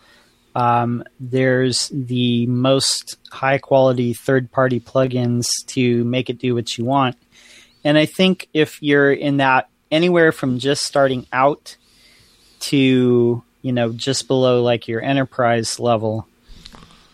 Um, 0.53 1.03
there's 1.19 1.89
the 1.93 2.45
most 2.47 3.17
high 3.31 3.57
quality 3.57 4.13
third 4.13 4.51
party 4.51 4.79
plugins 4.81 5.47
to 5.67 6.03
make 6.03 6.29
it 6.29 6.39
do 6.39 6.53
what 6.53 6.77
you 6.77 6.83
want. 6.83 7.15
And 7.83 7.97
I 7.97 8.05
think 8.05 8.49
if 8.53 8.81
you're 8.83 9.11
in 9.11 9.37
that 9.37 9.69
anywhere 9.89 10.31
from 10.31 10.59
just 10.59 10.83
starting 10.83 11.25
out 11.31 11.77
to, 12.61 13.43
you 13.61 13.71
know, 13.71 13.93
just 13.93 14.27
below 14.27 14.61
like 14.61 14.87
your 14.87 15.01
enterprise 15.01 15.79
level, 15.79 16.27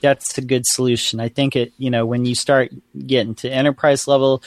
that's 0.02 0.38
a 0.38 0.41
good 0.41 0.66
solution. 0.66 1.20
I 1.20 1.30
think 1.30 1.56
it, 1.56 1.74
you 1.78 1.89
know, 1.89 2.06
when 2.06 2.26
you 2.26 2.36
start 2.36 2.72
getting 3.06 3.36
to 3.36 3.50
enterprise 3.50 4.08
level, 4.08 4.43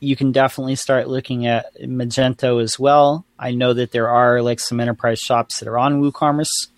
you 0.00 0.16
can 0.16 0.32
definitely 0.32 0.76
start 0.76 1.08
looking 1.08 1.46
at 1.46 1.74
Magento 1.80 2.62
as 2.62 2.78
well. 2.78 3.24
I 3.38 3.52
know 3.52 3.72
that 3.72 3.92
there 3.92 4.08
are 4.08 4.42
like 4.42 4.60
some 4.60 4.80
enterprise 4.80 5.18
shops 5.18 5.60
that 5.60 5.68
are 5.68 5.78
on 5.78 6.00
WooCommerce, 6.02 6.68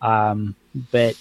um, 0.00 0.54
but 0.90 1.16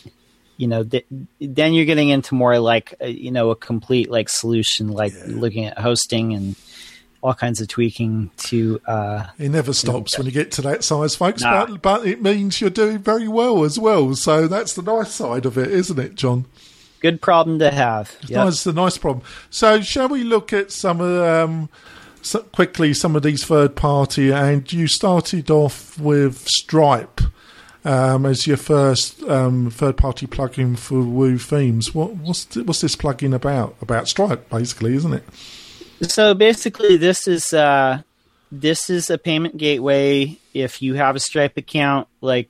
you 0.57 0.67
know, 0.67 0.83
th- 0.83 1.05
then 1.39 1.73
you're 1.73 1.85
getting 1.85 2.09
into 2.09 2.35
more 2.35 2.59
like 2.59 2.93
uh, 3.01 3.05
you 3.05 3.31
know 3.31 3.51
a 3.51 3.55
complete 3.55 4.09
like 4.09 4.29
solution, 4.29 4.89
like 4.89 5.13
looking 5.27 5.65
at 5.65 5.77
hosting 5.77 6.33
and 6.33 6.55
all 7.21 7.33
kinds 7.33 7.59
of 7.59 7.67
tweaking 7.67 8.29
to. 8.37 8.79
Uh, 8.85 9.25
It 9.37 9.49
never 9.49 9.73
stops 9.73 10.17
when 10.17 10.27
you 10.27 10.31
get 10.31 10.51
to 10.53 10.61
that 10.61 10.83
size, 10.83 11.15
folks. 11.15 11.41
Nah. 11.41 11.65
But 11.65 11.81
but 11.81 12.07
it 12.07 12.21
means 12.21 12.61
you're 12.61 12.69
doing 12.69 12.99
very 12.99 13.27
well 13.27 13.63
as 13.63 13.77
well. 13.79 14.15
So 14.15 14.47
that's 14.47 14.73
the 14.73 14.81
nice 14.81 15.11
side 15.11 15.45
of 15.45 15.57
it, 15.57 15.71
isn't 15.71 15.99
it, 15.99 16.15
John? 16.15 16.45
Good 16.99 17.21
problem 17.21 17.59
to 17.59 17.71
have. 17.71 18.15
Yep. 18.27 18.45
That's 18.45 18.63
the 18.63 18.73
nice 18.73 18.97
problem. 18.97 19.25
So, 19.49 19.81
shall 19.81 20.09
we 20.09 20.23
look 20.23 20.53
at 20.53 20.71
some 20.71 21.01
of 21.01 21.23
um, 21.23 21.69
so 22.21 22.41
quickly 22.41 22.93
some 22.93 23.15
of 23.15 23.23
these 23.23 23.45
third 23.45 23.75
party? 23.75 24.31
And 24.31 24.71
you 24.71 24.87
started 24.87 25.49
off 25.49 25.99
with 25.99 26.47
Stripe 26.47 27.21
um, 27.85 28.25
as 28.25 28.47
your 28.47 28.57
first 28.57 29.21
um, 29.23 29.69
third 29.69 29.95
party 29.95 30.25
plugin 30.25 30.77
for 30.77 31.01
Woo 31.01 31.37
themes. 31.37 31.93
What, 31.93 32.15
what's 32.15 32.45
th- 32.45 32.65
what's 32.65 32.81
this 32.81 32.95
plugin 32.95 33.33
about? 33.33 33.75
About 33.81 34.07
Stripe, 34.07 34.49
basically, 34.49 34.95
isn't 34.95 35.13
it? 35.13 35.23
So 36.01 36.33
basically, 36.33 36.97
this 36.97 37.27
is 37.27 37.53
uh, 37.53 38.01
this 38.51 38.89
is 38.89 39.09
a 39.09 39.17
payment 39.17 39.57
gateway. 39.57 40.37
If 40.53 40.81
you 40.81 40.95
have 40.95 41.15
a 41.15 41.19
Stripe 41.19 41.57
account, 41.57 42.07
like 42.21 42.49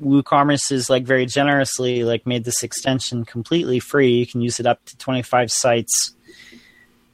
WooCommerce 0.00 0.72
is 0.72 0.88
like 0.88 1.04
very 1.04 1.26
generously 1.26 2.04
like 2.04 2.26
made 2.26 2.44
this 2.44 2.62
extension 2.62 3.24
completely 3.24 3.80
free. 3.80 4.12
You 4.12 4.26
can 4.26 4.40
use 4.40 4.60
it 4.60 4.66
up 4.66 4.84
to 4.86 4.96
twenty 4.98 5.22
five 5.22 5.50
sites, 5.50 6.14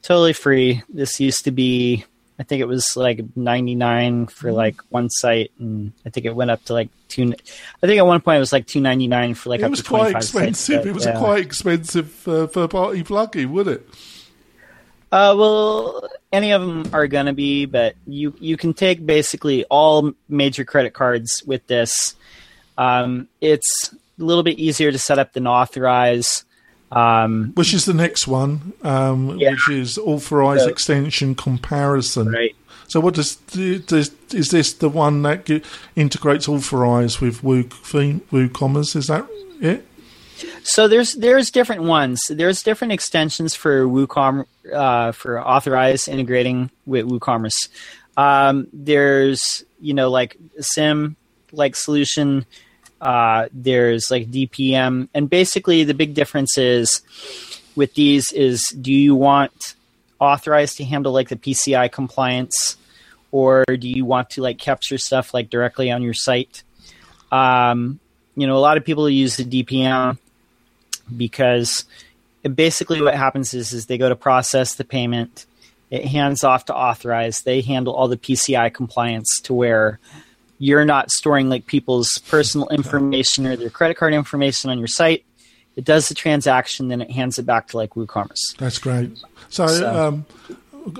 totally 0.01 0.33
free. 0.33 0.83
This 0.89 1.19
used 1.19 1.43
to 1.45 1.51
be, 1.51 2.05
I 2.39 2.43
think 2.43 2.61
it 2.61 2.67
was 2.67 2.95
like 2.95 3.21
ninety 3.35 3.75
nine 3.75 4.27
for 4.27 4.51
like 4.51 4.79
one 4.89 5.09
site, 5.09 5.51
and 5.59 5.91
I 6.05 6.09
think 6.09 6.25
it 6.25 6.35
went 6.35 6.51
up 6.51 6.63
to 6.65 6.73
like 6.73 6.89
two. 7.07 7.33
I 7.83 7.87
think 7.87 7.99
at 7.99 8.05
one 8.05 8.21
point 8.21 8.37
it 8.37 8.39
was 8.39 8.53
like 8.53 8.67
two 8.67 8.81
ninety 8.81 9.07
nine 9.07 9.33
for 9.33 9.49
like 9.49 9.59
it 9.59 9.63
up 9.63 9.71
was 9.71 9.81
to 9.81 9.89
quite 9.89 10.13
five 10.13 10.23
expensive. 10.23 10.75
sites. 10.75 10.83
but, 10.83 10.87
it 10.87 10.93
was 10.93 11.05
yeah. 11.05 11.15
a 11.15 11.19
quite 11.19 11.43
expensive 11.43 12.27
uh, 12.27 12.47
third 12.47 12.69
party 12.69 13.03
plugin, 13.03 13.49
would 13.49 13.67
it? 13.67 13.89
Uh, 15.09 15.33
well, 15.37 16.09
any 16.33 16.51
of 16.51 16.61
them 16.61 16.89
are 16.91 17.07
gonna 17.07 17.33
be, 17.33 17.65
but 17.65 17.95
you 18.05 18.33
you 18.39 18.57
can 18.57 18.73
take 18.73 19.05
basically 19.05 19.63
all 19.65 20.11
major 20.27 20.65
credit 20.65 20.93
cards 20.93 21.41
with 21.45 21.65
this. 21.67 22.15
Um, 22.77 23.27
it's 23.41 23.93
a 24.19 24.23
little 24.23 24.43
bit 24.43 24.59
easier 24.59 24.91
to 24.91 24.97
set 24.99 25.19
up 25.19 25.33
than 25.33 25.47
authorize. 25.47 26.43
Um, 26.91 27.51
Which 27.55 27.73
is 27.73 27.85
the 27.85 27.93
next 27.93 28.27
one, 28.27 28.73
um, 28.83 29.37
Yeah. 29.37 29.51
which 29.51 29.69
is 29.69 29.97
authorize 29.97 30.61
So- 30.61 30.69
extension 30.69 31.35
comparison. 31.35 32.29
right. 32.31 32.55
So 32.87 33.01
what 33.01 33.15
does, 33.15 33.35
does 33.35 34.11
is 34.33 34.51
this 34.51 34.71
the 34.71 34.87
one 34.87 35.21
that 35.23 35.45
ge- 35.45 35.61
integrates 35.97 36.47
Authorize 36.47 37.19
with 37.19 37.43
Woo 37.43 37.65
WooCommerce? 37.65 38.95
Is 38.95 39.07
that 39.07 39.27
it? 39.59 39.85
So 40.63 40.87
there's 40.87 41.11
there's 41.15 41.51
different 41.51 41.83
ones. 41.83 42.21
There's 42.29 42.63
different 42.63 42.93
extensions 42.93 43.55
for 43.55 43.83
WooCommerce 43.85 44.45
uh, 44.73 45.11
for 45.11 45.45
Authorize 45.45 46.07
integrating 46.07 46.69
with 46.85 47.05
WooCommerce. 47.05 47.67
Um, 48.15 48.67
there's 48.71 49.65
you 49.81 49.93
know 49.93 50.09
like 50.09 50.37
SIM 50.61 51.17
like 51.51 51.75
solution. 51.75 52.45
Uh, 52.99 53.47
there's 53.53 54.09
like 54.09 54.31
DPM, 54.31 55.09
and 55.13 55.29
basically 55.29 55.83
the 55.83 55.93
big 55.93 56.13
difference 56.13 56.57
is 56.57 57.01
with 57.75 57.93
these 57.93 58.31
is 58.31 58.63
do 58.81 58.91
you 58.91 59.15
want 59.15 59.75
authorized 60.19 60.77
to 60.77 60.83
handle 60.83 61.11
like 61.11 61.29
the 61.29 61.35
PCI 61.35 61.91
compliance, 61.91 62.75
or 63.31 63.63
do 63.65 63.87
you 63.87 64.03
want 64.03 64.31
to 64.31 64.41
like 64.41 64.57
capture 64.57 64.97
stuff 64.97 65.33
like 65.33 65.49
directly 65.49 65.91
on 65.91 66.01
your 66.01 66.15
site? 66.15 66.63
Um, 67.31 67.99
you 68.35 68.47
know, 68.47 68.57
a 68.57 68.59
lot 68.59 68.77
of 68.77 68.85
people 68.85 69.09
use 69.09 69.37
the 69.37 69.45
DPM 69.45 70.17
because 71.15 71.85
basically 72.55 73.01
what 73.01 73.15
happens 73.15 73.53
is 73.53 73.73
is 73.73 73.85
they 73.85 73.97
go 73.97 74.09
to 74.09 74.15
process 74.15 74.75
the 74.75 74.83
payment, 74.83 75.45
it 75.89 76.05
hands 76.05 76.43
off 76.43 76.65
to 76.65 76.75
authorize. 76.75 77.41
They 77.41 77.61
handle 77.61 77.93
all 77.93 78.07
the 78.07 78.17
PCI 78.17 78.73
compliance 78.73 79.39
to 79.43 79.53
where 79.53 79.99
you're 80.59 80.85
not 80.85 81.11
storing 81.11 81.49
like 81.49 81.65
people's 81.67 82.09
personal 82.29 82.67
information 82.69 83.45
or 83.45 83.55
their 83.55 83.69
credit 83.69 83.95
card 83.97 84.13
information 84.13 84.69
on 84.69 84.77
your 84.77 84.87
site. 84.87 85.23
It 85.75 85.85
does 85.85 86.09
the 86.09 86.15
transaction, 86.15 86.87
then 86.87 87.01
it 87.01 87.11
hands 87.11 87.37
it 87.37 87.45
back 87.45 87.67
to 87.67 87.77
like 87.77 87.91
WooCommerce. 87.91 88.55
That's 88.57 88.79
great. 88.79 89.11
So, 89.49 89.67
So- 89.67 90.07
Um, 90.07 90.25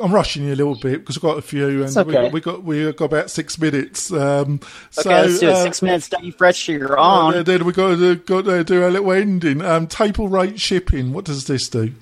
I'm 0.02 0.14
rushing 0.14 0.44
you 0.44 0.54
a 0.54 0.56
little 0.56 0.76
bit 0.76 1.00
because 1.00 1.16
I've 1.16 1.22
got 1.24 1.38
a 1.38 1.42
few, 1.42 1.82
and 1.82 1.96
okay. 1.98 2.04
we, 2.04 2.14
got, 2.14 2.32
we 2.34 2.42
got 2.42 2.64
we 2.64 2.92
got 2.92 3.06
about 3.06 3.32
six 3.32 3.58
minutes. 3.58 4.12
Um, 4.12 4.60
Okay, 4.98 5.02
so, 5.02 5.10
let's 5.10 5.40
do 5.40 5.48
it. 5.48 5.54
uh, 5.54 5.64
Six 5.64 5.82
minutes. 5.82 6.10
Don't 6.10 6.26
you 6.26 6.34
fret 6.34 6.68
your 6.68 7.00
uh, 7.00 7.34
own. 7.38 7.44
then 7.46 7.64
we 7.64 7.72
got 7.72 7.96
to 7.98 8.16
got 8.18 8.44
to 8.46 8.66
do 8.66 8.86
a 8.86 8.90
little 8.90 9.12
ending. 9.14 9.62
Um, 9.62 9.88
table 9.88 10.28
rate 10.28 10.60
shipping. 10.60 11.14
What 11.14 11.24
does 11.24 11.46
this 11.48 11.70
do? 11.70 11.94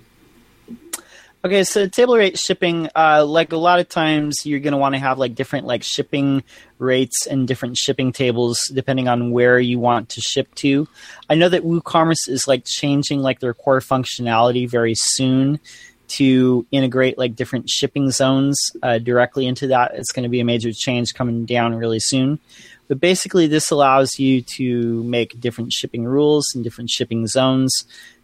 Okay, 1.46 1.64
so 1.64 1.88
table 1.88 2.18
rate 2.18 2.40
shipping, 2.40 2.90
uh, 2.96 3.24
like 3.24 3.54
a 3.54 3.58
lot 3.58 3.80
of 3.80 3.88
times, 3.88 4.48
you're 4.48 4.60
going 4.60 4.72
to 4.72 4.80
want 4.80 4.96
to 4.96 5.00
have 5.00 5.20
like 5.20 5.36
different 5.36 5.68
like 5.68 5.84
shipping 5.84 6.44
rates 6.80 7.28
and 7.28 7.48
different 7.48 7.78
shipping 7.78 8.12
tables 8.12 8.60
depending 8.74 9.08
on 9.08 9.30
where 9.30 9.60
you 9.60 9.78
want 9.78 10.10
to 10.10 10.22
ship 10.22 10.56
to. 10.56 10.88
I 11.30 11.36
know 11.36 11.48
that 11.48 11.62
WooCommerce 11.64 12.28
is 12.28 12.48
like 12.48 12.66
changing 12.66 13.20
like 13.20 13.42
their 13.42 13.54
core 13.54 13.80
functionality 13.80 14.68
very 14.68 14.96
soon 14.96 15.60
to 16.08 16.66
integrate 16.72 17.20
like 17.20 17.36
different 17.36 17.70
shipping 17.70 18.10
zones 18.10 18.58
uh, 18.82 18.98
directly 18.98 19.46
into 19.46 19.68
that. 19.68 19.94
It's 19.94 20.12
going 20.12 20.24
to 20.24 20.30
be 20.30 20.40
a 20.40 20.46
major 20.46 20.72
change 20.74 21.14
coming 21.14 21.46
down 21.46 21.76
really 21.76 22.00
soon. 22.00 22.40
But 22.88 23.00
basically, 23.00 23.46
this 23.46 23.70
allows 23.70 24.18
you 24.18 24.42
to 24.58 25.04
make 25.04 25.40
different 25.40 25.74
shipping 25.74 26.06
rules 26.06 26.48
and 26.56 26.64
different 26.64 26.90
shipping 26.90 27.28
zones 27.28 27.72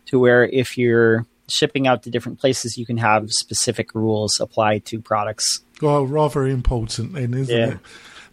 to 0.07 0.17
where 0.17 0.43
if 0.43 0.75
you're 0.75 1.27
shipping 1.51 1.87
out 1.87 2.03
to 2.03 2.09
different 2.09 2.39
places, 2.39 2.77
you 2.77 2.85
can 2.85 2.97
have 2.97 3.27
specific 3.29 3.93
rules 3.93 4.39
apply 4.39 4.79
to 4.79 4.99
products. 5.01 5.61
Well, 5.81 6.05
rather 6.05 6.45
important 6.47 7.13
then, 7.13 7.33
isn't 7.33 7.55
Yeah. 7.55 7.67
it? 7.71 7.77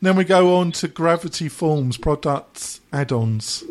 Then 0.00 0.16
we 0.16 0.24
go 0.24 0.56
on 0.56 0.70
to 0.72 0.88
Gravity 0.88 1.48
Forms 1.48 1.96
products 1.96 2.80
add-ons. 2.92 3.64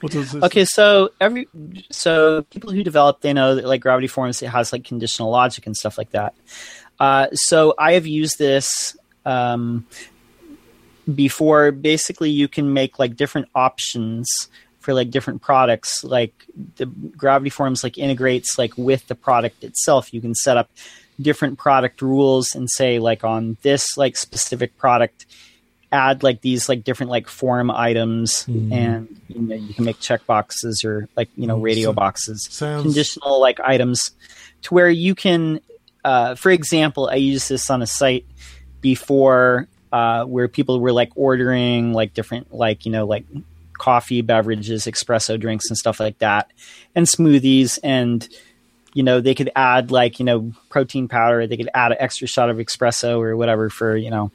What 0.00 0.12
does 0.12 0.32
this? 0.32 0.42
Okay, 0.42 0.64
so 0.64 1.10
every 1.20 1.48
so 1.90 2.42
people 2.50 2.70
who 2.72 2.82
develop 2.82 3.20
they 3.20 3.32
know 3.32 3.54
that 3.54 3.64
like 3.66 3.80
Gravity 3.80 4.06
Forms 4.06 4.42
it 4.42 4.48
has 4.48 4.72
like 4.72 4.84
conditional 4.84 5.30
logic 5.30 5.66
and 5.66 5.76
stuff 5.76 5.96
like 5.98 6.10
that. 6.10 6.34
Uh, 7.00 7.28
so 7.32 7.74
I 7.78 7.92
have 7.94 8.06
used 8.06 8.38
this 8.38 8.96
um, 9.24 9.86
before. 11.12 11.72
Basically, 11.72 12.30
you 12.30 12.48
can 12.48 12.72
make 12.72 12.98
like 12.98 13.16
different 13.16 13.48
options 13.54 14.28
for 14.84 14.94
like 14.94 15.10
different 15.10 15.40
products. 15.42 16.04
Like 16.04 16.34
the 16.76 16.86
Gravity 16.86 17.50
Forms 17.50 17.82
like 17.82 17.98
integrates 17.98 18.58
like 18.58 18.72
with 18.76 19.06
the 19.08 19.14
product 19.14 19.64
itself. 19.64 20.12
You 20.12 20.20
can 20.20 20.34
set 20.34 20.56
up 20.56 20.70
different 21.20 21.58
product 21.58 22.02
rules 22.02 22.54
and 22.54 22.68
say 22.70 22.98
like 22.98 23.24
on 23.24 23.56
this 23.62 23.96
like 23.96 24.16
specific 24.16 24.76
product 24.76 25.26
add 25.92 26.24
like 26.24 26.40
these 26.40 26.68
like 26.68 26.82
different 26.82 27.08
like 27.10 27.28
form 27.28 27.70
items 27.70 28.44
and 28.48 29.06
you 29.28 29.40
know 29.40 29.54
you 29.54 29.72
can 29.74 29.84
make 29.84 30.00
check 30.00 30.26
boxes 30.26 30.82
or 30.84 31.08
like 31.16 31.28
you 31.36 31.46
know 31.46 31.56
radio 31.58 31.90
So- 31.90 31.92
boxes 31.94 32.48
sounds- 32.50 32.82
conditional 32.82 33.40
like 33.40 33.60
items 33.60 34.10
to 34.62 34.74
where 34.74 34.90
you 34.90 35.14
can 35.14 35.60
uh, 36.04 36.34
for 36.34 36.50
example 36.50 37.08
i 37.08 37.14
used 37.14 37.48
this 37.48 37.70
on 37.70 37.80
a 37.80 37.86
site 37.86 38.26
before 38.80 39.68
uh, 39.92 40.24
where 40.24 40.48
people 40.48 40.80
were 40.80 40.90
like 40.92 41.10
ordering 41.14 41.92
like 41.92 42.12
different 42.12 42.52
like 42.52 42.84
you 42.86 42.90
know 42.90 43.06
like 43.06 43.24
coffee 43.84 44.22
beverages 44.22 44.86
espresso 44.86 45.38
drinks 45.38 45.68
and 45.68 45.76
stuff 45.76 46.00
like 46.00 46.16
that 46.18 46.50
and 46.94 47.06
smoothies 47.06 47.78
and 47.84 48.30
you 48.94 49.02
know 49.02 49.20
they 49.20 49.34
could 49.34 49.50
add 49.54 49.90
like 49.90 50.18
you 50.18 50.24
know 50.24 50.52
protein 50.70 51.06
powder 51.06 51.46
they 51.46 51.58
could 51.58 51.68
add 51.74 51.92
an 51.92 51.98
extra 52.00 52.26
shot 52.26 52.48
of 52.48 52.56
espresso 52.56 53.18
or 53.18 53.36
whatever 53.36 53.68
for 53.68 53.94
you 53.94 54.10
know 54.10 54.30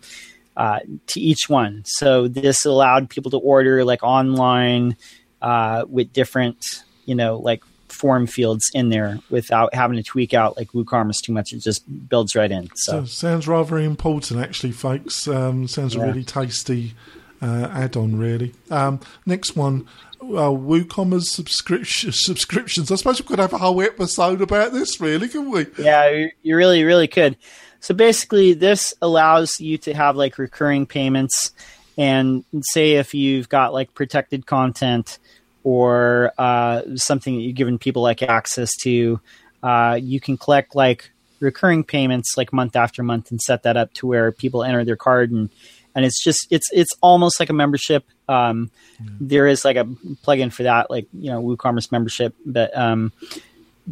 uh, 0.59 0.79
to 1.07 1.21
each 1.21 1.47
one. 1.47 1.83
So 1.85 2.27
this 2.27 2.65
allowed 2.65 3.09
people 3.09 3.31
to 3.31 3.37
order 3.37 3.85
like 3.85 4.03
online 4.03 4.97
uh, 5.41 5.85
with 5.87 6.11
different 6.11 6.83
you 7.05 7.15
know 7.15 7.37
like 7.37 7.63
form 7.87 8.27
fields 8.27 8.69
in 8.73 8.89
there 8.89 9.19
without 9.29 9.73
having 9.73 9.97
to 9.97 10.03
tweak 10.03 10.33
out 10.33 10.57
like 10.57 10.67
WooCommerce 10.73 11.21
too 11.23 11.31
much. 11.31 11.53
It 11.53 11.61
just 11.61 11.83
builds 12.09 12.35
right 12.35 12.51
in 12.51 12.69
So. 12.75 12.91
So 12.91 13.05
sounds 13.05 13.47
rather 13.47 13.79
important, 13.79 14.41
actually, 14.41 14.73
folks. 14.73 15.27
Um, 15.27 15.67
sounds 15.67 15.95
a 15.95 16.01
really 16.01 16.25
tasty 16.25 16.93
uh, 17.41 17.69
add-on, 17.73 18.17
really. 18.17 18.53
Um, 18.69 18.99
next 19.25 19.55
one, 19.55 19.87
uh, 20.21 20.51
WooCommerce 20.51 21.23
subscription 21.25 22.11
subscriptions. 22.13 22.91
I 22.91 22.95
suppose 22.95 23.21
we 23.21 23.27
could 23.27 23.39
have 23.39 23.53
a 23.53 23.57
whole 23.57 23.81
episode 23.81 24.41
about 24.41 24.73
this, 24.73 24.99
really, 24.99 25.27
couldn't 25.29 25.51
we? 25.51 25.65
Yeah, 25.77 26.09
you- 26.09 26.31
you 26.43 26.55
really, 26.55 26.83
really 26.83 27.07
could. 27.07 27.37
So 27.79 27.93
basically, 27.93 28.53
this 28.53 28.93
allows 29.01 29.59
you 29.59 29.77
to 29.79 29.93
have 29.93 30.15
like 30.17 30.37
recurring 30.37 30.85
payments. 30.85 31.51
And 31.97 32.45
say 32.61 32.93
if 32.93 33.13
you've 33.13 33.49
got 33.49 33.73
like 33.73 33.93
protected 33.93 34.45
content 34.45 35.19
or 35.63 36.31
uh, 36.37 36.81
something 36.95 37.35
that 37.35 37.41
you've 37.41 37.55
given 37.55 37.77
people 37.77 38.01
like 38.01 38.21
access 38.23 38.73
to, 38.83 39.19
uh, 39.63 39.99
you 40.01 40.19
can 40.21 40.37
collect 40.37 40.75
like 40.75 41.11
recurring 41.41 41.83
payments 41.83 42.35
like 42.37 42.53
month 42.53 42.75
after 42.77 43.03
month 43.03 43.31
and 43.31 43.41
set 43.41 43.63
that 43.63 43.75
up 43.77 43.93
to 43.95 44.07
where 44.07 44.31
people 44.31 44.63
enter 44.63 44.83
their 44.85 44.95
card 44.95 45.31
and 45.31 45.49
and 45.95 46.05
it's 46.05 46.23
just 46.23 46.47
it's 46.49 46.67
it's 46.71 46.91
almost 47.01 47.39
like 47.39 47.49
a 47.49 47.53
membership. 47.53 48.05
Um, 48.27 48.71
There 49.19 49.47
is 49.47 49.65
like 49.65 49.77
a 49.77 49.85
plugin 50.25 50.51
for 50.51 50.63
that, 50.63 50.89
like 50.89 51.07
you 51.13 51.31
know 51.31 51.41
WooCommerce 51.41 51.91
membership, 51.91 52.35
but 52.45 52.75
um, 52.77 53.11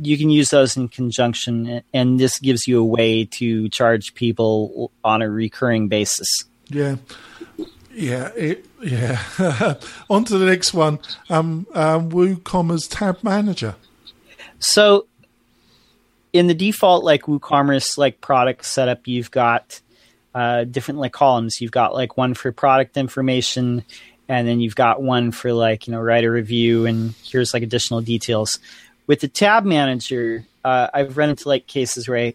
you 0.01 0.17
can 0.17 0.29
use 0.29 0.49
those 0.49 0.77
in 0.77 0.89
conjunction, 0.89 1.81
and 1.93 2.19
this 2.19 2.37
gives 2.39 2.67
you 2.67 2.79
a 2.79 2.85
way 2.85 3.25
to 3.25 3.69
charge 3.69 4.13
people 4.13 4.91
on 5.03 5.21
a 5.21 5.29
recurring 5.29 5.87
basis. 5.87 6.27
Yeah. 6.69 6.97
Yeah, 7.93 8.29
it, 8.35 8.65
yeah. 8.83 9.19
on 10.09 10.23
to 10.25 10.37
the 10.37 10.45
next 10.45 10.71
one. 10.71 10.99
Um, 11.31 11.65
um, 11.73 12.11
WooCommerce 12.11 12.87
Tab 12.91 13.23
Manager. 13.23 13.75
So, 14.59 15.07
in 16.31 16.45
the 16.45 16.53
default 16.53 17.03
like 17.03 17.23
WooCommerce 17.23 17.97
like 17.97 18.21
product 18.21 18.65
setup, 18.65 19.07
you've 19.07 19.31
got 19.31 19.81
uh, 20.37 20.65
different 20.65 20.99
like 20.99 21.13
columns. 21.13 21.59
You've 21.59 21.71
got 21.71 21.95
like 21.95 22.15
one 22.15 22.35
for 22.35 22.51
product 22.51 22.95
information, 22.95 23.83
and 24.29 24.47
then 24.47 24.59
you've 24.59 24.75
got 24.75 25.01
one 25.01 25.31
for 25.31 25.51
like 25.51 25.87
you 25.87 25.93
know 25.93 25.99
write 25.99 26.25
a 26.25 26.29
review, 26.29 26.85
and 26.85 27.15
here's 27.23 27.55
like 27.55 27.63
additional 27.63 28.01
details. 28.01 28.59
With 29.07 29.21
the 29.21 29.29
tab 29.29 29.65
manager, 29.65 30.45
uh, 30.63 30.89
I've 30.93 31.17
run 31.17 31.31
into 31.31 31.47
like 31.47 31.65
cases 31.65 32.07
where 32.07 32.19
I 32.19 32.33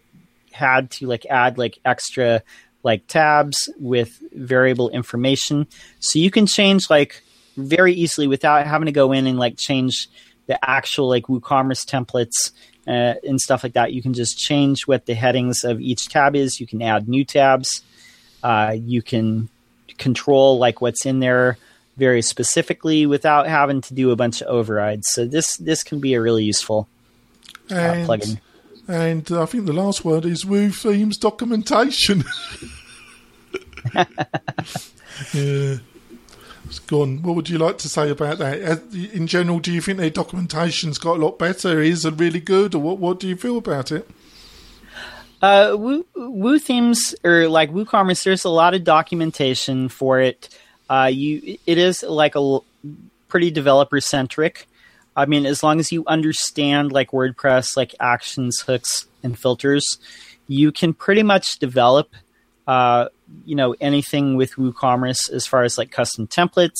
had 0.51 0.91
to 0.91 1.07
like 1.07 1.25
add 1.27 1.57
like 1.57 1.79
extra 1.85 2.43
like 2.83 3.07
tabs 3.07 3.69
with 3.79 4.21
variable 4.33 4.89
information, 4.89 5.65
so 6.01 6.19
you 6.19 6.29
can 6.29 6.45
change 6.45 6.89
like 6.89 7.23
very 7.55 7.93
easily 7.93 8.27
without 8.27 8.67
having 8.67 8.87
to 8.87 8.91
go 8.91 9.13
in 9.13 9.27
and 9.27 9.39
like 9.39 9.55
change 9.57 10.09
the 10.47 10.59
actual 10.69 11.07
like 11.07 11.27
WooCommerce 11.27 11.85
templates 11.85 12.51
uh, 12.85 13.13
and 13.25 13.39
stuff 13.39 13.63
like 13.63 13.75
that. 13.75 13.93
You 13.93 14.01
can 14.01 14.13
just 14.13 14.37
change 14.37 14.87
what 14.87 15.05
the 15.05 15.13
headings 15.13 15.63
of 15.63 15.79
each 15.79 16.09
tab 16.09 16.35
is. 16.35 16.59
You 16.59 16.67
can 16.67 16.81
add 16.81 17.07
new 17.07 17.23
tabs. 17.23 17.81
Uh, 18.43 18.75
you 18.77 19.01
can 19.01 19.49
control 19.97 20.57
like 20.59 20.81
what's 20.81 21.05
in 21.05 21.19
there 21.19 21.57
very 21.97 22.21
specifically 22.21 23.05
without 23.05 23.47
having 23.47 23.79
to 23.81 23.93
do 23.93 24.11
a 24.11 24.15
bunch 24.15 24.41
of 24.41 24.47
overrides. 24.47 25.07
So 25.11 25.25
this 25.25 25.57
this 25.57 25.83
can 25.83 25.99
be 25.99 26.13
a 26.15 26.21
really 26.21 26.43
useful 26.43 26.87
uh, 27.71 27.75
And, 27.75 28.07
plugin. 28.09 28.39
and 28.87 29.31
I 29.31 29.45
think 29.45 29.65
the 29.65 29.73
last 29.73 30.03
word 30.03 30.25
is 30.25 30.45
Woo 30.45 30.69
Themes 30.71 31.17
documentation. 31.17 32.23
yeah. 35.33 35.77
It's 36.65 36.79
gone. 36.79 37.21
What 37.21 37.35
would 37.35 37.49
you 37.49 37.57
like 37.57 37.77
to 37.79 37.89
say 37.89 38.09
about 38.09 38.39
that? 38.39 38.61
Uh, 38.63 38.77
In 39.13 39.27
general, 39.27 39.59
do 39.59 39.71
you 39.71 39.81
think 39.81 39.99
their 39.99 40.09
documentation's 40.09 40.97
got 40.97 41.17
a 41.17 41.23
lot 41.25 41.37
better? 41.37 41.81
Is 41.81 42.05
it 42.05 42.15
really 42.17 42.39
good, 42.39 42.73
or 42.73 42.79
what? 42.81 42.97
What 42.97 43.19
do 43.19 43.27
you 43.27 43.35
feel 43.35 43.57
about 43.57 43.91
it? 43.91 44.09
Uh, 45.43 45.75
Woo, 45.77 46.05
Woo 46.15 46.57
themes 46.57 47.13
or 47.21 47.49
like 47.49 47.69
WooCommerce, 47.69 48.23
there's 48.23 48.45
a 48.45 48.49
lot 48.49 48.73
of 48.73 48.85
documentation 48.85 49.89
for 49.89 50.21
it. 50.21 50.47
Uh, 50.89 51.09
you, 51.11 51.57
it 51.67 51.77
is 51.77 52.01
like 52.01 52.35
a 52.35 52.59
pretty 53.27 53.51
developer 53.51 53.99
centric. 53.99 54.69
I 55.17 55.25
mean, 55.25 55.45
as 55.45 55.61
long 55.61 55.81
as 55.81 55.91
you 55.91 56.05
understand 56.07 56.93
like 56.93 57.11
WordPress, 57.11 57.75
like 57.75 57.93
actions, 57.99 58.61
hooks, 58.61 59.05
and 59.21 59.37
filters, 59.37 59.97
you 60.47 60.71
can 60.71 60.93
pretty 60.93 61.23
much 61.23 61.59
develop, 61.59 62.15
uh, 62.65 63.09
you 63.45 63.55
know, 63.55 63.75
anything 63.81 64.37
with 64.37 64.53
WooCommerce 64.53 65.29
as 65.29 65.45
far 65.45 65.63
as 65.63 65.77
like 65.77 65.91
custom 65.91 66.25
templates. 66.25 66.79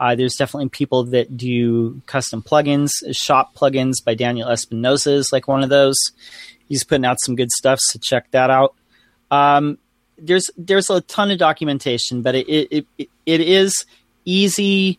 Uh, 0.00 0.16
there's 0.16 0.34
definitely 0.34 0.68
people 0.68 1.04
that 1.04 1.36
do 1.36 2.02
custom 2.06 2.42
plugins. 2.42 2.90
Shop 3.12 3.54
plugins 3.54 4.04
by 4.04 4.14
Daniel 4.14 4.48
Espinoza 4.48 5.14
is 5.14 5.30
like 5.32 5.46
one 5.46 5.62
of 5.62 5.70
those. 5.70 5.96
He's 6.68 6.84
putting 6.84 7.04
out 7.04 7.16
some 7.24 7.36
good 7.36 7.50
stuff, 7.50 7.78
so 7.80 7.98
check 8.02 8.30
that 8.30 8.50
out. 8.50 8.74
Um, 9.30 9.78
there's 10.18 10.48
there's 10.56 10.90
a 10.90 11.00
ton 11.02 11.30
of 11.30 11.38
documentation, 11.38 12.22
but 12.22 12.34
it 12.34 12.48
it, 12.48 12.86
it, 12.98 13.08
it 13.26 13.40
is 13.40 13.84
easy 14.24 14.98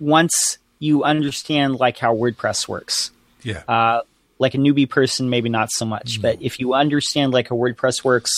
once 0.00 0.58
you 0.78 1.04
understand 1.04 1.76
like 1.76 1.98
how 1.98 2.14
WordPress 2.14 2.68
works. 2.68 3.10
Yeah. 3.42 3.62
Uh, 3.68 4.00
like 4.38 4.54
a 4.54 4.58
newbie 4.58 4.88
person, 4.88 5.30
maybe 5.30 5.48
not 5.48 5.70
so 5.70 5.84
much, 5.84 6.18
mm. 6.18 6.22
but 6.22 6.42
if 6.42 6.58
you 6.58 6.74
understand 6.74 7.32
like 7.32 7.48
how 7.48 7.56
WordPress 7.56 8.02
works, 8.02 8.32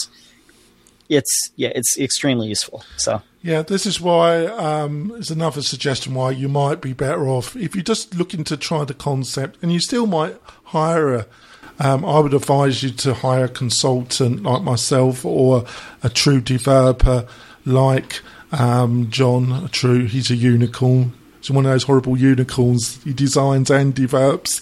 it's 1.09 1.51
yeah, 1.57 1.71
it's 1.75 1.97
extremely 1.99 2.49
useful. 2.49 2.85
So 2.97 3.23
yeah, 3.43 3.63
this 3.63 3.87
is 3.87 4.01
why 4.01 4.47
um, 4.47 5.13
is 5.17 5.31
another 5.31 5.63
suggestion 5.63 6.15
why 6.15 6.33
you 6.33 6.49
might 6.49 6.81
be 6.81 6.93
better 6.93 7.29
off 7.29 7.57
if 7.57 7.75
you're 7.75 7.85
just 7.85 8.15
looking 8.15 8.45
to 8.45 8.57
try 8.57 8.85
the 8.85 8.95
concept, 8.95 9.59
and 9.63 9.73
you 9.73 9.81
still 9.81 10.07
might 10.07 10.37
hire 10.65 11.15
a. 11.15 11.27
Um, 11.79 12.05
I 12.05 12.19
would 12.21 12.35
advise 12.35 12.83
you 12.83 12.91
to 12.91 13.15
hire 13.15 13.45
a 13.45 13.49
consultant 13.49 14.43
like 14.43 14.63
myself 14.63 15.25
or 15.25 15.65
a 16.03 16.09
true 16.09 16.41
developer 16.41 17.27
like 17.65 18.23
um, 18.53 19.11
John. 19.11 19.69
True, 19.71 20.07
he's 20.07 20.31
a 20.31 20.37
unicorn. 20.37 21.13
He's 21.41 21.51
one 21.51 21.67
of 21.67 21.73
those 21.73 21.85
horrible 21.85 22.17
unicorns. 22.17 23.03
He 23.05 23.13
designs 23.13 23.71
and 23.71 23.95
develops. 23.95 24.61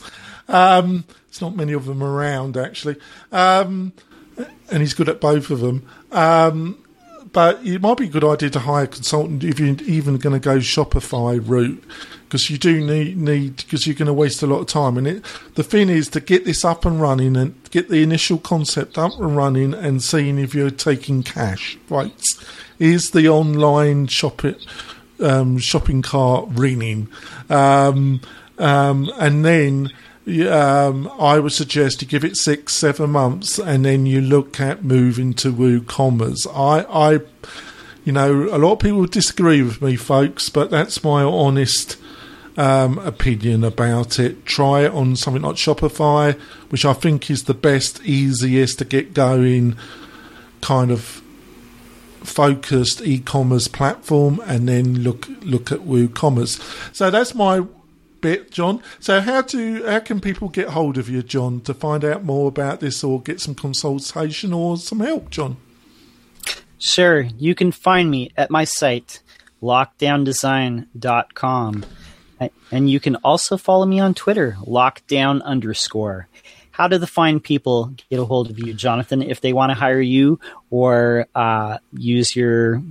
Um, 0.48 1.04
there's 1.28 1.40
not 1.40 1.56
many 1.56 1.72
of 1.72 1.86
them 1.86 2.02
around 2.02 2.56
actually, 2.56 2.96
um, 3.32 3.92
and 4.70 4.80
he's 4.80 4.94
good 4.94 5.08
at 5.08 5.20
both 5.20 5.50
of 5.50 5.60
them. 5.60 5.88
Um, 6.12 6.78
but 7.32 7.64
it 7.66 7.80
might 7.80 7.96
be 7.96 8.04
a 8.04 8.10
good 8.10 8.24
idea 8.24 8.50
to 8.50 8.60
hire 8.60 8.84
a 8.84 8.86
consultant 8.86 9.42
if 9.42 9.58
you're 9.58 9.76
even 9.82 10.18
going 10.18 10.40
to 10.40 10.44
go 10.44 10.58
Shopify 10.58 11.40
route 11.44 11.82
because 12.24 12.50
you 12.50 12.58
do 12.58 12.84
need 12.84 13.16
need 13.16 13.56
because 13.56 13.86
you're 13.86 13.96
going 13.96 14.06
to 14.06 14.12
waste 14.12 14.42
a 14.42 14.46
lot 14.46 14.60
of 14.60 14.66
time. 14.66 14.98
And 14.98 15.06
it, 15.06 15.24
the 15.54 15.62
thing 15.62 15.88
is 15.88 16.08
to 16.08 16.20
get 16.20 16.44
this 16.44 16.64
up 16.64 16.84
and 16.84 17.00
running 17.00 17.36
and 17.36 17.54
get 17.70 17.88
the 17.88 18.02
initial 18.02 18.38
concept 18.38 18.98
up 18.98 19.18
and 19.18 19.36
running 19.36 19.74
and 19.74 20.02
seeing 20.02 20.38
if 20.38 20.54
you're 20.54 20.70
taking 20.70 21.22
cash. 21.22 21.78
Right, 21.88 22.12
is 22.78 23.10
the 23.10 23.28
online 23.28 24.06
shopping 24.08 24.56
um, 25.20 25.58
shopping 25.58 26.02
cart 26.02 26.48
ringing, 26.52 27.08
um, 27.48 28.20
um, 28.58 29.12
and 29.18 29.44
then 29.44 29.92
um, 30.26 31.10
I 31.18 31.38
would 31.38 31.52
suggest 31.52 32.00
you 32.00 32.08
give 32.08 32.24
it 32.24 32.36
six, 32.36 32.72
seven 32.72 33.10
months, 33.10 33.58
and 33.58 33.84
then 33.84 34.06
you 34.06 34.20
look 34.20 34.58
at 34.58 34.82
moving 34.82 35.34
to 35.34 35.52
WooCommerce. 35.52 36.46
I, 36.46 36.84
I, 36.90 37.20
you 38.04 38.12
know, 38.12 38.44
a 38.44 38.56
lot 38.56 38.72
of 38.72 38.78
people 38.78 39.04
disagree 39.06 39.62
with 39.62 39.82
me, 39.82 39.96
folks, 39.96 40.48
but 40.48 40.70
that's 40.70 41.04
my 41.04 41.22
honest 41.22 41.98
um, 42.56 42.98
opinion 42.98 43.64
about 43.64 44.18
it. 44.18 44.46
Try 44.46 44.82
it 44.82 44.92
on 44.92 45.16
something 45.16 45.42
like 45.42 45.56
Shopify, 45.56 46.38
which 46.70 46.84
I 46.84 46.92
think 46.92 47.30
is 47.30 47.44
the 47.44 47.54
best, 47.54 48.02
easiest 48.04 48.78
to 48.78 48.84
get 48.84 49.14
going, 49.14 49.76
kind 50.60 50.90
of 50.90 51.22
focused 52.22 53.02
e-commerce 53.02 53.68
platform, 53.68 54.40
and 54.46 54.68
then 54.68 55.02
look 55.02 55.28
look 55.42 55.70
at 55.70 55.80
WooCommerce. 55.80 56.94
So 56.94 57.10
that's 57.10 57.34
my 57.34 57.66
bit, 58.20 58.50
John. 58.50 58.82
So 59.00 59.20
how 59.20 59.42
to 59.42 59.84
how 59.84 60.00
can 60.00 60.20
people 60.20 60.48
get 60.48 60.68
hold 60.68 60.96
of 60.96 61.10
you, 61.10 61.22
John, 61.22 61.60
to 61.62 61.74
find 61.74 62.04
out 62.04 62.24
more 62.24 62.48
about 62.48 62.80
this 62.80 63.04
or 63.04 63.20
get 63.20 63.40
some 63.40 63.54
consultation 63.54 64.52
or 64.52 64.78
some 64.78 65.00
help, 65.00 65.30
John? 65.30 65.58
Sure. 66.78 67.22
You 67.38 67.54
can 67.54 67.72
find 67.72 68.10
me 68.10 68.30
at 68.36 68.50
my 68.50 68.64
site, 68.64 69.22
lockedowndesign.com. 69.62 71.84
And 72.70 72.90
you 72.90 73.00
can 73.00 73.16
also 73.16 73.56
follow 73.56 73.86
me 73.86 74.00
on 74.00 74.14
Twitter, 74.14 74.56
lockedown 74.62 75.42
underscore. 75.42 76.28
How 76.70 76.88
do 76.88 76.98
the 76.98 77.06
fine 77.06 77.38
people 77.38 77.94
get 78.10 78.18
a 78.18 78.24
hold 78.24 78.50
of 78.50 78.58
you, 78.58 78.74
Jonathan, 78.74 79.22
if 79.22 79.40
they 79.40 79.52
want 79.52 79.70
to 79.70 79.74
hire 79.74 80.00
you 80.00 80.40
or 80.70 81.26
uh, 81.34 81.78
use 81.92 82.34
your 82.34 82.82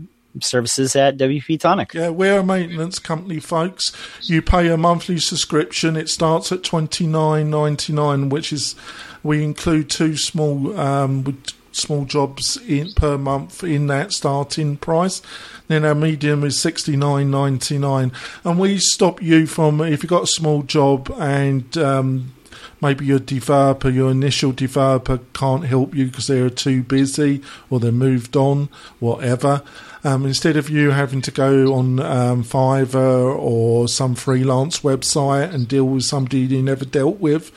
services 0.42 0.96
at 0.96 1.18
WP 1.18 1.60
Tonic. 1.60 1.94
Yeah, 1.94 2.10
we're 2.10 2.40
a 2.40 2.44
maintenance 2.44 3.00
company, 3.00 3.40
folks. 3.40 3.92
You 4.22 4.42
pay 4.42 4.70
a 4.70 4.78
monthly 4.78 5.20
subscription. 5.20 5.96
It 5.96 6.10
starts 6.10 6.52
at 6.52 6.64
twenty 6.64 7.06
nine 7.06 7.50
ninety 7.50 7.94
nine, 7.94 8.30
which 8.30 8.52
is 8.52 8.76
we 9.22 9.44
include 9.44 9.90
two 9.90 10.18
small 10.18 10.80
um, 10.80 11.38
small 11.76 12.06
jobs 12.06 12.58
in 12.68 12.94
per 12.94 13.18
month 13.18 13.64
in 13.64 13.88
that 13.88 14.14
starting 14.14 14.78
price. 14.78 15.22
Then 15.68 15.86
our 15.86 15.96
medium 15.96 16.44
is 16.44 16.60
sixty 16.60 16.96
nine 16.96 17.30
ninety 17.30 17.78
nine, 17.78 18.12
and 18.44 18.60
we 18.60 18.78
stop 18.78 19.22
you 19.22 19.48
from 19.48 19.82
if 19.82 20.04
you've 20.04 20.10
got 20.10 20.24
a 20.24 20.28
small 20.28 20.64
job 20.64 21.12
and 21.18 21.78
um, 21.78 22.34
maybe 22.82 23.06
your 23.06 23.20
developer, 23.20 23.90
your 23.90 24.12
initial 24.12 24.52
developer 24.52 25.20
can't 25.34 25.66
help 25.66 25.96
you 25.96 26.06
because 26.06 26.28
they're 26.28 26.50
too 26.50 26.84
busy 26.84 27.42
or 27.70 27.80
they're 27.80 27.92
moved 27.92 28.36
on, 28.36 28.70
whatever. 29.00 29.62
Um, 30.06 30.26
instead 30.26 30.58
of 30.58 30.70
you 30.70 30.92
having 30.92 31.22
to 31.22 31.32
go 31.32 31.74
on 31.74 32.02
um, 32.02 32.44
Fiverr 32.44 33.34
or 33.34 33.88
some 33.88 34.16
freelance 34.16 34.82
website 34.82 35.54
and 35.54 35.66
deal 35.66 35.86
with 35.86 36.04
somebody 36.04 36.40
you 36.40 36.62
never 36.62 36.84
dealt 36.84 37.20
with, 37.22 37.52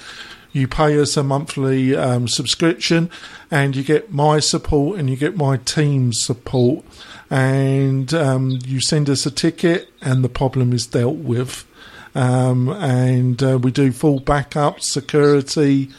you 0.56 0.66
pay 0.66 0.98
us 0.98 1.18
a 1.18 1.22
monthly 1.22 1.94
um, 1.94 2.26
subscription 2.26 3.10
and 3.50 3.76
you 3.76 3.84
get 3.84 4.10
my 4.10 4.40
support 4.40 4.98
and 4.98 5.10
you 5.10 5.14
get 5.14 5.36
my 5.36 5.58
team's 5.58 6.24
support. 6.24 6.82
And 7.28 8.14
um, 8.14 8.58
you 8.64 8.80
send 8.80 9.10
us 9.10 9.26
a 9.26 9.30
ticket 9.30 9.90
and 10.00 10.24
the 10.24 10.30
problem 10.30 10.72
is 10.72 10.86
dealt 10.86 11.16
with. 11.16 11.66
Um, 12.14 12.70
and 12.70 13.42
uh, 13.42 13.58
we 13.58 13.70
do 13.70 13.92
full 13.92 14.20
backup 14.20 14.80
security. 14.80 15.90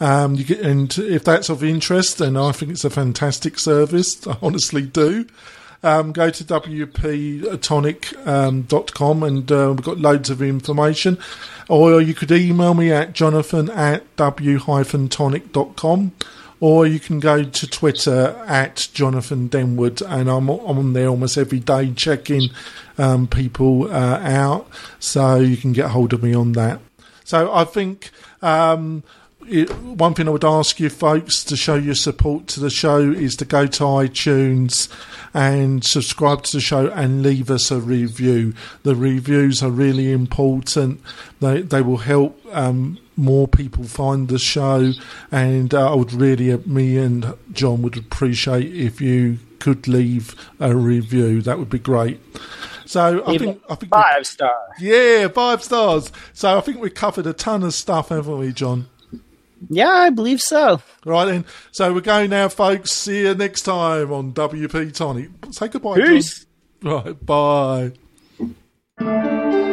Um, 0.00 0.34
get, 0.34 0.58
and 0.58 0.92
if 0.98 1.22
that's 1.22 1.48
of 1.48 1.62
interest, 1.62 2.18
then 2.18 2.36
I 2.36 2.50
think 2.50 2.72
it's 2.72 2.84
a 2.84 2.90
fantastic 2.90 3.56
service. 3.56 4.26
I 4.26 4.36
honestly 4.42 4.82
do 4.82 5.26
um, 5.82 6.12
go 6.12 6.30
to 6.30 6.44
wptonic.com 6.44 9.22
um, 9.22 9.24
and 9.28 9.52
uh, 9.52 9.74
we've 9.74 9.84
got 9.84 9.98
loads 9.98 10.30
of 10.30 10.40
information. 10.42 11.18
Or 11.68 12.00
you 12.00 12.14
could 12.14 12.32
email 12.32 12.72
me 12.74 12.92
at 12.92 13.12
jonathan 13.12 13.70
at 13.70 14.16
w-tonic.com 14.16 16.12
or 16.62 16.86
you 16.86 17.00
can 17.00 17.18
go 17.18 17.42
to 17.42 17.66
Twitter 17.66 18.40
at 18.46 18.88
Jonathan 18.94 19.48
Denwood, 19.48 20.00
and 20.08 20.30
I'm 20.30 20.48
on 20.48 20.92
there 20.92 21.08
almost 21.08 21.36
every 21.36 21.58
day 21.58 21.92
checking 21.92 22.50
um, 22.98 23.26
people 23.26 23.92
uh, 23.92 24.20
out, 24.22 24.68
so 25.00 25.40
you 25.40 25.56
can 25.56 25.72
get 25.72 25.90
hold 25.90 26.12
of 26.12 26.22
me 26.22 26.34
on 26.34 26.52
that. 26.52 26.78
So 27.24 27.52
I 27.52 27.64
think 27.64 28.10
um, 28.42 29.02
it, 29.46 29.72
one 29.78 30.14
thing 30.14 30.28
I 30.28 30.30
would 30.30 30.44
ask 30.44 30.80
you 30.80 30.88
folks 30.88 31.44
to 31.44 31.56
show 31.56 31.74
your 31.74 31.94
support 31.94 32.46
to 32.48 32.60
the 32.60 32.70
show 32.70 32.98
is 32.98 33.36
to 33.36 33.44
go 33.44 33.66
to 33.66 33.84
iTunes 33.84 34.88
and 35.34 35.84
subscribe 35.84 36.42
to 36.44 36.56
the 36.56 36.60
show 36.60 36.88
and 36.88 37.22
leave 37.22 37.50
us 37.50 37.70
a 37.70 37.80
review. 37.80 38.54
The 38.82 38.94
reviews 38.94 39.62
are 39.62 39.70
really 39.70 40.12
important. 40.12 41.00
They 41.40 41.62
they 41.62 41.82
will 41.82 41.98
help 41.98 42.38
um, 42.52 42.98
more 43.16 43.48
people 43.48 43.84
find 43.84 44.28
the 44.28 44.38
show, 44.38 44.92
and 45.30 45.72
uh, 45.74 45.92
I 45.92 45.94
would 45.94 46.12
really, 46.12 46.52
uh, 46.52 46.58
me 46.66 46.96
and 46.98 47.34
John 47.52 47.82
would 47.82 47.96
appreciate 47.96 48.74
if 48.74 49.00
you 49.00 49.38
could 49.58 49.86
leave 49.86 50.34
a 50.60 50.74
review. 50.74 51.42
That 51.42 51.58
would 51.58 51.70
be 51.70 51.78
great. 51.78 52.20
So 52.84 53.22
I 53.26 53.38
think 53.38 53.62
I 53.70 53.74
think 53.74 53.90
five 53.90 54.26
stars. 54.26 54.72
Yeah, 54.80 55.28
five 55.28 55.62
stars. 55.62 56.12
So 56.34 56.58
I 56.58 56.60
think 56.60 56.78
we 56.80 56.90
covered 56.90 57.26
a 57.26 57.32
ton 57.32 57.62
of 57.62 57.72
stuff, 57.74 58.10
haven't 58.10 58.38
we, 58.38 58.52
John? 58.52 58.88
Yeah, 59.68 59.88
I 59.88 60.10
believe 60.10 60.40
so. 60.40 60.82
Right 61.04 61.24
then. 61.26 61.44
So 61.70 61.92
we're 61.92 62.00
going 62.00 62.30
now, 62.30 62.48
folks. 62.48 62.92
See 62.92 63.22
you 63.22 63.34
next 63.34 63.62
time 63.62 64.12
on 64.12 64.32
WP 64.32 64.92
Tonic. 64.94 65.30
Say 65.50 65.68
goodbye, 65.68 66.00
Peace. 66.00 66.46
John. 66.82 67.04
Right. 67.04 67.26
Bye. 68.98 69.68